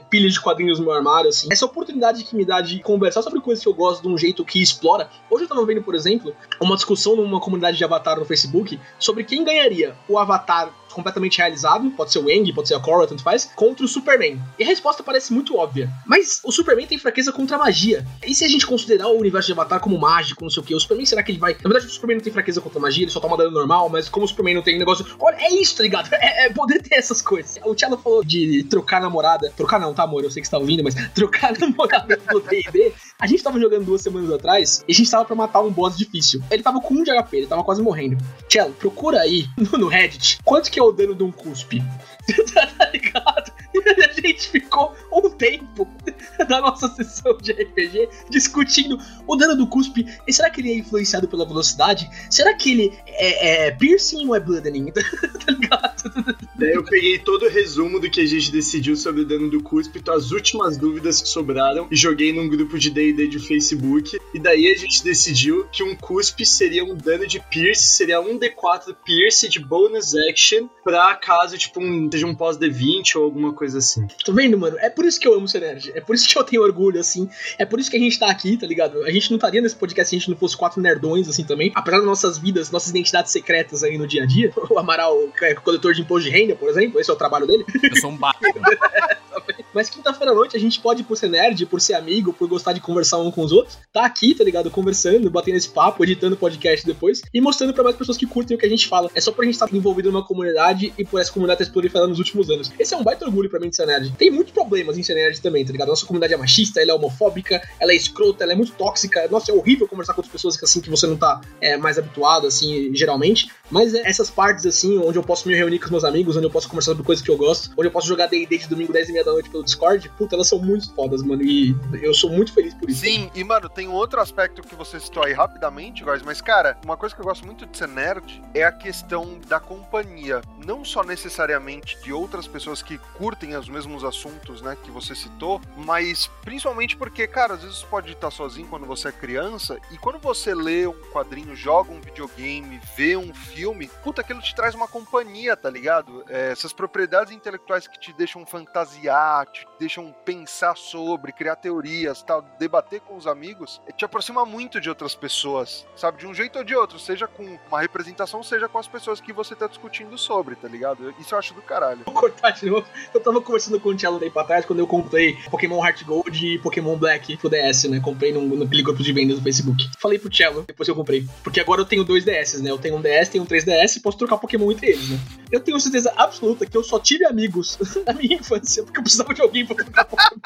pilhas 0.10 0.34
de 0.34 0.42
quadrinhos 0.42 0.80
no 0.80 0.86
meu 0.86 0.94
armário, 0.94 1.30
assim. 1.30 1.48
Essa 1.52 1.66
oportunidade 1.66 2.24
que 2.24 2.36
me 2.36 2.46
dá 2.46 2.62
de 2.62 2.80
conversar 2.80 3.22
sobre 3.22 3.40
coisas 3.40 3.64
que 3.64 3.70
eu 3.70 3.74
gosto 3.74 4.02
de 4.02 4.08
um 4.08 4.18
jeito 4.18 4.44
que 4.44 4.62
explora. 4.62 5.10
Hoje 5.30 5.46
eu 5.46 5.48
tava 5.48 5.66
vendo, 5.66 5.84
por 5.84 5.96
exemplo, 5.96 6.36
uma 6.60 6.76
discussão 6.76 7.16
numa 7.16 7.40
comunidade 7.40 7.78
de 7.78 7.84
Avatar 7.84 8.20
no 8.20 8.26
Facebook 8.26 8.80
sobre 8.98 9.24
quem 9.24 9.44
ganharia 9.44 9.96
o 10.08 10.18
Avatar 10.18 10.74
completamente 10.94 11.38
realizado, 11.38 11.90
pode 11.92 12.12
ser 12.12 12.20
o 12.20 12.30
Eng, 12.30 12.52
pode 12.54 12.68
ser 12.68 12.76
a 12.76 12.80
Korra, 12.80 13.08
tanto 13.08 13.24
faz, 13.24 13.50
contra 13.56 13.86
o 13.86 13.88
Superman. 13.88 14.40
E 14.58 14.64
a 14.64 14.68
resposta 14.68 15.04
parece 15.04 15.34
muito 15.34 15.56
óbvia. 15.58 15.90
Mas 16.06 16.40
o 16.44 16.52
Superman 16.52 16.88
tem 16.88 16.98
fraqueza 16.98 17.32
contra 17.32 17.56
a 17.56 17.60
magia. 17.60 18.06
E 18.26 18.34
se 18.34 18.44
a 18.44 18.48
gente 18.48 18.66
considerar 18.66 19.08
o 19.08 19.18
universo 19.18 19.48
de 19.48 19.54
Avatar 19.54 19.80
como 19.80 19.98
mágico, 19.98 20.44
não 20.44 20.50
sei 20.50 20.62
o 20.62 20.66
que, 20.66 20.76
o 20.76 20.80
Superman 20.80 21.06
será 21.06 21.24
que 21.24 21.32
ele 21.32 21.40
vai. 21.40 21.54
Na 21.54 21.70
verdade, 21.70 21.86
o 21.86 21.90
Superman 21.90 22.18
não 22.18 22.24
tem 22.24 22.34
fraqueza 22.34 22.62
contra 22.62 22.80
a 22.80 22.82
magia, 22.82 23.04
ele 23.04 23.12
só 23.12 23.20
toma 23.20 23.38
dano 23.38 23.52
normal, 23.52 23.90
mas 23.90 24.10
como 24.10 24.26
o 24.26 24.30
Superman 24.30 24.56
não 24.56 24.62
tem 24.62 24.78
negócio. 24.78 25.06
Olha, 25.20 25.38
é 25.40 25.54
isso, 25.54 25.78
tá 25.78 25.84
ligado? 25.84 26.10
É, 26.24 26.46
é 26.46 26.50
poder 26.54 26.82
ter 26.82 26.96
essas 26.96 27.22
coisas. 27.22 27.60
O 27.66 27.76
Thiago 27.76 27.98
falou 27.98 28.24
de 28.24 28.64
trocar 28.64 29.02
namorada. 29.02 29.52
Trocar 29.58 29.80
não, 29.80 29.94
tá, 29.94 30.04
amor? 30.04 30.24
Eu 30.24 30.32
sei 30.32 30.42
que 30.42 30.48
você 30.48 30.52
tá 30.52 30.58
ouvindo, 30.58 30.82
mas 30.84 30.96
trocar 31.14 31.58
namorada 31.60 32.18
no 32.32 32.40
DD. 32.40 32.94
A 33.24 33.26
gente 33.26 33.42
tava 33.42 33.58
jogando 33.58 33.86
duas 33.86 34.02
semanas 34.02 34.30
atrás 34.30 34.84
e 34.86 34.92
a 34.92 34.94
gente 34.94 35.10
tava 35.10 35.24
pra 35.24 35.34
matar 35.34 35.62
um 35.62 35.72
boss 35.72 35.98
difícil. 35.98 36.44
Ele 36.52 36.62
tava 36.62 36.82
com 36.82 36.94
um 36.94 37.04
de 37.04 37.10
HP, 37.10 37.38
ele 37.38 37.48
tava 37.48 37.64
quase 37.64 37.82
morrendo. 37.82 38.18
Cello, 38.50 38.74
procura 38.74 39.22
aí 39.22 39.48
no, 39.56 39.78
no 39.78 39.88
Reddit 39.88 40.40
quanto 40.44 40.70
que 40.70 40.78
é 40.78 40.84
o 40.84 40.92
dano 40.92 41.16
de 41.16 41.24
um 41.24 41.32
cuspe. 41.32 41.82
tá 42.54 42.90
ligado? 42.92 43.53
A 44.04 44.22
gente 44.22 44.50
ficou 44.50 44.96
um 45.12 45.30
tempo 45.30 45.88
da 46.48 46.62
nossa 46.62 46.88
sessão 46.96 47.38
de 47.38 47.52
RPG 47.52 48.10
discutindo 48.30 48.98
o 49.28 49.36
dano 49.36 49.56
do 49.56 49.68
cuspe. 49.68 50.06
E 50.28 50.34
será 50.34 50.50
que 50.50 50.62
ele 50.62 50.72
é 50.72 50.78
influenciado 50.78 51.28
pela 51.28 51.46
velocidade? 51.46 52.10
Será 52.30 52.54
que 52.54 52.72
ele 52.72 52.94
é, 53.08 53.68
é 53.68 53.72
piercing 53.72 54.28
ou 54.28 54.36
é 54.36 54.40
bloodening? 54.40 54.92
tá 54.92 55.52
ligado? 55.52 56.38
Daí 56.56 56.74
eu 56.74 56.84
peguei 56.84 57.20
todo 57.20 57.46
o 57.46 57.50
resumo 57.50 58.00
do 58.00 58.10
que 58.10 58.22
a 58.22 58.26
gente 58.26 58.52
decidiu 58.52 58.96
sobre 58.96 59.22
o 59.22 59.26
dano 59.26 59.50
do 59.50 59.62
cuspe, 59.62 60.00
então 60.00 60.14
as 60.14 60.32
últimas 60.32 60.78
dúvidas 60.78 61.22
que 61.22 61.28
sobraram, 61.28 61.88
e 61.90 61.96
joguei 61.96 62.34
num 62.34 62.48
grupo 62.48 62.78
de 62.78 62.90
D&D 62.90 63.28
de 63.28 63.40
Facebook. 63.40 64.18
E 64.34 64.40
daí 64.40 64.72
a 64.72 64.78
gente 64.78 65.04
decidiu 65.04 65.66
que 65.72 65.84
um 65.84 65.96
cuspe 65.96 66.46
seria 66.46 66.84
um 66.84 66.96
dano 66.96 67.28
de 67.28 67.40
pierce, 67.40 67.88
seria 67.88 68.20
um 68.22 68.38
D4 68.38 68.96
pierce 69.04 69.50
de 69.50 69.60
bonus 69.60 70.14
action 70.16 70.68
pra 70.84 71.16
caso, 71.16 71.58
tipo, 71.58 71.82
um, 71.82 72.10
seja 72.12 72.28
um 72.28 72.36
pós 72.36 72.58
D20 72.58 73.16
ou 73.16 73.24
alguma 73.24 73.54
coisa 73.54 73.63
assim. 73.76 74.06
Tá 74.26 74.32
vendo, 74.32 74.58
mano? 74.58 74.78
É 74.80 74.90
por 74.90 75.06
isso 75.06 75.20
que 75.20 75.28
eu 75.28 75.34
amo 75.34 75.48
ser 75.48 75.62
nerd. 75.62 75.92
É 75.96 76.02
por 76.02 76.16
isso 76.16 76.28
que 76.28 76.38
eu 76.38 76.44
tenho 76.44 76.62
orgulho, 76.62 77.00
assim. 77.00 77.30
É 77.58 77.66
por 77.66 77.80
isso 77.80 77.90
que 77.90 77.98
a 77.98 78.00
gente 78.00 78.20
tá 78.20 78.30
aqui, 78.30 78.58
tá 78.58 78.68
ligado? 78.68 79.04
A 79.04 79.12
gente 79.12 79.30
não 79.32 79.38
estaria 79.38 79.62
nesse 79.62 79.76
podcast 79.76 80.10
se 80.10 80.16
a 80.16 80.20
gente 80.20 80.30
não 80.30 80.38
fosse 80.38 80.58
quatro 80.58 80.82
nerdões, 80.82 81.30
assim, 81.30 81.44
também. 81.44 81.72
Apesar 81.76 81.98
das 81.98 82.06
nossas 82.06 82.38
vidas, 82.38 82.70
nossas 82.72 82.90
identidades 82.90 83.32
secretas 83.32 83.84
aí 83.84 83.98
no 83.98 84.08
dia 84.08 84.24
a 84.24 84.26
dia. 84.26 84.52
O 84.74 84.80
Amaral 84.80 85.16
é 85.42 85.54
coletor 85.54 85.94
de 85.94 86.02
imposto 86.02 86.28
de 86.28 86.36
renda, 86.36 86.56
por 86.56 86.68
exemplo. 86.68 87.00
Esse 87.00 87.10
é 87.10 87.14
o 87.14 87.18
trabalho 87.18 87.46
dele. 87.46 87.64
Eu 87.84 87.96
sou 87.98 88.10
um 88.10 88.18
Batman. 88.18 88.52
Mas 89.74 89.90
quinta-feira 89.90 90.32
à 90.32 90.36
noite 90.36 90.56
a 90.56 90.60
gente 90.60 90.80
pode, 90.80 91.04
por 91.04 91.18
ser 91.18 91.30
nerd, 91.30 91.66
por 91.66 91.82
ser 91.82 91.94
amigo, 91.96 92.34
por 92.34 92.48
gostar 92.48 92.74
de 92.74 92.80
conversar 92.80 93.18
um 93.18 93.32
com 93.32 93.42
os 93.42 93.52
outros, 93.52 93.78
tá 93.92 94.06
aqui, 94.06 94.36
tá 94.36 94.44
ligado? 94.44 94.70
Conversando, 94.70 95.30
batendo 95.30 95.58
esse 95.58 95.70
papo, 95.70 96.04
editando 96.04 96.38
podcast 96.38 96.86
depois 96.86 97.22
e 97.34 97.42
mostrando 97.42 97.74
para 97.74 97.84
mais 97.84 97.96
pessoas 97.96 98.18
que 98.18 98.26
curtem 98.26 98.56
o 98.56 98.60
que 98.60 98.66
a 98.66 98.70
gente 98.70 98.88
fala. 98.88 99.10
É 99.16 99.22
só 99.22 99.32
pra 99.32 99.46
gente 99.46 99.56
estar 99.56 99.74
envolvido 99.74 100.12
numa 100.12 100.26
comunidade 100.26 100.94
e 100.98 101.06
por 101.06 101.20
essa 101.20 101.32
comunidade 101.32 101.66
ter 101.66 101.72
proliferado 101.72 102.10
nos 102.10 102.20
últimos 102.20 102.50
anos. 102.50 102.72
Esse 102.78 102.94
é 102.94 102.98
um 102.98 103.04
baita 103.04 103.26
orgulho 103.26 103.50
pra 103.50 103.60
mim 103.60 103.70
de 103.70 103.76
ser 103.76 103.86
nerd. 103.86 104.14
Tem 104.18 104.30
muitos 104.30 104.54
problemas 104.54 104.98
em 104.98 105.04
ser 105.04 105.16
nerd 105.16 105.42
também, 105.42 105.66
tá 105.66 105.72
ligado? 105.72 105.88
Nossa 105.88 106.06
comunidade 106.06 106.34
é 106.34 106.38
machista, 106.38 106.82
ela 106.82 106.92
é 106.92 106.94
homofóbica, 106.94 107.62
ela 107.80 107.92
é 107.92 107.96
escrota, 107.96 108.44
ela 108.44 108.54
é 108.54 108.56
muito 108.56 108.74
tóxica. 108.74 109.28
Nossa, 109.30 109.52
é 109.52 109.56
horrível 109.56 109.88
conversar 109.88 110.14
com 110.14 110.20
outras 110.20 110.32
pessoas 110.32 110.62
assim 110.62 110.82
que 110.82 110.90
você 110.90 111.08
não 111.08 111.18
tá 111.18 111.42
é, 111.60 111.78
mais 111.78 111.98
habituado, 111.98 112.48
assim, 112.48 112.94
geralmente. 112.96 113.50
Mas 113.74 113.92
é 113.96 114.08
essas 114.08 114.30
partes, 114.30 114.68
assim, 114.68 115.00
onde 115.00 115.18
eu 115.18 115.24
posso 115.24 115.48
me 115.48 115.56
reunir 115.56 115.80
com 115.80 115.86
os 115.86 115.92
meus 115.92 116.04
amigos, 116.04 116.38
onde 116.38 116.46
eu 116.46 116.52
posso 116.52 116.70
conversar 116.70 116.92
sobre 116.92 117.04
coisas 117.04 117.26
que 117.26 117.32
eu 117.32 117.36
gosto, 117.36 117.72
onde 117.76 117.88
eu 117.88 117.92
posso 117.92 118.08
jogar 118.08 118.28
D&D 118.28 118.56
de 118.56 118.68
domingo 118.68 118.94
10 118.94 119.10
e 119.10 119.14
meia 119.14 119.26
da 119.26 119.32
noite 119.32 119.50
pelo 119.50 119.64
Discord, 119.64 120.08
puta, 120.16 120.36
elas 120.36 120.48
são 120.48 120.60
muito 120.60 120.94
fodas, 120.94 121.24
mano, 121.24 121.42
e 121.42 121.76
eu 122.00 122.14
sou 122.14 122.30
muito 122.30 122.54
feliz 122.54 122.76
por 122.76 122.88
isso. 122.88 123.02
Sim, 123.02 123.32
e 123.34 123.44
mano, 123.44 123.68
tem 123.68 123.88
outro 123.88 124.22
aspecto 124.22 124.62
que 124.62 124.76
você 124.76 125.00
citou 125.00 125.24
aí 125.24 125.34
rapidamente, 125.34 126.04
guys, 126.04 126.22
mas 126.22 126.40
cara, 126.40 126.78
uma 126.86 126.96
coisa 126.96 127.16
que 127.16 127.22
eu 127.22 127.26
gosto 127.26 127.44
muito 127.48 127.66
de 127.66 127.76
ser 127.76 127.88
nerd 127.88 128.44
é 128.54 128.64
a 128.64 128.72
questão 128.72 129.40
da 129.48 129.60
companhia, 129.60 130.42
não 130.64 130.86
só 130.86 131.04
necessariamente 131.04 131.98
de 132.04 132.14
outras 132.14 132.48
pessoas 132.48 132.84
que 132.84 133.00
curtem 133.18 133.58
os 133.58 133.68
mesmos 133.68 134.04
assuntos, 134.04 134.62
né, 134.62 134.78
que 134.84 134.92
você 134.92 135.16
citou, 135.16 135.60
mas 135.78 136.30
principalmente 136.44 136.96
porque, 136.96 137.26
cara, 137.26 137.56
às 137.56 137.64
vezes 137.64 137.80
você 137.80 137.88
pode 137.88 138.12
estar 138.12 138.30
sozinho 138.30 138.68
quando 138.68 138.86
você 138.86 139.08
é 139.08 139.12
criança 139.12 139.80
e 139.90 139.98
quando 139.98 140.20
você 140.20 140.54
lê 140.54 140.86
um 140.86 140.94
quadrinho, 141.12 141.56
joga 141.56 141.92
um 141.92 142.00
videogame, 142.00 142.80
vê 142.96 143.18
um 143.18 143.34
filme, 143.34 143.63
puta, 144.04 144.22
aquilo 144.22 144.42
te 144.42 144.54
traz 144.56 144.76
uma 144.76 144.88
companhia, 144.88 145.56
tá 145.56 145.70
ligado? 145.70 146.24
É, 146.28 146.52
essas 146.52 146.74
propriedades 146.74 147.34
intelectuais 147.34 147.88
que 147.88 148.00
te 148.00 148.14
deixam 148.14 148.46
fantasiar, 148.46 149.46
te 149.48 149.66
deixam 149.80 150.14
pensar 150.26 150.76
sobre, 150.76 151.32
criar 151.32 151.56
teorias, 151.56 152.22
tal, 152.22 152.42
debater 152.60 153.02
com 153.02 153.16
os 153.16 153.28
amigos, 153.28 153.82
é, 153.88 153.92
te 153.92 154.06
aproxima 154.06 154.46
muito 154.46 154.82
de 154.82 154.90
outras 154.90 155.16
pessoas, 155.16 155.86
sabe? 155.96 156.20
De 156.20 156.28
um 156.28 156.34
jeito 156.34 156.60
ou 156.60 156.64
de 156.64 156.76
outro, 156.76 157.00
seja 157.00 157.28
com 157.28 157.58
uma 157.68 157.82
representação, 157.82 158.44
seja 158.44 158.68
com 158.68 158.78
as 158.78 158.88
pessoas 158.88 159.22
que 159.22 159.32
você 159.32 159.56
tá 159.56 159.68
discutindo 159.68 160.18
sobre, 160.18 160.56
tá 160.56 160.68
ligado? 160.68 161.14
Isso 161.20 161.34
eu 161.34 161.40
acho 161.40 161.54
do 161.54 161.62
caralho. 161.62 162.02
Vou 162.06 162.14
cortar 162.14 162.52
de 162.52 162.70
novo. 162.70 162.86
Eu 163.14 163.20
tava 163.22 163.42
conversando 163.42 163.80
com 163.80 163.90
o 163.90 163.96
Tchelo 163.96 164.20
daí 164.20 164.30
pra 164.30 164.44
trás 164.44 164.66
quando 164.66 164.80
eu 164.80 164.88
comprei 164.88 165.38
Pokémon 165.50 165.84
Heart 165.84 166.04
Gold 166.04 166.48
e 166.48 166.60
Pokémon 166.60 166.98
Black 166.98 167.38
pro 167.38 167.50
DS, 167.50 167.86
né? 167.86 168.00
Comprei 168.00 168.32
no, 168.32 168.42
no 168.42 168.66
grupo 168.66 169.04
de 169.04 169.14
vendas 169.14 169.38
do 169.38 169.44
Facebook. 169.44 169.90
Falei 170.00 170.20
pro 170.20 170.30
Tchelo, 170.30 170.64
depois 170.64 170.88
eu 170.90 170.96
comprei. 170.96 171.26
Porque 171.44 171.60
agora 171.60 171.82
eu 171.82 171.86
tenho 171.86 172.04
dois 172.04 172.26
DS, 172.26 172.62
né? 172.62 172.70
Eu 172.70 172.78
tenho 172.78 172.98
um 172.98 173.02
DS, 173.02 173.30
tenho 173.30 173.44
um 173.44 173.48
3DS 173.54 173.98
e 173.98 174.00
posso 174.00 174.18
trocar 174.18 174.38
Pokémon 174.38 174.72
entre 174.72 174.88
eles, 174.92 175.10
né? 175.10 175.20
Eu 175.52 175.60
tenho 175.60 175.80
certeza 175.80 176.12
absoluta 176.16 176.66
que 176.66 176.76
eu 176.76 176.84
só 176.84 177.00
tive 177.00 177.26
amigos 177.26 177.78
na 178.06 178.14
minha 178.14 178.36
infância 178.36 178.84
porque 178.84 179.00
eu 179.00 179.04
precisava 179.04 179.34
de 179.34 179.42
alguém 179.42 179.66
pra 179.66 179.76
trocar 179.76 180.06
Pokémon. 180.06 180.40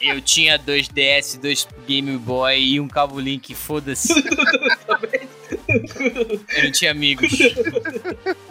Eu 0.00 0.20
tinha 0.20 0.58
dois 0.58 0.88
DS, 0.88 1.38
dois 1.40 1.66
Game 1.86 2.16
Boy 2.18 2.60
e 2.60 2.80
um 2.80 2.86
cabo 2.86 3.18
Link, 3.18 3.54
foda-se. 3.54 4.12
Eu 5.68 6.64
não 6.64 6.72
tinha 6.72 6.90
amigos. 6.90 7.30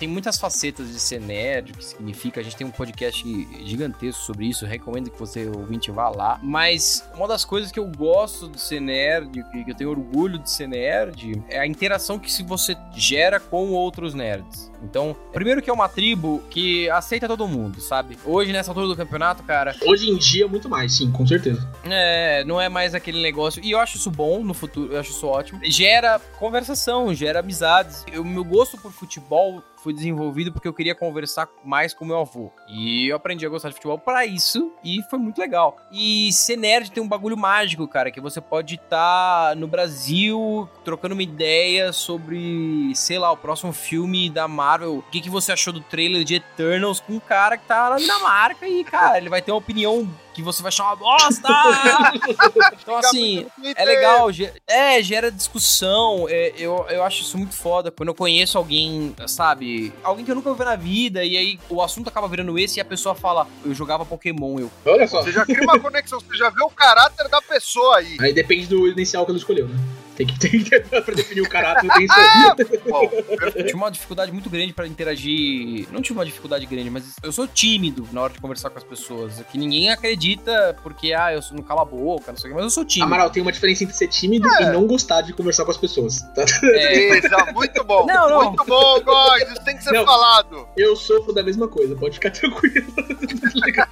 tem 0.00 0.08
muitas 0.08 0.38
facetas 0.38 0.90
de 0.90 0.98
ser 0.98 1.20
nerd, 1.20 1.74
que 1.74 1.84
significa. 1.84 2.40
A 2.40 2.42
gente 2.42 2.56
tem 2.56 2.66
um 2.66 2.70
podcast 2.70 3.22
gigantesco 3.66 4.22
sobre 4.22 4.46
isso. 4.46 4.64
Recomendo 4.64 5.10
que 5.10 5.18
você, 5.18 5.46
ouvinte, 5.46 5.90
vá 5.90 6.08
lá. 6.08 6.40
Mas 6.42 7.06
uma 7.14 7.28
das 7.28 7.44
coisas 7.44 7.70
que 7.70 7.78
eu 7.78 7.86
gosto 7.86 8.48
de 8.48 8.58
ser 8.58 8.80
nerd, 8.80 9.30
que 9.30 9.70
eu 9.70 9.74
tenho 9.74 9.90
orgulho 9.90 10.38
de 10.38 10.50
ser 10.50 10.66
nerd, 10.66 11.44
é 11.50 11.60
a 11.60 11.66
interação 11.66 12.18
que 12.18 12.32
se 12.32 12.42
você 12.42 12.74
gera 12.92 13.38
com 13.38 13.72
outros 13.72 14.14
nerds. 14.14 14.69
Então, 14.82 15.16
primeiro 15.32 15.62
que 15.62 15.70
é 15.70 15.72
uma 15.72 15.88
tribo 15.88 16.42
que 16.50 16.88
aceita 16.90 17.28
todo 17.28 17.46
mundo, 17.46 17.80
sabe? 17.80 18.18
Hoje, 18.24 18.52
nessa 18.52 18.70
altura 18.70 18.86
do 18.86 18.96
campeonato, 18.96 19.42
cara. 19.42 19.74
Hoje 19.86 20.10
em 20.10 20.16
dia, 20.16 20.46
muito 20.48 20.68
mais, 20.68 20.96
sim, 20.96 21.10
com 21.10 21.26
certeza. 21.26 21.68
É, 21.84 22.44
não 22.44 22.60
é 22.60 22.68
mais 22.68 22.94
aquele 22.94 23.20
negócio. 23.20 23.62
E 23.64 23.70
eu 23.70 23.78
acho 23.78 23.96
isso 23.96 24.10
bom 24.10 24.42
no 24.42 24.54
futuro, 24.54 24.92
eu 24.92 25.00
acho 25.00 25.10
isso 25.10 25.26
ótimo. 25.26 25.60
Gera 25.64 26.18
conversação, 26.38 27.14
gera 27.14 27.40
amizades. 27.40 28.04
O 28.16 28.24
meu 28.24 28.44
gosto 28.44 28.78
por 28.78 28.92
futebol 28.92 29.62
foi 29.82 29.92
desenvolvido 29.92 30.52
porque 30.52 30.68
eu 30.68 30.74
queria 30.74 30.94
conversar 30.94 31.48
mais 31.64 31.92
com 31.94 32.04
meu 32.04 32.18
avô. 32.18 32.52
E 32.68 33.08
eu 33.08 33.16
aprendi 33.16 33.44
a 33.44 33.48
gostar 33.48 33.68
de 33.68 33.74
futebol 33.74 33.98
para 33.98 34.26
isso 34.26 34.72
e 34.84 35.02
foi 35.08 35.18
muito 35.18 35.40
legal. 35.40 35.76
E 35.90 36.32
ser 36.32 36.56
nerd 36.56 36.90
tem 36.90 37.02
um 37.02 37.08
bagulho 37.08 37.36
mágico, 37.36 37.88
cara, 37.88 38.10
que 38.10 38.20
você 38.20 38.40
pode 38.40 38.74
estar 38.74 39.50
tá 39.50 39.54
no 39.54 39.66
Brasil 39.66 40.68
trocando 40.84 41.14
uma 41.14 41.22
ideia 41.22 41.92
sobre, 41.92 42.92
sei 42.94 43.18
lá, 43.18 43.32
o 43.32 43.36
próximo 43.36 43.72
filme 43.72 44.28
da 44.28 44.46
Marvel. 44.46 44.69
O 44.78 45.02
que, 45.10 45.20
que 45.20 45.30
você 45.30 45.52
achou 45.52 45.72
do 45.72 45.80
trailer 45.80 46.24
de 46.24 46.36
Eternals 46.36 47.00
com 47.00 47.14
um 47.14 47.20
cara 47.20 47.56
que 47.56 47.66
tá 47.66 47.90
na 47.90 47.96
Dinamarca 47.96 48.68
e, 48.68 48.84
cara, 48.84 49.18
ele 49.18 49.28
vai 49.28 49.42
ter 49.42 49.50
uma 49.50 49.58
opinião 49.58 50.08
que 50.32 50.42
você 50.42 50.62
vai 50.62 50.68
achar 50.68 50.84
uma 50.84 50.96
bosta! 50.96 51.48
então, 52.80 52.96
assim, 52.96 53.46
é 53.74 53.84
legal, 53.84 54.28
é, 54.66 55.02
gera 55.02 55.30
discussão. 55.30 56.26
É, 56.28 56.52
eu, 56.56 56.86
eu 56.88 57.02
acho 57.02 57.22
isso 57.22 57.36
muito 57.36 57.54
foda. 57.54 57.90
Quando 57.90 58.10
eu 58.10 58.14
conheço 58.14 58.56
alguém, 58.56 59.14
sabe, 59.26 59.92
alguém 60.02 60.24
que 60.24 60.30
eu 60.30 60.34
nunca 60.34 60.52
vi 60.54 60.64
na 60.64 60.76
vida, 60.76 61.24
e 61.24 61.36
aí 61.36 61.60
o 61.68 61.82
assunto 61.82 62.08
acaba 62.08 62.28
virando 62.28 62.58
esse 62.58 62.78
e 62.78 62.80
a 62.80 62.84
pessoa 62.84 63.14
fala, 63.14 63.46
eu 63.64 63.74
jogava 63.74 64.04
Pokémon, 64.04 64.58
eu. 64.58 64.70
Olha 64.86 65.06
só. 65.06 65.22
Você 65.22 65.32
já 65.32 65.44
cria 65.44 65.62
uma 65.62 65.78
conexão, 65.78 66.20
você 66.20 66.36
já 66.36 66.48
vê 66.50 66.62
o 66.62 66.70
caráter 66.70 67.28
da 67.28 67.42
pessoa 67.42 67.98
aí. 67.98 68.16
Aí 68.20 68.32
depende 68.32 68.66
do 68.66 68.88
inicial 68.88 69.24
que 69.24 69.32
ela 69.32 69.38
escolheu, 69.38 69.68
né? 69.68 69.76
Tem 70.20 70.26
que, 70.26 70.38
tem 70.38 70.62
que 70.62 70.80
pra 71.00 71.14
definir 71.14 71.40
o 71.40 71.48
caráter, 71.48 71.90
tem 71.90 72.04
isso 72.04 72.14
aí. 72.14 73.64
tinha 73.64 73.76
uma 73.76 73.90
dificuldade 73.90 74.30
muito 74.30 74.50
grande 74.50 74.72
pra 74.72 74.86
interagir. 74.86 75.88
Não 75.90 76.02
tinha 76.02 76.14
uma 76.14 76.26
dificuldade 76.26 76.66
grande, 76.66 76.90
mas 76.90 77.16
eu 77.22 77.32
sou 77.32 77.48
tímido 77.48 78.06
na 78.12 78.20
hora 78.20 78.32
de 78.34 78.38
conversar 78.38 78.68
com 78.68 78.76
as 78.76 78.84
pessoas. 78.84 79.42
Que 79.50 79.56
ninguém 79.56 79.90
acredita 79.90 80.76
porque, 80.82 81.14
ah, 81.14 81.32
eu 81.32 81.40
não 81.52 81.62
cala 81.62 81.82
a 81.82 81.84
boca, 81.86 82.32
não 82.32 82.38
sei 82.38 82.50
o 82.50 82.52
que, 82.52 82.54
mas 82.54 82.64
eu 82.64 82.70
sou 82.70 82.84
tímido. 82.84 83.06
Amaral, 83.06 83.30
tem 83.30 83.40
uma 83.40 83.50
diferença 83.50 83.82
entre 83.82 83.96
ser 83.96 84.08
tímido 84.08 84.46
é. 84.46 84.64
e 84.64 84.66
não 84.72 84.86
gostar 84.86 85.22
de 85.22 85.32
conversar 85.32 85.64
com 85.64 85.70
as 85.70 85.78
pessoas. 85.78 86.20
Tá? 86.34 86.44
É. 86.64 87.18
Isso, 87.18 87.28
muito 87.54 87.82
bom. 87.84 88.04
Não, 88.04 88.28
não. 88.28 88.44
Muito 88.50 88.64
bom, 88.66 89.00
guys. 89.00 89.50
Isso 89.52 89.64
tem 89.64 89.76
que 89.76 89.84
ser 89.84 89.92
não, 89.92 90.04
falado. 90.04 90.68
Eu 90.76 90.94
sofro 90.96 91.32
da 91.32 91.42
mesma 91.42 91.66
coisa, 91.66 91.96
pode 91.96 92.16
ficar 92.16 92.30
tranquilo. 92.32 92.92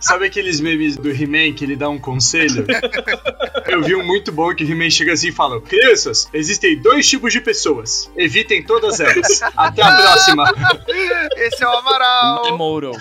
Sabe 0.01 0.27
aqueles 0.27 0.61
memes 0.61 0.97
do 0.97 1.11
He-Man 1.11 1.55
que 1.55 1.65
ele 1.65 1.77
dá 1.77 1.89
um 1.89 1.99
conselho? 1.99 2.67
eu 3.67 3.83
vi 3.83 3.95
um 3.95 4.05
muito 4.05 4.31
bom 4.31 4.55
que 4.55 4.65
o 4.65 4.71
He-Man 4.71 4.91
chega 4.91 5.15
assim 5.15 5.29
e 5.29 5.33
fala: 5.33 5.61
Crianças, 5.61 6.18
pessoas. 6.19 6.29
Existem 6.33 6.81
dois 6.81 7.09
tipos 7.09 7.33
de 7.33 7.41
pessoas. 7.41 8.11
Evitem 8.17 8.63
todas 8.63 9.01
elas. 9.01 9.43
Até 9.57 9.83
a 9.83 9.97
próxima. 9.97 10.45
Esse 11.37 11.63
é 11.63 11.69
o 11.69 11.71
Amaral. 11.71 12.43
Demorou. 12.43 12.97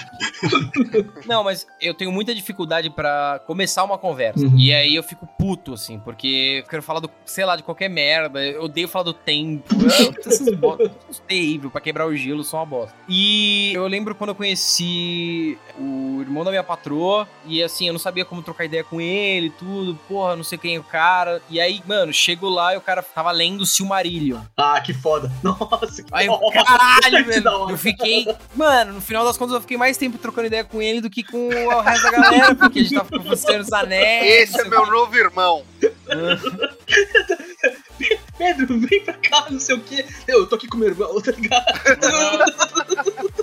Não, 1.26 1.44
mas 1.44 1.66
eu 1.82 1.94
tenho 1.94 2.12
muita 2.12 2.36
dificuldade 2.36 2.90
para 2.90 3.42
começar 3.48 3.84
uma 3.84 3.98
conversa. 3.98 4.46
Uhum. 4.46 4.58
E 4.58 4.74
aí 4.74 4.96
eu 4.96 5.04
fico 5.04 5.28
puto, 5.38 5.74
assim, 5.74 6.00
porque 6.00 6.62
eu 6.64 6.70
quero 6.70 6.82
falar 6.82 7.00
do, 7.00 7.10
sei 7.26 7.46
lá, 7.46 7.56
de 7.56 7.64
qualquer 7.64 7.90
merda. 7.90 8.44
Eu 8.44 8.64
odeio 8.64 8.88
falar 8.88 9.04
do 9.04 9.14
tempo. 9.14 9.76
Essas 10.26 10.54
botas 10.56 10.92
terrível 11.28 11.70
pra 11.70 11.82
quebrar 11.82 12.08
o 12.08 12.16
gelo, 12.16 12.44
são 12.44 12.60
uma 12.60 12.66
bosta. 12.66 12.96
E 13.08 13.72
eu 13.74 13.86
lembro 13.88 14.16
quando 14.16 14.30
eu 14.30 14.36
conheci 14.36 15.58
o 15.78 16.22
irmão 16.22 16.44
da 16.44 16.50
minha 16.52 16.64
patroa. 16.64 17.28
E 17.46 17.62
assim, 17.62 17.88
eu 17.88 17.94
não 17.94 18.00
sabia 18.00 18.26
como 18.26 18.42
trocar 18.42 18.66
ideia 18.66 18.84
com 18.84 19.00
ele, 19.00 19.50
tudo. 19.50 19.96
Porra, 20.08 20.36
não 20.36 20.44
sei 20.44 20.58
quem 20.58 20.76
é 20.76 20.80
o 20.80 20.84
cara. 20.84 21.42
E 21.50 21.60
aí, 21.60 21.82
mano, 21.86 22.12
chego 22.12 22.48
lá 22.50 22.74
e 22.74 22.78
o 22.78 22.82
cara 22.82 23.04
tava 23.04 23.32
lendo 23.32 23.66
Silmarillion. 23.66 24.40
Ah, 24.56 24.82
que 24.82 24.94
foda. 24.94 25.32
Nossa, 25.44 26.04
que 26.04 26.10
Aí, 26.12 26.28
caralho, 26.54 27.26
velho. 27.28 27.70
Eu 27.70 27.78
fiquei. 27.78 28.26
Mano, 28.56 28.94
no 28.94 29.02
final 29.02 29.26
das 29.26 29.38
contas, 29.38 29.56
eu 29.56 29.62
fiquei 29.62 29.78
mais 29.78 29.98
tempo 29.98 30.18
trocando 30.18 30.48
ideia 30.48 30.64
com 30.64 30.82
ele 30.82 31.02
do 31.02 31.10
que 31.10 31.24
com 31.24 31.50
o 31.50 31.82
resto 31.82 32.04
da 32.04 32.12
galera, 32.12 32.56
porque 32.56 32.80
a 32.80 32.84
gente 32.84 32.96
tava 32.96 33.10
com 33.10 33.30
os 33.30 33.74
anéis. 33.74 34.50
Esse 34.50 34.62
é 34.62 34.66
meu 34.66 34.86
novo 34.86 35.16
irmão. 35.28 35.64
Pedro, 38.38 38.80
vem 38.80 39.04
pra 39.04 39.14
cá, 39.14 39.48
não 39.50 39.60
sei 39.60 39.76
o 39.76 39.82
quê. 39.82 40.06
Eu, 40.28 40.48
tô 40.48 40.56
aqui 40.56 40.68
com 40.68 40.78
meu 40.78 40.90
irmão, 40.90 41.20
tá 41.22 41.32
ligado? 41.32 41.66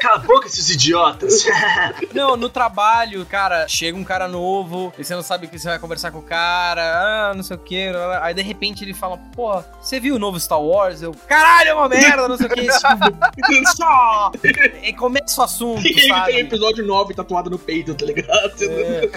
Cala 0.00 0.16
a 0.16 0.18
boca, 0.18 0.46
esses 0.46 0.68
idiotas. 0.68 1.44
não, 2.12 2.36
no 2.36 2.48
trabalho, 2.48 3.24
cara, 3.24 3.66
chega 3.66 3.96
um 3.96 4.04
cara 4.04 4.28
novo, 4.28 4.92
e 4.98 5.04
você 5.04 5.14
não 5.14 5.22
sabe 5.22 5.46
que 5.46 5.58
você 5.58 5.68
vai 5.68 5.78
conversar 5.78 6.10
com 6.10 6.18
o 6.18 6.22
cara, 6.22 7.30
ah, 7.30 7.34
não 7.34 7.42
sei 7.42 7.56
o 7.56 7.58
que. 7.58 7.88
Aí 8.20 8.34
de 8.34 8.42
repente 8.42 8.84
ele 8.84 8.92
fala, 8.92 9.16
pô, 9.34 9.62
você 9.80 9.98
viu 9.98 10.16
o 10.16 10.18
novo 10.18 10.38
Star 10.38 10.60
Wars? 10.60 11.00
Eu, 11.00 11.14
caralho, 11.26 11.70
é 11.70 11.74
uma 11.74 11.88
merda, 11.88 12.28
não 12.28 12.36
sei 12.36 12.46
o 12.46 12.50
que. 12.50 12.66
Só! 13.76 14.32
e 14.82 14.92
começa 14.92 15.40
o 15.40 15.44
assunto. 15.44 15.86
E 15.86 16.08
sabe? 16.08 16.32
tem 16.32 16.40
episódio 16.40 16.84
9 16.84 17.14
tatuado 17.14 17.48
no 17.48 17.58
peito, 17.58 17.94
tá 17.94 18.04
ligado? 18.04 18.52
É. 18.62 19.10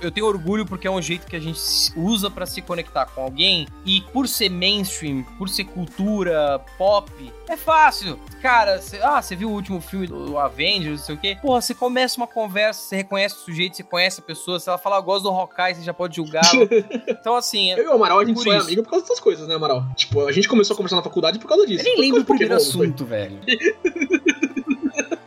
Eu 0.00 0.10
tenho 0.10 0.26
orgulho 0.26 0.64
porque 0.64 0.86
é 0.86 0.90
um 0.90 1.02
jeito 1.02 1.26
que 1.26 1.34
a 1.34 1.40
gente 1.40 1.60
usa 1.96 2.30
para 2.30 2.46
se 2.46 2.62
conectar 2.62 3.06
com 3.06 3.22
alguém, 3.22 3.66
e 3.84 4.00
por 4.12 4.28
ser 4.28 4.50
mainstream, 4.50 5.24
por 5.38 5.48
ser 5.48 5.64
cultura 5.64 6.60
pop, 6.78 7.10
é 7.48 7.56
fácil. 7.56 8.18
Cara, 8.42 8.80
cê, 8.80 9.00
ah, 9.02 9.20
você 9.20 9.34
viu 9.34 9.48
o 9.48 9.52
último 9.52 9.80
filme 9.80 10.06
do 10.06 10.38
Avengers, 10.38 11.00
não 11.00 11.06
sei 11.06 11.14
o 11.14 11.18
quê? 11.18 11.38
Porra, 11.40 11.60
você 11.60 11.74
começa 11.74 12.16
uma 12.16 12.26
conversa, 12.26 12.80
você 12.80 12.96
reconhece 12.96 13.34
o 13.36 13.38
sujeito, 13.38 13.76
você 13.76 13.82
conhece 13.82 14.20
a 14.20 14.22
pessoa, 14.22 14.60
se 14.60 14.68
ela 14.68 14.78
fala, 14.78 14.96
eu 14.96 15.02
gosto 15.02 15.24
do 15.24 15.30
Hawkeye, 15.30 15.74
você 15.74 15.82
já 15.82 15.94
pode 15.94 16.16
julgá-lo. 16.16 16.68
então, 17.08 17.34
assim. 17.34 17.72
Eu 17.72 17.84
e 17.84 17.86
o 17.86 17.92
Amaral, 17.92 18.20
a 18.20 18.24
gente 18.24 18.40
só 18.42 18.52
é 18.52 18.58
amigo 18.58 18.82
por 18.82 18.90
causa 18.90 19.04
dessas 19.04 19.20
coisas, 19.20 19.48
né, 19.48 19.54
Amaral? 19.54 19.84
Tipo, 19.96 20.26
a 20.26 20.32
gente 20.32 20.48
começou 20.48 20.74
a 20.74 20.76
conversar 20.76 20.96
na 20.96 21.02
faculdade 21.02 21.38
por 21.38 21.48
causa 21.48 21.66
disso. 21.66 21.86
Eu 21.86 21.92
nem 21.94 22.00
lembro 22.00 22.22
o 22.22 22.24
primeiro 22.24 22.54
assunto, 22.54 23.06
foi. 23.06 23.18
velho. 23.18 23.40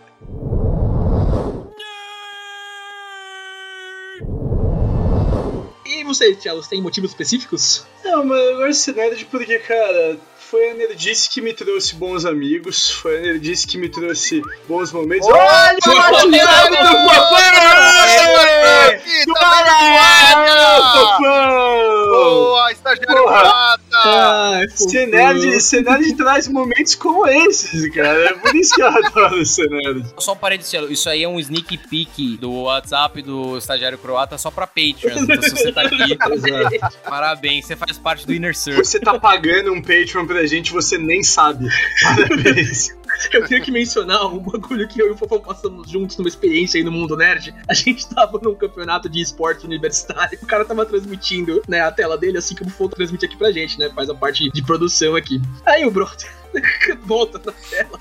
E 5.86 6.04
você, 6.04 6.36
Thiago, 6.36 6.62
tem 6.68 6.82
motivos 6.82 7.12
específicos? 7.12 7.86
Não, 8.06 8.24
mas 8.24 8.40
eu 8.40 8.58
gosto 8.58 8.70
de 8.70 8.76
ser 8.78 8.96
nerd 8.96 9.26
porque, 9.26 9.60
cara, 9.60 10.18
foi 10.50 10.72
a 10.72 10.74
Nerdice 10.74 11.30
que 11.30 11.42
me 11.42 11.54
trouxe 11.54 11.94
bons 11.94 12.26
amigos, 12.26 12.90
foi 12.90 13.20
a 13.20 13.22
Nerdice 13.22 13.68
que 13.68 13.78
me 13.78 13.88
trouxe 13.88 14.42
bons 14.68 14.92
momentos. 14.92 15.28
Olha, 15.28 15.78
o 15.78 15.82
Thiago 16.32 16.76
do 16.76 16.88
Fofão! 17.08 17.60
Boa, 22.10 22.72
estagiário 22.72 23.28
prata! 23.90 25.60
Senerd 25.60 26.16
traz 26.16 26.48
momentos 26.48 26.96
como 26.96 27.28
esses, 27.28 27.90
cara. 27.94 28.30
É 28.30 28.34
por 28.34 28.56
isso 28.56 28.76
que 28.76 28.82
eu 28.82 28.88
adoro 28.90 29.42
o. 29.42 30.22
Só 30.22 30.34
um 30.34 30.38
parênteses, 30.38 30.74
isso 30.90 31.10
aí 31.10 31.24
é 31.24 31.28
um 31.28 31.40
sneak 31.40 31.78
peek 31.78 32.38
do 32.38 32.64
WhatsApp 32.64 33.22
do 33.22 33.58
estagiário 33.58 33.98
croata 33.98 34.38
só 34.38 34.52
pra 34.52 34.68
Patreon. 34.68 35.24
Então 35.24 35.42
se 35.42 35.50
você 35.50 35.72
tá 35.72 35.82
aqui, 35.82 36.18
parabéns, 37.08 37.66
você 37.66 37.76
faz 37.76 37.98
parte 37.98 38.26
do 38.26 38.34
Inner 38.34 38.56
Circle. 38.56 38.84
Você 38.84 39.00
tá 39.00 39.20
pagando 39.20 39.74
um 39.74 39.82
Patreon 39.82 40.26
pra 40.26 40.46
gente, 40.46 40.72
você 40.72 40.98
nem 40.98 41.24
sabe. 41.24 41.68
Parabéns. 42.04 42.99
Eu 43.32 43.46
tenho 43.46 43.64
que 43.64 43.72
mencionar 43.72 44.26
um 44.26 44.40
bagulho 44.40 44.88
que 44.88 45.02
eu 45.02 45.08
e 45.08 45.12
o 45.12 45.18
Fofão 45.18 45.40
passamos 45.40 45.90
juntos 45.90 46.18
numa 46.18 46.30
experiência 46.30 46.78
aí 46.78 46.84
no 46.84 46.92
mundo 46.92 47.18
nerd. 47.18 47.54
A 47.68 47.74
gente 47.74 48.08
tava 48.08 48.40
num 48.42 48.56
campeonato 48.56 49.10
de 49.10 49.22
esporte 49.22 49.66
universitário. 49.66 50.40
O 50.42 50.46
cara 50.46 50.66
tava 50.66 50.86
transmitindo, 50.86 51.62
né, 51.68 51.82
a 51.82 51.92
tela 51.92 52.18
dele, 52.18 52.38
assim 52.38 52.56
como 52.56 52.70
o 52.70 52.74
Fofão 52.74 52.90
transmite 52.90 53.26
aqui 53.26 53.38
pra 53.38 53.52
gente, 53.52 53.78
né? 53.78 53.90
Faz 53.94 54.10
a 54.10 54.16
parte 54.16 54.50
de 54.50 54.62
produção 54.64 55.16
aqui. 55.16 55.42
Aí 55.66 55.86
o 55.86 55.92
brother 55.92 56.39
volta 57.02 57.40
na 57.46 57.52
tela. 57.52 58.00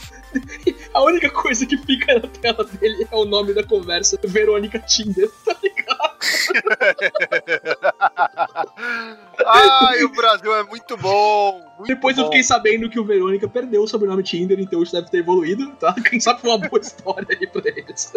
A 0.95 1.03
única 1.03 1.31
coisa 1.31 1.67
que 1.67 1.77
fica 1.77 2.15
na 2.15 2.29
tela 2.29 2.65
dele 2.65 3.07
é 3.11 3.17
o 3.17 3.25
nome 3.25 3.55
da 3.55 3.63
conversa, 3.63 4.19
Verônica 4.25 4.79
Tinder, 4.81 5.31
tá 5.45 5.57
ligado? 5.63 6.19
Ai, 9.47 10.03
o 10.03 10.09
Brasil 10.11 10.55
é 10.55 10.63
muito 10.65 10.97
bom. 10.97 11.65
Muito 11.79 11.89
Depois 11.89 12.17
bom. 12.17 12.23
eu 12.23 12.27
fiquei 12.27 12.43
sabendo 12.43 12.91
que 12.91 12.99
o 12.99 13.05
Verônica 13.05 13.49
perdeu 13.49 13.83
o 13.83 13.89
sobrenome 13.89 14.23
Tinder, 14.23 14.59
então 14.59 14.83
isso 14.83 14.93
deve 14.93 15.11
ter 15.11 15.19
evoluído, 15.19 15.71
tá? 15.77 15.95
Quem 16.09 16.21
sabe 16.21 16.41
foi 16.41 16.51
uma 16.51 16.59
boa 16.59 16.81
história 16.81 17.27
aí 17.31 17.47
pra 17.47 17.63
eles. 17.65 18.13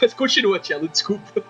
Mas 0.00 0.14
continua, 0.14 0.58
Tielo, 0.58 0.88
desculpa. 0.88 1.44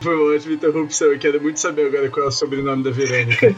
Foi 0.00 0.14
uma 0.14 0.34
ótima 0.34 0.54
interrupção. 0.54 1.08
Eu 1.08 1.18
quero 1.18 1.40
muito 1.40 1.58
saber 1.58 1.86
agora 1.86 2.08
qual 2.10 2.26
é 2.26 2.28
o 2.28 2.32
sobrenome 2.32 2.82
da 2.82 2.90
Verônica. 2.90 3.54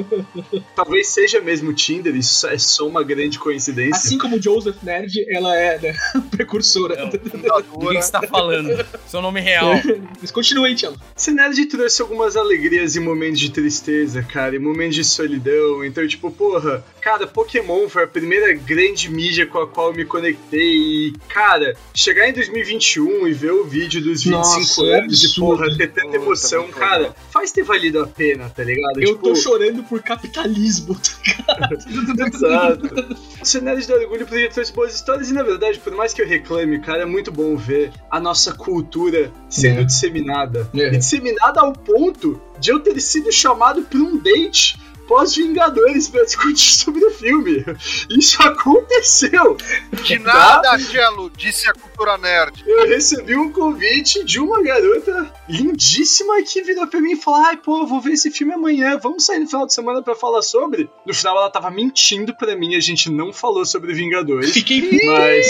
Talvez 0.74 1.08
seja 1.08 1.40
mesmo 1.40 1.72
Tinder, 1.72 2.14
isso 2.14 2.46
é 2.46 2.58
só 2.58 2.86
uma 2.86 3.02
grande 3.02 3.38
coincidência. 3.38 3.96
Assim 3.96 4.18
como 4.18 4.40
Joseph 4.40 4.82
Nerd, 4.82 5.24
ela 5.28 5.56
é 5.58 5.78
né, 5.78 5.94
precursora. 6.30 6.96
Não. 6.96 7.10
Do 7.10 7.88
que 7.90 8.02
você 8.02 8.12
tá 8.12 8.22
falando? 8.22 8.84
Seu 9.06 9.22
nome 9.22 9.40
real. 9.40 9.72
Mas 10.20 10.30
continua 10.30 10.66
aí, 10.66 10.74
Tiago. 10.74 10.96
Esse 11.16 11.32
nerd 11.32 11.66
trouxe 11.66 12.02
algumas 12.02 12.36
alegrias 12.36 12.96
e 12.96 13.00
momentos 13.00 13.40
de 13.40 13.50
tristeza, 13.50 14.22
cara, 14.22 14.54
e 14.56 14.58
momentos 14.58 14.96
de 14.96 15.04
solidão. 15.04 15.84
Então, 15.84 16.06
tipo, 16.06 16.30
porra, 16.30 16.84
cara, 17.06 17.24
Pokémon 17.24 17.88
foi 17.88 18.02
a 18.02 18.06
primeira 18.08 18.52
grande 18.52 19.08
mídia 19.08 19.46
com 19.46 19.58
a 19.60 19.66
qual 19.68 19.90
eu 19.90 19.94
me 19.94 20.04
conectei. 20.04 20.76
E, 20.76 21.12
cara, 21.28 21.76
chegar 21.94 22.28
em 22.28 22.32
2021 22.32 23.28
e 23.28 23.32
ver 23.32 23.52
o 23.52 23.62
vídeo 23.64 24.02
dos 24.02 24.24
25 24.24 24.30
Nossa, 24.36 24.84
é 24.86 24.98
anos 24.98 25.22
e, 25.22 25.26
absurdo. 25.26 25.56
porra, 25.56 25.76
ter 25.76 25.92
tanta 25.92 26.16
emoção, 26.16 26.62
muito 26.64 26.74
cara, 26.76 26.96
legal. 26.98 27.16
faz 27.30 27.52
ter 27.52 27.62
valido 27.62 28.02
a 28.02 28.08
pena, 28.08 28.50
tá 28.50 28.64
ligado? 28.64 29.00
Eu 29.00 29.12
tipo, 29.12 29.22
tô 29.22 29.36
chorando 29.36 29.84
por 29.84 30.02
capitalismo. 30.02 30.98
Exato. 32.26 33.16
O 33.40 33.44
cenário 33.46 33.80
de 33.80 33.92
orgulho 33.92 34.26
poderia 34.26 34.50
trazer 34.50 34.72
boas 34.72 34.92
histórias 34.92 35.30
e, 35.30 35.32
na 35.32 35.44
verdade, 35.44 35.78
por 35.78 35.94
mais 35.94 36.12
que 36.12 36.20
eu 36.20 36.26
reclame, 36.26 36.80
cara, 36.80 37.02
é 37.02 37.06
muito 37.06 37.30
bom 37.30 37.56
ver 37.56 37.92
a 38.10 38.18
nossa 38.18 38.52
cultura 38.52 39.30
sendo 39.48 39.82
É. 39.82 39.84
disseminada. 39.84 40.68
É. 40.74 40.88
E 40.88 40.98
disseminada 40.98 41.60
ao 41.60 41.72
ponto 41.72 42.42
de 42.58 42.70
eu 42.72 42.80
ter 42.80 42.98
sido 43.00 43.30
chamado 43.30 43.82
pra 43.82 43.98
um 44.00 44.16
date 44.18 44.76
pós-Vingadores 45.06 46.08
pra 46.08 46.24
discutir 46.24 46.72
sobre 46.74 47.04
o 47.04 47.10
filme. 47.10 47.64
Isso 48.10 48.40
aconteceu. 48.42 49.56
De 50.04 50.18
nada, 50.18 50.78
Cello, 50.78 51.30
disse 51.36 51.68
a 51.68 51.72
cultura 51.72 52.16
nerd. 52.18 52.62
Eu 52.66 52.86
recebi 52.88 53.36
um 53.36 53.50
convite 53.52 54.24
de 54.24 54.38
uma 54.40 54.62
garota 54.62 55.32
lindíssima 55.48 56.42
que 56.42 56.62
virou 56.62 56.86
pra 56.86 57.00
mim 57.00 57.12
e 57.12 57.16
falou: 57.16 57.40
Ai, 57.40 57.56
pô, 57.56 57.86
vou 57.86 58.00
ver 58.00 58.12
esse 58.12 58.30
filme 58.30 58.52
amanhã, 58.54 58.98
vamos 59.02 59.24
sair 59.24 59.38
no 59.38 59.46
final 59.48 59.66
de 59.66 59.74
semana 59.74 60.02
pra 60.02 60.14
falar 60.14 60.42
sobre. 60.42 60.88
No 61.06 61.14
final, 61.14 61.36
ela 61.36 61.50
tava 61.50 61.70
mentindo 61.70 62.34
pra 62.34 62.56
mim, 62.56 62.74
a 62.74 62.80
gente 62.80 63.10
não 63.10 63.32
falou 63.32 63.64
sobre 63.64 63.92
Vingadores. 63.94 64.52
Fiquei 64.52 65.00
Mas 65.04 65.46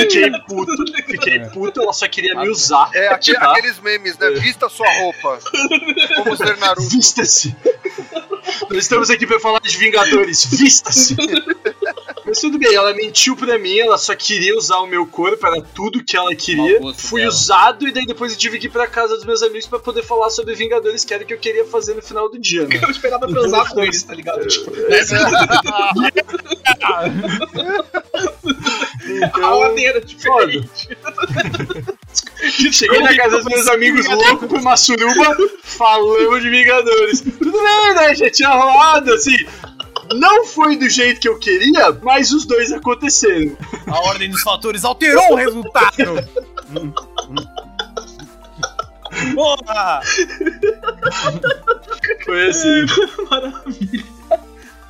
fiquei 0.00 0.30
puto, 0.46 0.72
fiquei 1.06 1.40
puto, 1.50 1.80
ela 1.82 1.92
só 1.92 2.08
queria 2.08 2.34
me 2.34 2.48
usar. 2.48 2.90
É, 2.94 3.08
aque- 3.08 3.34
tá? 3.34 3.52
aqueles 3.52 3.78
memes, 3.80 4.16
né? 4.18 4.30
Vista 4.32 4.68
sua 4.68 4.90
roupa. 5.00 5.38
Como 6.16 6.36
ser 6.36 6.56
Naruto. 6.58 6.88
Vista-se! 6.88 7.54
Nós 8.68 8.78
estamos 8.78 9.10
aqui 9.10 9.26
pra 9.26 9.40
falar 9.40 9.60
de 9.60 9.76
Vingadores, 9.76 10.44
vista-se! 10.44 11.16
Mas 12.24 12.40
tudo 12.40 12.58
bem, 12.58 12.74
ela 12.74 12.94
mentiu 12.94 13.36
pra 13.36 13.58
mim, 13.58 13.78
ela 13.78 13.98
só 13.98 14.14
queria 14.14 14.56
usar 14.56 14.78
o 14.78 14.86
meu 14.86 15.06
corpo, 15.06 15.46
era 15.46 15.60
tudo 15.62 16.04
que 16.04 16.16
ela 16.16 16.34
queria. 16.34 16.80
Fui 16.94 17.22
dela. 17.22 17.32
usado 17.32 17.88
e 17.88 17.92
daí 17.92 18.06
depois 18.06 18.32
eu 18.32 18.38
tive 18.38 18.58
que 18.58 18.66
ir 18.66 18.70
pra 18.70 18.86
casa 18.86 19.16
dos 19.16 19.24
meus 19.24 19.42
amigos 19.42 19.66
pra 19.66 19.78
poder 19.78 20.02
falar 20.02 20.30
sobre 20.30 20.54
Vingadores, 20.54 21.04
que 21.04 21.14
era 21.14 21.24
o 21.24 21.26
que 21.26 21.34
eu 21.34 21.38
queria 21.38 21.64
fazer 21.64 21.94
no 21.94 22.02
final 22.02 22.30
do 22.30 22.38
dia, 22.38 22.66
né? 22.66 22.80
Eu 22.82 22.90
esperava 22.90 23.26
transar 23.26 23.72
com 23.72 23.82
eles, 23.82 24.02
tá 24.02 24.14
ligado? 24.14 24.46
Tipo, 24.46 24.70
a 26.82 27.04
Então, 29.16 29.58
ordem 29.58 29.86
era 29.86 30.00
diferente. 30.00 30.88
Cheguei 32.72 33.00
na 33.00 33.16
casa 33.16 33.36
dos 33.36 33.46
meus 33.46 33.68
amigos 33.68 34.06
loucos 34.06 34.48
pra 34.48 34.58
uma 34.58 34.76
suruba, 34.76 35.36
falamos 35.62 36.42
de 36.42 36.50
Vingadores. 36.50 37.20
Tudo 37.20 37.52
bem, 37.52 37.94
né? 37.94 38.14
Já 38.14 38.30
tinha 38.30 38.48
rolado, 38.48 39.12
assim. 39.12 39.36
Não 40.14 40.44
foi 40.44 40.76
do 40.76 40.88
jeito 40.88 41.20
que 41.20 41.28
eu 41.28 41.38
queria, 41.38 41.92
mas 42.02 42.32
os 42.32 42.44
dois 42.44 42.72
aconteceram. 42.72 43.56
A 43.86 44.00
ordem 44.08 44.30
dos 44.30 44.42
fatores 44.42 44.84
alterou 44.84 45.32
o 45.32 45.36
resultado. 45.36 45.94
Porra! 49.34 50.00
Foi 52.24 52.48
assim. 52.48 52.86
Maravilha. 53.30 54.19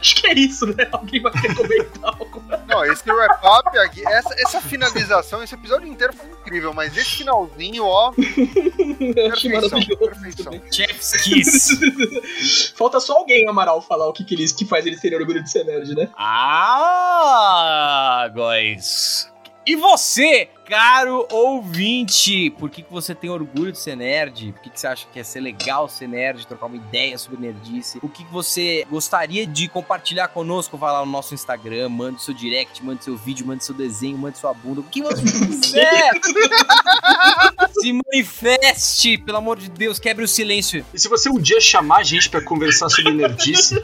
Acho 0.00 0.14
que 0.16 0.26
é 0.26 0.32
isso, 0.32 0.66
né? 0.66 0.88
Alguém 0.92 1.20
vai 1.20 1.30
querer 1.32 1.54
comentar 1.54 2.04
algo? 2.04 2.42
Não, 2.66 2.84
esse 2.84 3.10
wrap-up 3.10 3.78
aqui, 3.78 4.06
essa, 4.06 4.34
essa 4.38 4.60
finalização, 4.60 5.42
esse 5.42 5.54
episódio 5.54 5.86
inteiro 5.86 6.14
foi 6.14 6.26
incrível, 6.26 6.72
mas 6.72 6.96
esse 6.96 7.16
finalzinho, 7.16 7.84
ó, 7.84 8.12
perfeição, 8.12 9.80
perfeição. 9.98 10.44
também. 10.44 10.62
Chef's 10.72 11.12
Kiss. 11.22 11.78
Falta 12.74 12.98
só 12.98 13.18
alguém, 13.18 13.46
Amaral, 13.48 13.82
falar 13.82 14.08
o 14.08 14.12
que, 14.12 14.24
que, 14.24 14.34
eles, 14.34 14.52
que 14.52 14.64
faz 14.64 14.86
eles 14.86 15.00
terem 15.00 15.18
orgulho 15.18 15.42
de 15.42 15.50
ser 15.50 15.64
nerd, 15.64 15.94
né? 15.94 16.08
Ah, 16.16 17.50
guys. 18.32 19.29
E 19.66 19.76
você, 19.76 20.48
caro 20.64 21.26
ouvinte, 21.30 22.50
por 22.58 22.70
que, 22.70 22.82
que 22.82 22.90
você 22.90 23.14
tem 23.14 23.28
orgulho 23.28 23.70
de 23.70 23.78
ser 23.78 23.94
nerd? 23.94 24.52
Por 24.52 24.62
que, 24.62 24.70
que 24.70 24.80
você 24.80 24.86
acha 24.86 25.06
que 25.12 25.20
é 25.20 25.22
ser 25.22 25.40
legal 25.40 25.86
ser 25.86 26.08
nerd, 26.08 26.46
trocar 26.46 26.66
uma 26.66 26.76
ideia 26.76 27.18
sobre 27.18 27.40
nerdice? 27.40 27.98
O 28.02 28.08
que, 28.08 28.24
que 28.24 28.32
você 28.32 28.86
gostaria 28.90 29.46
de 29.46 29.68
compartilhar 29.68 30.28
conosco? 30.28 30.78
Vai 30.78 30.90
lá 30.92 31.04
no 31.04 31.12
nosso 31.12 31.34
Instagram, 31.34 31.90
mande 31.90 32.22
seu 32.22 32.32
direct, 32.32 32.82
mande 32.82 33.04
seu 33.04 33.16
vídeo, 33.16 33.46
mande 33.46 33.64
seu 33.64 33.74
desenho, 33.74 34.16
mande 34.16 34.38
sua 34.38 34.54
bunda, 34.54 34.80
o 34.80 34.84
que 34.84 35.02
você 35.02 35.22
quiser! 35.22 36.10
Se 37.80 37.92
manifeste, 37.92 39.18
pelo 39.18 39.38
amor 39.38 39.58
de 39.58 39.68
Deus, 39.68 39.98
quebre 39.98 40.24
o 40.24 40.28
silêncio. 40.28 40.84
E 40.92 40.98
se 40.98 41.08
você 41.08 41.28
um 41.28 41.38
dia 41.38 41.60
chamar 41.60 41.98
a 41.98 42.02
gente 42.02 42.28
pra 42.30 42.42
conversar 42.42 42.88
sobre 42.88 43.12
nerdice, 43.12 43.82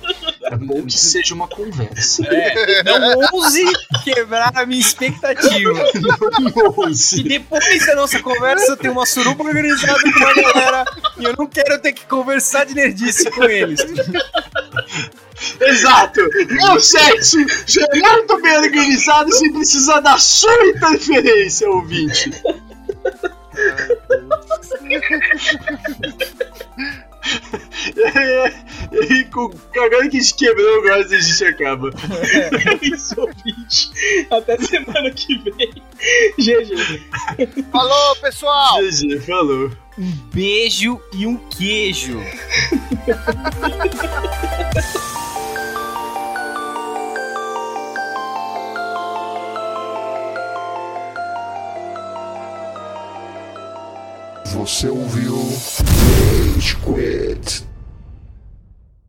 é 0.50 0.56
bom 0.56 0.82
que 0.84 0.98
seja 0.98 1.34
uma 1.34 1.48
conversa. 1.48 2.22
É, 2.26 2.82
não 2.84 3.18
ouse 3.32 3.64
quebrar 4.04 4.52
a 4.56 4.66
minha 4.66 4.80
expectativa. 4.80 5.72
Não 6.40 6.48
E 6.48 6.86
ouse. 6.86 7.22
depois 7.22 7.86
da 7.86 7.94
nossa 7.96 8.20
conversa, 8.20 8.72
eu 8.72 8.76
tenho 8.76 8.92
uma 8.92 9.06
suruba 9.06 9.44
organizada 9.44 10.00
com 10.00 10.24
a 10.24 10.34
galera 10.34 10.84
e 11.18 11.24
eu 11.24 11.34
não 11.36 11.46
quero 11.46 11.78
ter 11.80 11.92
que 11.92 12.06
conversar 12.06 12.64
de 12.66 12.74
nerdice 12.74 13.30
com 13.30 13.44
eles. 13.44 13.80
Exato! 15.60 16.20
O 16.74 16.80
sexo 16.80 17.38
já 17.66 17.82
é 17.92 17.98
muito 17.98 18.40
bem 18.40 18.56
organizado 18.56 19.32
sem 19.32 19.52
precisar 19.52 20.00
da 20.00 20.18
sua 20.18 20.66
interferência, 20.66 21.68
ouvinte. 21.68 22.30
E 29.10 29.24
com- 29.24 29.52
agora 29.74 30.08
que 30.08 30.16
a 30.16 30.20
gente 30.20 30.34
quebrou, 30.34 30.78
agora 30.78 30.96
a 31.04 31.08
gente 31.20 31.44
acaba. 31.44 31.90
É 31.90 32.84
isso, 32.86 33.18
ouvinte. 33.20 33.90
Até 34.30 34.58
semana 34.58 35.10
que 35.10 35.38
vem. 35.38 35.72
GG. 36.38 37.64
Falou, 37.72 38.16
pessoal! 38.16 38.78
GG, 38.82 39.20
falou. 39.20 39.70
Um 39.98 40.10
beijo 40.32 41.00
e 41.14 41.26
um 41.26 41.36
queijo. 41.48 42.20
Você 54.54 54.88
ouviu 54.88 55.36
Rage 56.54 56.76
Quit. 56.76 57.64